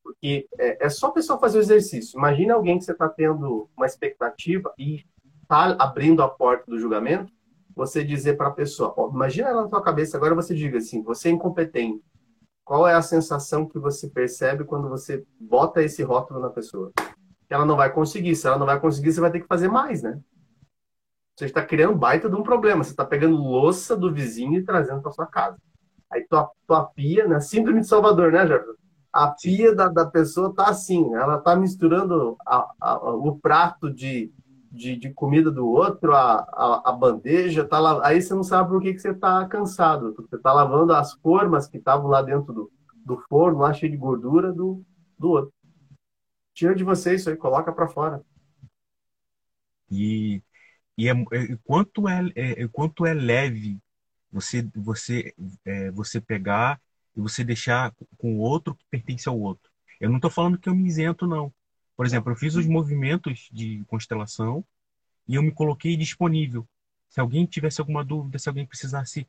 Porque 0.03 0.49
é, 0.59 0.87
é 0.87 0.89
só 0.89 1.09
a 1.09 1.13
pessoa 1.13 1.39
fazer 1.39 1.59
o 1.59 1.61
exercício. 1.61 2.17
Imagina 2.17 2.55
alguém 2.55 2.79
que 2.79 2.85
você 2.85 2.93
está 2.93 3.07
tendo 3.07 3.69
uma 3.77 3.85
expectativa 3.85 4.73
e 4.79 5.05
está 5.43 5.77
abrindo 5.79 6.23
a 6.23 6.29
porta 6.29 6.65
do 6.71 6.79
julgamento, 6.79 7.31
você 7.77 8.03
dizer 8.03 8.39
para 8.39 8.49
a 8.49 8.53
pessoa, 8.53 8.95
ó, 8.97 9.11
imagina 9.11 9.49
ela 9.49 9.63
na 9.63 9.69
tua 9.69 9.83
cabeça 9.83 10.17
agora 10.17 10.35
você 10.35 10.55
diga 10.55 10.79
assim, 10.79 11.03
você 11.03 11.29
é 11.29 11.33
incompetente, 11.33 12.03
qual 12.69 12.87
é 12.87 12.93
a 12.93 13.01
sensação 13.01 13.67
que 13.67 13.79
você 13.79 14.11
percebe 14.11 14.63
quando 14.63 14.91
você 14.91 15.25
bota 15.41 15.83
esse 15.83 16.03
rótulo 16.03 16.39
na 16.39 16.51
pessoa? 16.51 16.93
Ela 17.49 17.65
não 17.65 17.77
vai 17.77 17.91
conseguir. 17.91 18.37
Se 18.37 18.47
ela 18.47 18.59
não 18.59 18.67
vai 18.67 18.79
conseguir, 18.79 19.11
você 19.11 19.23
vai 19.23 19.31
ter 19.31 19.41
que 19.41 19.47
fazer 19.47 19.69
mais, 19.69 20.03
né? 20.03 20.21
Você 21.35 21.47
está 21.47 21.65
criando 21.65 21.97
baita 21.97 22.29
de 22.29 22.37
um 22.37 22.43
problema. 22.43 22.85
Você 22.85 22.91
está 22.91 23.07
pegando 23.07 23.37
louça 23.37 23.97
do 23.97 24.13
vizinho 24.13 24.59
e 24.59 24.63
trazendo 24.63 25.01
para 25.01 25.13
sua 25.13 25.27
casa. 25.27 25.57
Aí 26.13 26.27
tua, 26.29 26.51
tua 26.67 26.85
pia, 26.85 27.27
né? 27.27 27.41
Síndrome 27.41 27.81
de 27.81 27.87
Salvador, 27.87 28.33
né, 28.33 28.47
Jorge? 28.47 28.67
A 29.11 29.29
pia 29.29 29.75
da, 29.75 29.89
da 29.89 30.05
pessoa 30.05 30.55
tá 30.55 30.67
assim, 30.67 31.15
ela 31.15 31.39
tá 31.39 31.57
misturando 31.57 32.37
a, 32.47 32.71
a, 32.79 32.99
o 33.15 33.39
prato 33.39 33.91
de, 33.91 34.31
de, 34.71 34.97
de, 34.97 35.13
comida 35.13 35.51
do 35.51 35.67
outro, 35.67 36.15
a, 36.15 36.41
a, 36.41 36.91
a, 36.91 36.93
bandeja, 36.93 37.65
tá 37.65 37.79
lá, 37.79 38.07
aí 38.07 38.21
você 38.21 38.35
não 38.35 38.43
sabe 38.43 38.69
por 38.71 38.83
que, 38.83 38.93
que 38.93 39.01
você 39.01 39.11
está 39.11 39.47
cansado. 39.47 40.15
Você 40.15 40.37
está 40.37 40.53
lavando 40.53 40.93
as 40.93 41.15
formas 41.15 41.67
que 41.67 41.79
estavam 41.79 42.09
lá 42.09 42.23
dentro 42.23 42.53
do, 42.53 42.73
do 43.05 43.19
forno, 43.29 43.61
lá 43.61 43.73
cheio 43.73 43.91
de 43.91 43.99
gordura, 43.99 44.53
do, 44.53 44.85
do 45.19 45.31
outro. 45.31 45.53
Tira 46.55 46.75
de 46.75 46.85
você 46.85 47.15
isso 47.15 47.31
aí, 47.31 47.37
coloca 47.37 47.73
para 47.73 47.89
fora. 47.89 48.23
E, 49.91 50.43
e 50.97 51.09
é, 51.09 51.13
é, 51.13 51.57
quanto, 51.65 52.09
é, 52.09 52.33
é, 52.35 52.63
é, 52.63 52.69
quanto 52.69 53.07
é 53.07 53.15
leve 53.15 53.79
você, 54.31 54.69
você, 54.75 55.35
é, 55.65 55.91
você 55.91 56.21
pegar 56.21 56.81
e 57.17 57.21
você 57.21 57.43
deixar 57.43 57.95
com 58.19 58.37
o 58.37 58.41
outro 58.41 58.75
que 58.75 58.85
pertence 58.91 59.29
ao 59.29 59.39
outro. 59.39 59.71
Eu 60.01 60.11
não 60.11 60.17
estou 60.17 60.31
falando 60.31 60.59
que 60.59 60.69
eu 60.69 60.75
me 60.75 60.87
isento, 60.87 61.27
não. 61.27 61.53
Por 61.99 62.07
exemplo, 62.07 62.31
eu 62.31 62.37
fiz 62.37 62.55
os 62.55 62.65
movimentos 62.65 63.49
de 63.51 63.85
constelação 63.87 64.65
e 65.27 65.35
eu 65.35 65.43
me 65.43 65.51
coloquei 65.51 65.97
disponível. 65.97 66.65
Se 67.09 67.19
alguém 67.21 67.45
tivesse 67.45 67.81
alguma 67.81 68.05
dúvida, 68.05 68.39
se 68.39 68.49
alguém 68.49 68.65
precisasse 68.65 69.29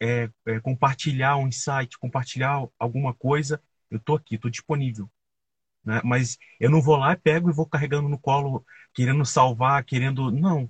é, 0.00 0.28
é, 0.44 0.58
compartilhar 0.58 1.36
um 1.36 1.46
insight, 1.46 1.96
compartilhar 1.96 2.66
alguma 2.76 3.14
coisa, 3.14 3.62
eu 3.88 3.98
estou 3.98 4.16
aqui, 4.16 4.34
estou 4.34 4.50
disponível. 4.50 5.08
Né? 5.84 6.00
Mas 6.04 6.36
eu 6.58 6.68
não 6.68 6.82
vou 6.82 6.96
lá, 6.96 7.16
pego 7.16 7.50
e 7.50 7.52
vou 7.52 7.66
carregando 7.66 8.08
no 8.08 8.18
colo, 8.18 8.66
querendo 8.92 9.24
salvar, 9.24 9.84
querendo. 9.84 10.32
Não. 10.32 10.68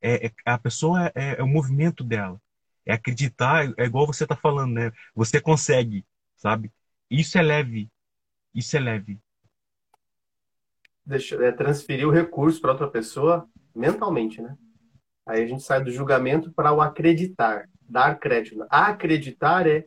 É, 0.00 0.28
é 0.28 0.32
a 0.46 0.58
pessoa 0.58 1.12
é, 1.14 1.36
é, 1.38 1.42
o 1.42 1.46
movimento 1.46 2.02
dela. 2.02 2.40
É 2.86 2.94
acreditar, 2.94 3.66
é 3.76 3.84
igual 3.84 4.06
você 4.06 4.24
está 4.24 4.36
falando, 4.36 4.72
né? 4.72 4.92
Você 5.14 5.42
consegue, 5.42 6.06
sabe? 6.36 6.72
Isso 7.10 7.36
é 7.36 7.42
leve. 7.42 7.90
Isso 8.54 8.76
é 8.78 8.80
leve 8.80 9.20
deixa, 11.06 11.36
é, 11.44 11.52
transferir 11.52 12.06
o 12.06 12.10
recurso 12.10 12.60
para 12.60 12.72
outra 12.72 12.88
pessoa 12.88 13.48
mentalmente, 13.74 14.42
né? 14.42 14.56
Aí 15.26 15.42
a 15.42 15.46
gente 15.46 15.62
sai 15.62 15.82
do 15.82 15.90
julgamento 15.90 16.52
para 16.52 16.72
o 16.72 16.80
acreditar, 16.80 17.68
dar 17.88 18.18
crédito. 18.18 18.64
Acreditar 18.70 19.66
é 19.66 19.84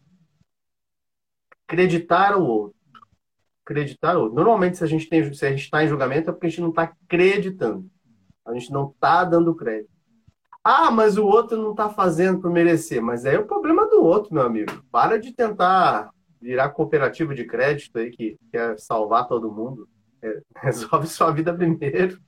acreditar 1.67 2.38
o 2.38 2.45
outro. 2.45 2.78
Acreditar 3.63 4.17
o 4.17 4.22
outro. 4.22 4.36
Normalmente, 4.36 4.78
se 4.78 4.84
a 4.84 4.88
gente 4.88 5.07
está 5.55 5.84
em 5.84 5.88
julgamento, 5.88 6.30
é 6.30 6.34
porque 6.34 6.47
a 6.47 6.49
gente 6.49 6.61
não 6.61 6.70
está 6.70 6.84
acreditando. 6.84 7.89
A 8.45 8.53
gente 8.53 8.72
não 8.72 8.89
está 8.89 9.24
dando 9.24 9.55
crédito. 9.55 9.91
Ah, 10.63 10.91
mas 10.91 11.17
o 11.17 11.26
outro 11.26 11.57
não 11.57 11.72
está 11.72 11.89
fazendo 11.89 12.41
por 12.41 12.51
merecer. 12.51 13.01
Mas 13.01 13.26
aí 13.26 13.36
é 13.36 13.39
o 13.39 13.45
problema 13.45 13.88
do 13.88 14.03
outro, 14.03 14.34
meu 14.34 14.43
amigo. 14.43 14.84
Para 14.91 15.17
de 15.17 15.32
tentar 15.32 16.09
virar 16.41 16.70
cooperativa 16.70 17.34
de 17.36 17.45
crédito 17.45 17.97
aí 17.97 18.09
que 18.09 18.38
quer 18.51 18.78
salvar 18.80 19.28
todo 19.28 19.51
mundo. 19.51 19.88
Resolve 20.57 21.07
sua 21.07 21.32
vida 21.32 21.53
primeiro. 21.53 22.20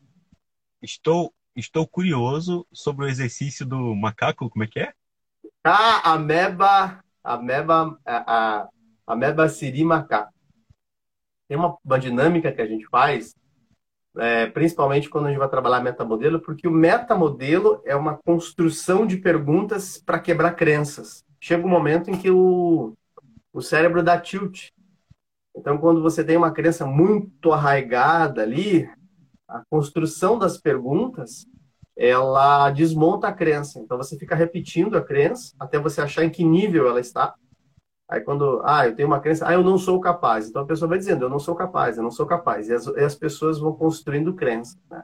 Estou, 0.81 1.33
estou 1.55 1.87
curioso 1.87 2.65
sobre 2.71 3.05
o 3.05 3.09
exercício 3.09 3.65
do 3.65 3.95
macaco, 3.95 4.49
como 4.49 4.63
é 4.63 4.67
que 4.67 4.79
é? 4.79 4.93
Ah, 5.63 6.13
ameba, 6.13 7.03
ameba, 7.23 7.99
a, 8.05 8.61
a, 8.61 8.69
ameba 9.05 9.47
siri 9.47 9.83
macaco. 9.83 10.33
Tem 11.47 11.57
uma, 11.57 11.77
uma 11.83 11.99
dinâmica 11.99 12.51
que 12.51 12.61
a 12.61 12.65
gente 12.65 12.87
faz, 12.87 13.35
é, 14.17 14.47
principalmente 14.47 15.09
quando 15.09 15.27
a 15.27 15.29
gente 15.29 15.39
vai 15.39 15.49
trabalhar 15.49 15.81
metamodelo, 15.81 16.39
porque 16.39 16.67
o 16.67 16.71
metamodelo 16.71 17.81
é 17.85 17.95
uma 17.95 18.17
construção 18.17 19.05
de 19.05 19.17
perguntas 19.17 19.97
para 19.97 20.19
quebrar 20.19 20.55
crenças. 20.55 21.23
Chega 21.39 21.65
um 21.65 21.69
momento 21.69 22.09
em 22.09 22.17
que 22.17 22.29
o, 22.29 22.93
o 23.53 23.61
cérebro 23.61 24.03
dá 24.03 24.19
tilt. 24.19 24.69
Então, 25.55 25.77
quando 25.77 26.01
você 26.01 26.23
tem 26.23 26.37
uma 26.37 26.51
crença 26.51 26.85
muito 26.85 27.51
arraigada 27.51 28.41
ali, 28.41 28.89
a 29.47 29.61
construção 29.69 30.39
das 30.39 30.57
perguntas 30.57 31.45
ela 31.97 32.71
desmonta 32.71 33.27
a 33.27 33.33
crença. 33.33 33.79
Então 33.79 33.97
você 33.97 34.17
fica 34.17 34.33
repetindo 34.33 34.97
a 34.97 35.03
crença 35.03 35.53
até 35.59 35.77
você 35.77 36.01
achar 36.01 36.23
em 36.23 36.29
que 36.29 36.43
nível 36.43 36.87
ela 36.87 36.99
está. 36.99 37.35
Aí 38.09 38.21
quando, 38.21 38.61
ah, 38.65 38.87
eu 38.87 38.95
tenho 38.95 39.07
uma 39.07 39.19
crença, 39.19 39.47
ah, 39.47 39.53
eu 39.53 39.63
não 39.63 39.77
sou 39.77 39.99
capaz. 39.99 40.49
Então 40.49 40.63
a 40.63 40.65
pessoa 40.65 40.89
vai 40.89 40.97
dizendo, 40.97 41.25
eu 41.25 41.29
não 41.29 41.39
sou 41.39 41.53
capaz, 41.53 41.97
eu 41.97 42.03
não 42.03 42.11
sou 42.11 42.25
capaz. 42.25 42.69
E 42.69 42.73
as, 42.73 42.87
e 42.87 42.99
as 43.01 43.15
pessoas 43.15 43.59
vão 43.59 43.73
construindo 43.73 44.33
crença. 44.33 44.77
Né? 44.89 45.03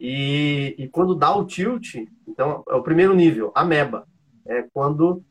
E, 0.00 0.74
e 0.78 0.88
quando 0.88 1.14
dá 1.14 1.34
o 1.34 1.44
tilt, 1.44 1.94
então 2.26 2.64
é 2.68 2.74
o 2.74 2.82
primeiro 2.82 3.14
nível, 3.14 3.52
ameba. 3.54 4.06
É 4.44 4.66
quando 4.74 5.22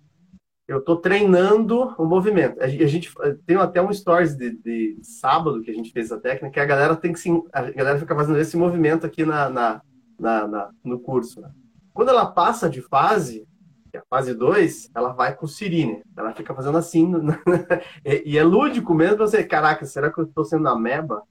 eu 0.67 0.79
estou 0.79 0.97
treinando 0.97 1.93
o 1.97 2.05
movimento. 2.05 2.61
A 2.61 2.67
gente 2.67 3.11
tem 3.45 3.57
até 3.57 3.81
um 3.81 3.91
stories 3.91 4.35
de, 4.35 4.51
de, 4.51 4.99
sábado 5.03 5.61
que 5.61 5.71
a 5.71 5.73
gente 5.73 5.91
fez 5.91 6.11
a 6.11 6.19
técnica, 6.19 6.51
que 6.53 6.59
a 6.59 6.65
galera 6.65 6.95
tem 6.95 7.11
que 7.11 7.19
se, 7.19 7.29
a 7.51 7.71
galera 7.71 7.99
fica 7.99 8.15
fazendo 8.15 8.39
esse 8.39 8.55
movimento 8.55 9.05
aqui 9.05 9.25
na, 9.25 9.49
na, 9.49 9.81
na, 10.19 10.47
na 10.47 10.69
no 10.83 10.99
curso. 10.99 11.41
Né? 11.41 11.51
Quando 11.93 12.09
ela 12.09 12.25
passa 12.25 12.69
de 12.69 12.81
fase, 12.81 13.45
que 13.89 13.97
é 13.97 13.99
a 13.99 14.05
fase 14.09 14.33
2, 14.33 14.91
ela 14.95 15.11
vai 15.11 15.35
com 15.35 15.45
Sirine. 15.45 16.01
Ela 16.15 16.33
fica 16.33 16.53
fazendo 16.53 16.77
assim. 16.77 17.11
e, 18.05 18.37
é 18.37 18.43
lúdico 18.43 18.93
mesmo 18.93 19.17
você, 19.17 19.43
caraca, 19.43 19.85
será 19.85 20.11
que 20.11 20.19
eu 20.19 20.25
estou 20.25 20.45
sendo 20.45 20.69
ameba? 20.69 21.21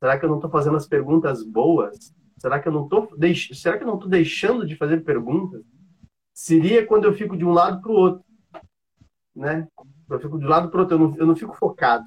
Será 0.00 0.18
que 0.18 0.24
eu 0.24 0.28
não 0.28 0.36
estou 0.36 0.50
fazendo 0.50 0.76
as 0.76 0.86
perguntas 0.86 1.42
boas? 1.42 2.14
Será 2.38 2.58
que 2.60 2.68
eu 2.68 2.72
não 2.72 2.84
estou 2.84 3.10
deix... 3.18 3.48
será 3.52 3.76
que 3.76 3.82
eu 3.82 3.88
não 3.88 3.98
deixando 3.98 4.64
de 4.64 4.76
fazer 4.76 5.04
perguntas? 5.04 5.60
Seria 6.32 6.86
quando 6.86 7.04
eu 7.04 7.12
fico 7.12 7.36
de 7.36 7.44
um 7.44 7.50
lado 7.50 7.82
para 7.82 7.90
o 7.90 7.96
outro 7.96 8.27
né? 9.38 9.66
Eu 10.10 10.18
fico 10.18 10.36
um 10.36 10.46
lado 10.46 10.68
para 10.68 10.80
outro, 10.80 10.96
eu 10.96 10.98
não, 10.98 11.16
eu 11.16 11.26
não 11.26 11.36
fico 11.36 11.54
focado. 11.54 12.04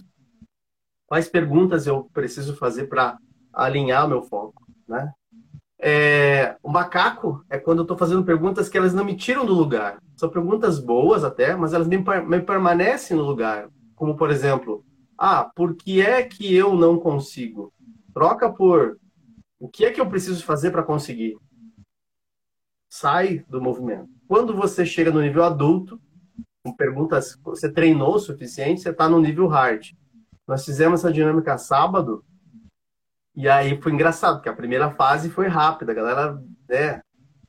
Quais 1.07 1.27
perguntas 1.27 1.87
eu 1.87 2.09
preciso 2.13 2.55
fazer 2.55 2.87
para 2.87 3.17
alinhar 3.53 4.05
o 4.05 4.09
meu 4.09 4.21
foco, 4.21 4.65
né? 4.87 5.11
É, 5.83 6.55
o 6.61 6.69
macaco 6.69 7.43
é 7.49 7.57
quando 7.57 7.79
eu 7.79 7.83
estou 7.83 7.97
fazendo 7.97 8.23
perguntas 8.23 8.69
que 8.69 8.77
elas 8.77 8.93
não 8.93 9.03
me 9.03 9.15
tiram 9.15 9.45
do 9.45 9.53
lugar. 9.53 9.99
São 10.15 10.29
perguntas 10.29 10.77
boas 10.77 11.23
até, 11.23 11.55
mas 11.55 11.73
elas 11.73 11.87
me, 11.87 11.97
me 11.97 12.39
permanecem 12.39 13.17
no 13.17 13.23
lugar. 13.23 13.67
Como, 13.95 14.15
por 14.15 14.29
exemplo, 14.29 14.85
ah, 15.17 15.49
por 15.55 15.75
que 15.75 15.99
é 16.01 16.21
que 16.23 16.55
eu 16.55 16.75
não 16.75 16.99
consigo? 16.99 17.73
Troca 18.13 18.51
por 18.51 18.99
o 19.59 19.67
que 19.69 19.85
é 19.85 19.91
que 19.91 20.01
eu 20.01 20.09
preciso 20.09 20.43
fazer 20.43 20.71
para 20.71 20.83
conseguir? 20.83 21.37
Sai 22.89 23.45
do 23.47 23.61
movimento. 23.61 24.09
Quando 24.27 24.55
você 24.55 24.85
chega 24.85 25.11
no 25.11 25.21
nível 25.21 25.43
adulto, 25.43 25.99
com 26.63 26.73
perguntas, 26.73 27.37
você 27.43 27.71
treinou 27.71 28.15
o 28.15 28.19
suficiente, 28.19 28.81
você 28.81 28.89
está 28.89 29.09
no 29.09 29.19
nível 29.19 29.47
hard. 29.47 29.91
Nós 30.47 30.63
fizemos 30.65 30.99
essa 30.99 31.11
dinâmica 31.11 31.57
sábado, 31.57 32.23
e 33.35 33.47
aí 33.47 33.81
foi 33.81 33.93
engraçado, 33.93 34.35
porque 34.35 34.49
a 34.49 34.55
primeira 34.55 34.91
fase 34.91 35.29
foi 35.29 35.47
rápida, 35.47 35.91
a 35.91 35.95
galera, 35.95 36.43
né? 36.67 37.01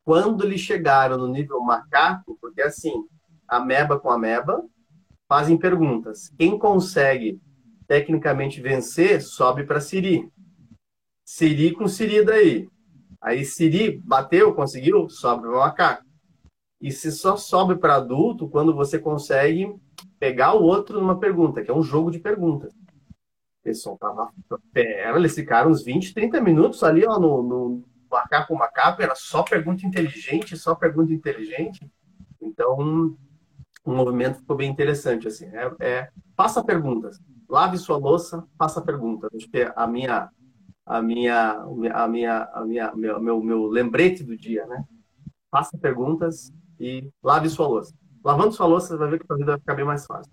Quando 0.04 0.44
eles 0.44 0.60
chegaram 0.60 1.16
no 1.16 1.28
nível 1.28 1.60
macaco, 1.60 2.36
porque 2.40 2.62
assim, 2.62 2.92
ameba 3.46 3.98
com 3.98 4.10
ameba, 4.10 4.64
fazem 5.28 5.56
perguntas. 5.56 6.32
Quem 6.38 6.58
consegue 6.58 7.40
tecnicamente 7.86 8.60
vencer, 8.60 9.20
sobe 9.20 9.64
para 9.64 9.80
Siri. 9.80 10.28
Siri 11.24 11.72
com 11.72 11.86
Siri 11.86 12.24
daí. 12.24 12.68
Aí 13.20 13.44
Siri 13.44 14.00
bateu, 14.04 14.54
conseguiu, 14.54 15.08
sobe 15.08 15.42
para 15.42 15.58
macaco. 15.58 16.11
E 16.82 16.90
se 16.90 17.12
só 17.12 17.36
sobe 17.36 17.76
para 17.76 17.94
adulto 17.94 18.48
quando 18.48 18.74
você 18.74 18.98
consegue 18.98 19.72
pegar 20.18 20.54
o 20.54 20.64
outro 20.64 21.00
numa 21.00 21.16
pergunta, 21.16 21.62
que 21.62 21.70
é 21.70 21.74
um 21.74 21.82
jogo 21.82 22.10
de 22.10 22.18
perguntas. 22.18 22.74
Eles 23.64 23.80
tava 24.00 24.28
pera, 24.72 25.16
eles 25.16 25.32
ficaram 25.32 25.70
uns 25.70 25.84
20, 25.84 26.12
30 26.12 26.40
minutos 26.40 26.82
ali, 26.82 27.06
ó, 27.06 27.20
no, 27.20 27.40
no 27.40 27.84
macaco 28.10 28.56
macaco, 28.56 29.00
era 29.00 29.14
só 29.14 29.44
pergunta 29.44 29.86
inteligente, 29.86 30.56
só 30.56 30.74
pergunta 30.74 31.12
inteligente. 31.12 31.88
Então, 32.40 33.16
o 33.84 33.92
movimento 33.92 34.40
ficou 34.40 34.56
bem 34.56 34.68
interessante, 34.68 35.28
assim. 35.28 35.46
É, 35.46 35.70
é 35.78 36.08
faça 36.36 36.64
perguntas. 36.64 37.20
Lave 37.48 37.78
sua 37.78 37.96
louça, 37.96 38.44
faça 38.58 38.82
perguntas. 38.82 39.30
A 39.76 39.86
minha, 39.86 40.28
a 40.84 41.00
minha, 41.00 41.50
a 41.94 42.08
minha, 42.08 42.42
a 42.52 42.64
minha, 42.64 42.92
meu, 42.96 43.20
meu, 43.20 43.40
meu 43.40 43.66
lembrete 43.66 44.24
do 44.24 44.36
dia, 44.36 44.66
né? 44.66 44.84
Faça 45.48 45.78
perguntas 45.78 46.52
e 46.82 47.12
lave 47.22 47.48
sua 47.48 47.68
louça. 47.68 47.94
Lavando 48.24 48.52
sua 48.52 48.66
louça, 48.66 48.88
você 48.88 48.96
vai 48.96 49.08
ver 49.08 49.20
que 49.20 49.32
a 49.32 49.36
vida 49.36 49.52
vai 49.52 49.60
ficar 49.60 49.74
bem 49.76 49.84
mais 49.84 50.04
fácil. 50.04 50.32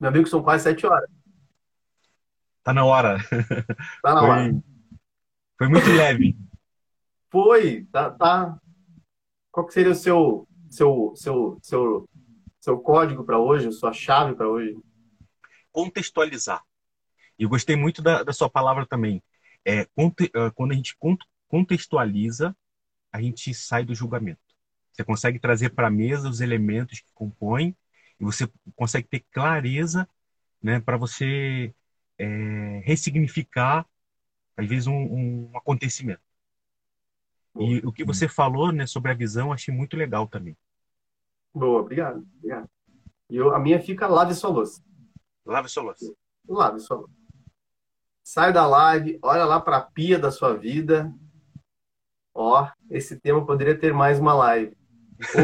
Meu 0.00 0.08
amigo, 0.08 0.26
são 0.26 0.42
quase 0.42 0.64
sete 0.64 0.86
horas. 0.86 1.10
Tá 2.62 2.72
na 2.72 2.84
hora. 2.84 3.18
Tá 4.02 4.14
na 4.14 4.20
foi, 4.20 4.30
hora. 4.30 4.62
Foi 5.58 5.68
muito 5.68 5.90
leve. 5.90 6.38
Foi, 7.30 7.84
tá, 7.92 8.10
tá. 8.10 8.58
Qual 9.52 9.66
que 9.66 9.74
seria 9.74 9.92
o 9.92 9.94
seu, 9.94 10.48
seu, 10.70 11.12
seu, 11.14 11.58
seu, 11.62 12.08
seu 12.58 12.78
código 12.78 13.24
para 13.24 13.38
hoje, 13.38 13.70
sua 13.72 13.92
chave 13.92 14.34
para 14.34 14.48
hoje? 14.48 14.78
Contextualizar. 15.70 16.62
E 17.38 17.42
eu 17.42 17.50
gostei 17.50 17.76
muito 17.76 18.00
da, 18.00 18.22
da 18.22 18.32
sua 18.32 18.48
palavra 18.48 18.86
também. 18.86 19.22
É, 19.62 19.82
ah, 19.82 20.50
quando 20.54 20.72
a 20.72 20.74
gente 20.74 20.96
contextualiza, 21.48 22.56
a 23.18 23.20
gente 23.20 23.52
sai 23.52 23.84
do 23.84 23.94
julgamento. 23.94 24.40
Você 24.92 25.04
consegue 25.04 25.38
trazer 25.38 25.70
para 25.70 25.88
a 25.88 25.90
mesa 25.90 26.28
os 26.28 26.40
elementos 26.40 27.00
que 27.00 27.12
compõem 27.12 27.76
e 28.18 28.24
você 28.24 28.48
consegue 28.76 29.08
ter 29.08 29.24
clareza 29.32 30.08
né, 30.62 30.80
para 30.80 30.96
você 30.96 31.74
é, 32.16 32.80
ressignificar, 32.84 33.86
às 34.56 34.66
vezes, 34.66 34.86
um, 34.86 34.94
um 34.94 35.50
acontecimento. 35.56 36.20
E 37.58 37.78
o 37.78 37.92
que 37.92 38.04
você 38.04 38.28
falou 38.28 38.70
né, 38.70 38.86
sobre 38.86 39.10
a 39.10 39.14
visão, 39.14 39.52
achei 39.52 39.74
muito 39.74 39.96
legal 39.96 40.28
também. 40.28 40.56
Boa, 41.52 41.80
obrigado. 41.80 42.24
obrigado. 42.36 42.70
E 43.28 43.36
eu, 43.36 43.52
a 43.52 43.58
minha 43.58 43.80
fica 43.80 44.06
lave 44.06 44.32
sua 44.34 44.50
louça. 44.50 44.82
Lave 45.44 45.68
sua 45.68 45.82
louça. 45.82 46.14
Lave 46.48 46.78
sua 46.78 46.98
louça. 46.98 47.14
Sai 48.22 48.52
da 48.52 48.66
live, 48.66 49.18
olha 49.22 49.44
lá 49.44 49.60
para 49.60 49.78
a 49.78 49.82
pia 49.82 50.18
da 50.18 50.30
sua 50.30 50.54
vida 50.56 51.12
Ó, 52.40 52.68
esse 52.88 53.18
tema 53.18 53.44
poderia 53.44 53.76
ter 53.76 53.92
mais 53.92 54.20
uma 54.20 54.32
live. 54.32 54.72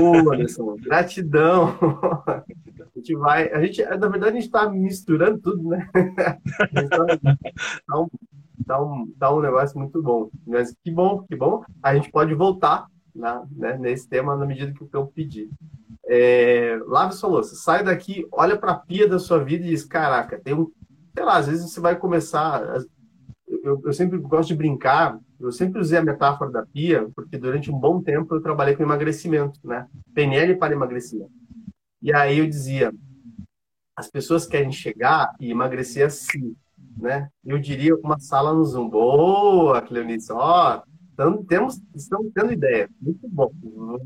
Ô, 0.01 0.33
Anderson, 0.33 0.77
gratidão. 0.79 1.77
A 2.25 2.45
gente 2.95 3.17
vai, 3.17 3.53
a 3.53 3.61
gente, 3.61 3.85
na 3.85 4.07
verdade, 4.07 4.37
a 4.37 4.41
gente 4.41 4.45
está 4.45 4.71
misturando 4.71 5.41
tudo, 5.41 5.71
né? 5.71 5.89
Tá 7.85 8.01
um, 8.01 8.09
tá, 8.65 8.81
um, 8.81 9.13
tá 9.19 9.35
um 9.35 9.41
negócio 9.41 9.77
muito 9.77 10.01
bom. 10.01 10.31
Mas 10.47 10.73
que 10.85 10.91
bom, 10.93 11.25
que 11.25 11.35
bom. 11.35 11.65
A 11.83 11.97
gente 11.97 12.13
pode 12.13 12.33
voltar 12.33 12.87
na, 13.13 13.45
né, 13.51 13.77
nesse 13.77 14.09
tema 14.09 14.37
na 14.37 14.47
medida 14.47 14.73
que 14.73 14.85
o 14.85 14.89
eu 14.93 15.09
pedir. 15.09 15.51
É, 16.07 16.79
lave 16.87 17.15
sua 17.15 17.29
louça, 17.29 17.57
sai 17.57 17.83
daqui, 17.83 18.25
olha 18.31 18.57
para 18.57 18.71
a 18.71 18.79
pia 18.79 19.09
da 19.09 19.19
sua 19.19 19.43
vida 19.43 19.67
e 19.67 19.71
diz: 19.71 19.85
Caraca, 19.85 20.39
tem 20.39 20.55
um. 20.55 20.71
Sei 21.13 21.25
lá, 21.25 21.39
às 21.39 21.49
vezes 21.49 21.73
você 21.73 21.81
vai 21.81 21.97
começar. 21.97 22.63
Eu, 23.49 23.83
eu 23.85 23.93
sempre 23.93 24.17
gosto 24.19 24.49
de 24.49 24.55
brincar 24.55 25.19
eu 25.41 25.53
sempre 25.53 25.81
usei 25.81 25.99
a 25.99 26.05
metáfora 26.05 26.51
da 26.51 26.65
pia, 26.65 27.09
porque 27.15 27.37
durante 27.37 27.71
um 27.71 27.79
bom 27.79 28.03
tempo 28.03 28.35
eu 28.35 28.41
trabalhei 28.41 28.77
com 28.77 28.83
emagrecimento, 28.83 29.59
né? 29.65 29.87
PNL 30.15 30.57
para 30.57 30.75
emagrecimento. 30.75 31.33
E 32.01 32.13
aí 32.13 32.39
eu 32.39 32.47
dizia, 32.47 32.93
as 33.97 34.09
pessoas 34.09 34.47
querem 34.47 34.73
chegar 34.73 35.35
e 35.41 35.51
emagrecer 35.51 36.07
assim, 36.07 36.55
né? 36.97 37.29
Eu 37.45 37.59
diria 37.59 37.97
uma 37.97 38.19
sala 38.19 38.53
no 38.53 38.65
Zoom. 38.65 38.89
Boa, 38.89 39.81
Cleonice, 39.83 40.33
ó, 40.33 40.83
Então, 41.13 41.45
temos, 41.45 41.81
estamos 41.95 42.33
tendo 42.35 42.53
ideia. 42.53 42.89
Muito 43.01 43.29
bom. 43.29 43.51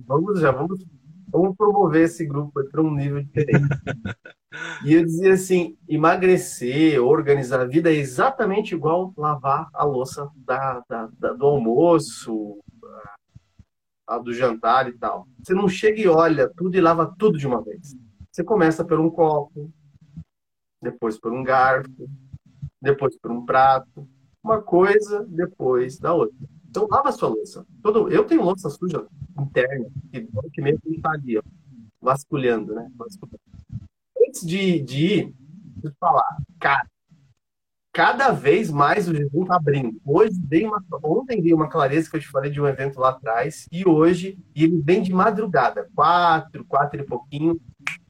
Vamos, 0.07 0.41
já 0.41 0.51
vamos, 0.51 0.85
vamos 1.31 1.57
promover 1.57 2.05
esse 2.05 2.27
grupo 2.27 2.53
para 2.71 2.83
um 2.83 2.95
nível 2.95 3.23
diferente. 3.23 3.69
e 4.85 4.95
eu 4.95 5.05
dizia 5.05 5.35
assim: 5.35 5.77
emagrecer, 5.89 7.03
organizar 7.03 7.61
a 7.61 7.67
vida 7.67 7.91
é 7.91 7.97
exatamente 7.97 8.75
igual 8.75 9.13
lavar 9.17 9.69
a 9.73 9.85
louça 9.85 10.31
da, 10.37 10.83
da, 10.89 11.09
da 11.19 11.33
do 11.33 11.47
almoço, 11.47 12.59
a, 14.07 14.19
do 14.19 14.33
jantar 14.33 14.89
e 14.89 14.93
tal. 14.93 15.29
Você 15.43 15.55
não 15.55 15.69
chega 15.69 16.01
e 16.01 16.09
olha 16.09 16.49
tudo 16.49 16.77
e 16.77 16.81
lava 16.81 17.15
tudo 17.19 17.39
de 17.39 17.47
uma 17.47 17.63
vez. 17.63 17.95
Você 18.31 18.43
começa 18.43 18.85
por 18.85 18.99
um 18.99 19.11
copo, 19.11 19.71
depois 20.81 21.19
por 21.19 21.33
um 21.33 21.43
garfo, 21.43 22.09
depois 22.81 23.19
por 23.19 23.31
um 23.31 23.45
prato, 23.45 24.09
uma 24.43 24.63
coisa 24.63 25.27
depois 25.29 25.99
da 25.99 26.15
outra. 26.15 26.37
Então 26.79 26.87
lava 26.89 27.09
a 27.09 27.13
sua 27.13 27.29
louça. 27.29 27.67
Todo, 27.83 28.09
eu 28.09 28.25
tenho 28.25 28.45
louça 28.45 28.71
suja 28.71 29.05
interna, 29.37 29.87
que, 30.13 30.29
que 30.53 30.63
meio 30.63 30.79
que 30.79 30.91
está 30.91 31.11
ali, 31.11 31.37
ó, 31.37 31.43
vasculhando, 32.01 32.73
né? 32.73 32.89
Vasculhando. 32.95 33.41
Antes 34.27 34.47
de, 34.47 34.81
de 34.81 35.07
ir, 35.07 35.35
deixa 35.75 35.89
eu 35.89 35.93
falar, 35.99 36.37
cara, 36.61 36.87
cada 37.93 38.31
vez 38.31 38.71
mais 38.71 39.09
o 39.09 39.15
jejum 39.15 39.43
está 39.43 39.57
abrindo. 39.57 40.01
Hoje 40.05 40.39
veio 40.47 40.69
uma, 40.69 40.85
ontem 41.03 41.43
veio 41.43 41.57
uma 41.57 41.69
clareza 41.69 42.09
que 42.09 42.17
eu 42.17 42.21
te 42.21 42.29
falei 42.29 42.49
de 42.49 42.61
um 42.61 42.67
evento 42.67 43.01
lá 43.01 43.09
atrás, 43.09 43.67
e 43.73 43.89
hoje 43.89 44.39
e 44.55 44.63
ele 44.63 44.81
vem 44.81 45.03
de 45.03 45.13
madrugada, 45.13 45.89
quatro, 45.97 46.65
quatro 46.65 47.01
e 47.01 47.05
pouquinho, 47.05 47.61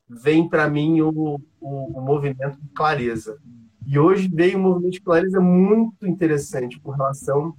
vem 0.07 0.47
para 0.47 0.69
mim 0.69 1.01
o, 1.01 1.41
o, 1.59 1.99
o, 1.99 2.01
movimento 2.03 2.61
de 2.61 2.69
clareza. 2.69 3.39
E 3.87 3.99
hoje 3.99 4.29
veio 4.29 4.59
um 4.59 4.63
movimento 4.63 4.93
de 4.93 5.01
clareza 5.01 5.41
muito 5.41 6.07
interessante 6.07 6.79
com 6.79 6.91
relação 6.91 7.57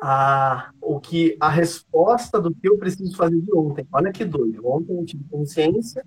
a 0.00 0.70
o 0.80 1.00
que 1.00 1.36
a 1.40 1.48
resposta 1.48 2.40
do 2.40 2.54
que 2.54 2.68
eu 2.68 2.78
preciso 2.78 3.16
fazer 3.16 3.40
de 3.40 3.52
ontem. 3.54 3.86
Olha 3.92 4.12
que 4.12 4.24
doido. 4.24 4.66
Ontem 4.66 4.96
eu 4.96 5.04
tive 5.04 5.24
consciência 5.24 6.04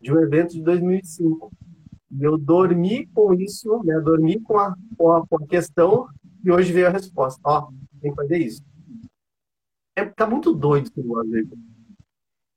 de 0.00 0.12
um 0.12 0.20
evento 0.20 0.52
de 0.52 0.62
2005. 0.62 1.52
E 2.10 2.22
eu 2.22 2.38
dormi 2.38 3.06
com 3.08 3.34
isso, 3.34 3.82
né? 3.84 4.00
Dormi 4.00 4.40
com 4.40 4.58
a, 4.58 4.74
com 4.96 5.12
a, 5.12 5.26
com 5.26 5.36
a 5.36 5.46
questão 5.46 6.06
e 6.44 6.50
hoje 6.50 6.72
veio 6.72 6.86
a 6.86 6.90
resposta. 6.90 7.40
Ó, 7.44 7.68
tem 8.00 8.10
que 8.10 8.16
fazer 8.16 8.38
isso. 8.38 8.62
É, 9.96 10.04
tá 10.04 10.26
muito 10.26 10.52
doido 10.52 10.88
esse 10.88 10.98
negócio 11.00 11.48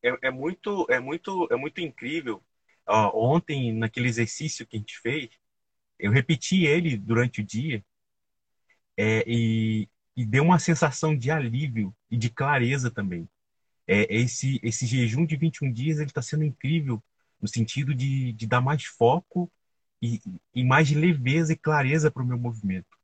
é, 0.04 0.28
é, 0.28 0.32
muito, 0.32 0.86
é 0.90 1.00
muito, 1.00 1.48
é 1.52 1.56
muito 1.56 1.82
incrível. 1.82 2.42
Ó, 2.88 3.34
ontem, 3.36 3.74
naquele 3.74 4.08
exercício 4.08 4.66
que 4.66 4.78
a 4.78 4.80
gente 4.80 5.00
fez, 5.00 5.30
eu 6.00 6.12
repeti 6.12 6.66
ele 6.66 6.98
durante 6.98 7.42
o 7.42 7.46
dia 7.46 7.84
é, 8.96 9.24
e, 9.28 9.90
e 10.18 10.26
deu 10.26 10.43
uma 10.43 10.57
sensação 10.57 11.15
de 11.15 11.30
alívio 11.30 11.93
e 12.09 12.18
de 12.18 12.28
clareza 12.32 12.89
também. 12.89 13.30
É, 13.86 14.13
esse, 14.13 14.59
esse 14.63 14.88
jejum 14.88 15.28
de 15.28 15.38
21 15.38 15.72
dias 15.72 15.99
ele 15.99 16.09
está 16.09 16.24
sendo 16.24 16.43
incrível 16.43 17.01
no 17.39 17.47
sentido 17.47 17.93
de, 17.93 18.34
de 18.34 18.47
dar 18.47 18.59
mais 18.59 18.84
foco 18.84 19.49
e, 20.01 20.20
e 20.55 20.63
mais 20.63 20.91
leveza 20.91 21.53
e 21.53 21.55
clareza 21.55 22.09
para 22.09 22.24
o 22.24 22.26
meu 22.26 22.38
movimento. 22.38 22.97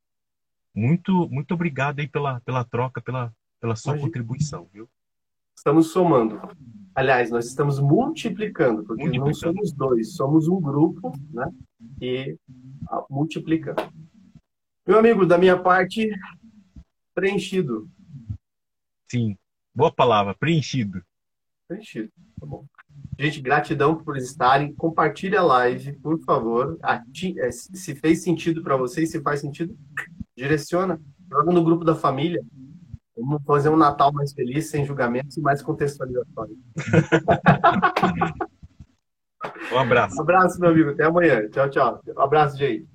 Muito, 0.74 1.30
muito 1.30 1.54
obrigado 1.54 2.00
aí 2.00 2.08
pela, 2.08 2.42
pela 2.42 2.66
troca, 2.66 3.00
pela, 3.00 3.32
pela 3.62 3.76
sua 3.76 3.92
Imagina. 3.92 4.08
contribuição, 4.08 4.68
viu? 4.74 4.90
Estamos 5.56 5.92
somando. 5.92 6.42
Aliás, 6.96 7.30
nós 7.30 7.46
estamos 7.46 7.80
multiplicando, 7.80 8.84
porque 8.84 9.04
multiplicando. 9.04 9.28
não 9.28 9.34
somos 9.34 9.72
dois, 9.72 10.16
somos 10.16 10.48
um 10.48 10.60
grupo, 10.60 11.12
né? 11.30 11.46
E 12.02 12.38
ah, 12.90 13.06
multiplicando. 13.08 13.84
Meu 14.86 14.98
amigo, 14.98 15.28
da 15.28 15.38
minha 15.38 15.58
parte, 15.58 16.10
preenchido. 17.14 17.90
Sim, 19.10 19.38
boa 19.74 19.92
palavra, 19.92 20.34
preenchido. 20.34 21.04
Preenchido, 21.68 22.12
tá 22.40 22.46
bom. 22.46 22.66
Gente, 23.18 23.42
gratidão 23.42 23.96
por 23.96 24.18
estarem. 24.18 24.74
Compartilhe 24.74 25.36
a 25.36 25.44
live, 25.44 25.94
por 25.94 26.20
favor. 26.24 26.78
É, 26.84 27.52
se 27.52 27.96
fez 27.96 28.24
sentido 28.24 28.64
para 28.64 28.76
vocês, 28.76 29.12
se 29.12 29.22
faz 29.22 29.40
sentido, 29.40 29.78
direciona. 30.36 31.00
Joga 31.30 31.52
no 31.52 31.64
grupo 31.64 31.86
da 31.86 31.96
família. 31.96 32.44
Vamos 33.16 33.44
fazer 33.46 33.70
um 33.70 33.78
Natal 33.78 34.12
mais 34.12 34.34
feliz, 34.34 34.70
sem 34.70 34.86
julgamentos 34.86 35.38
e 35.38 35.42
mais 35.42 35.62
contextualizatório. 35.62 36.58
um 39.72 39.78
abraço. 39.78 40.18
Um 40.18 40.22
abraço, 40.22 40.60
meu 40.60 40.72
amigo. 40.72 40.90
Até 40.90 41.06
amanhã. 41.06 41.48
Tchau, 41.50 41.70
tchau. 41.70 42.02
Um 42.08 42.22
abraço, 42.22 42.58
gente. 42.58 42.88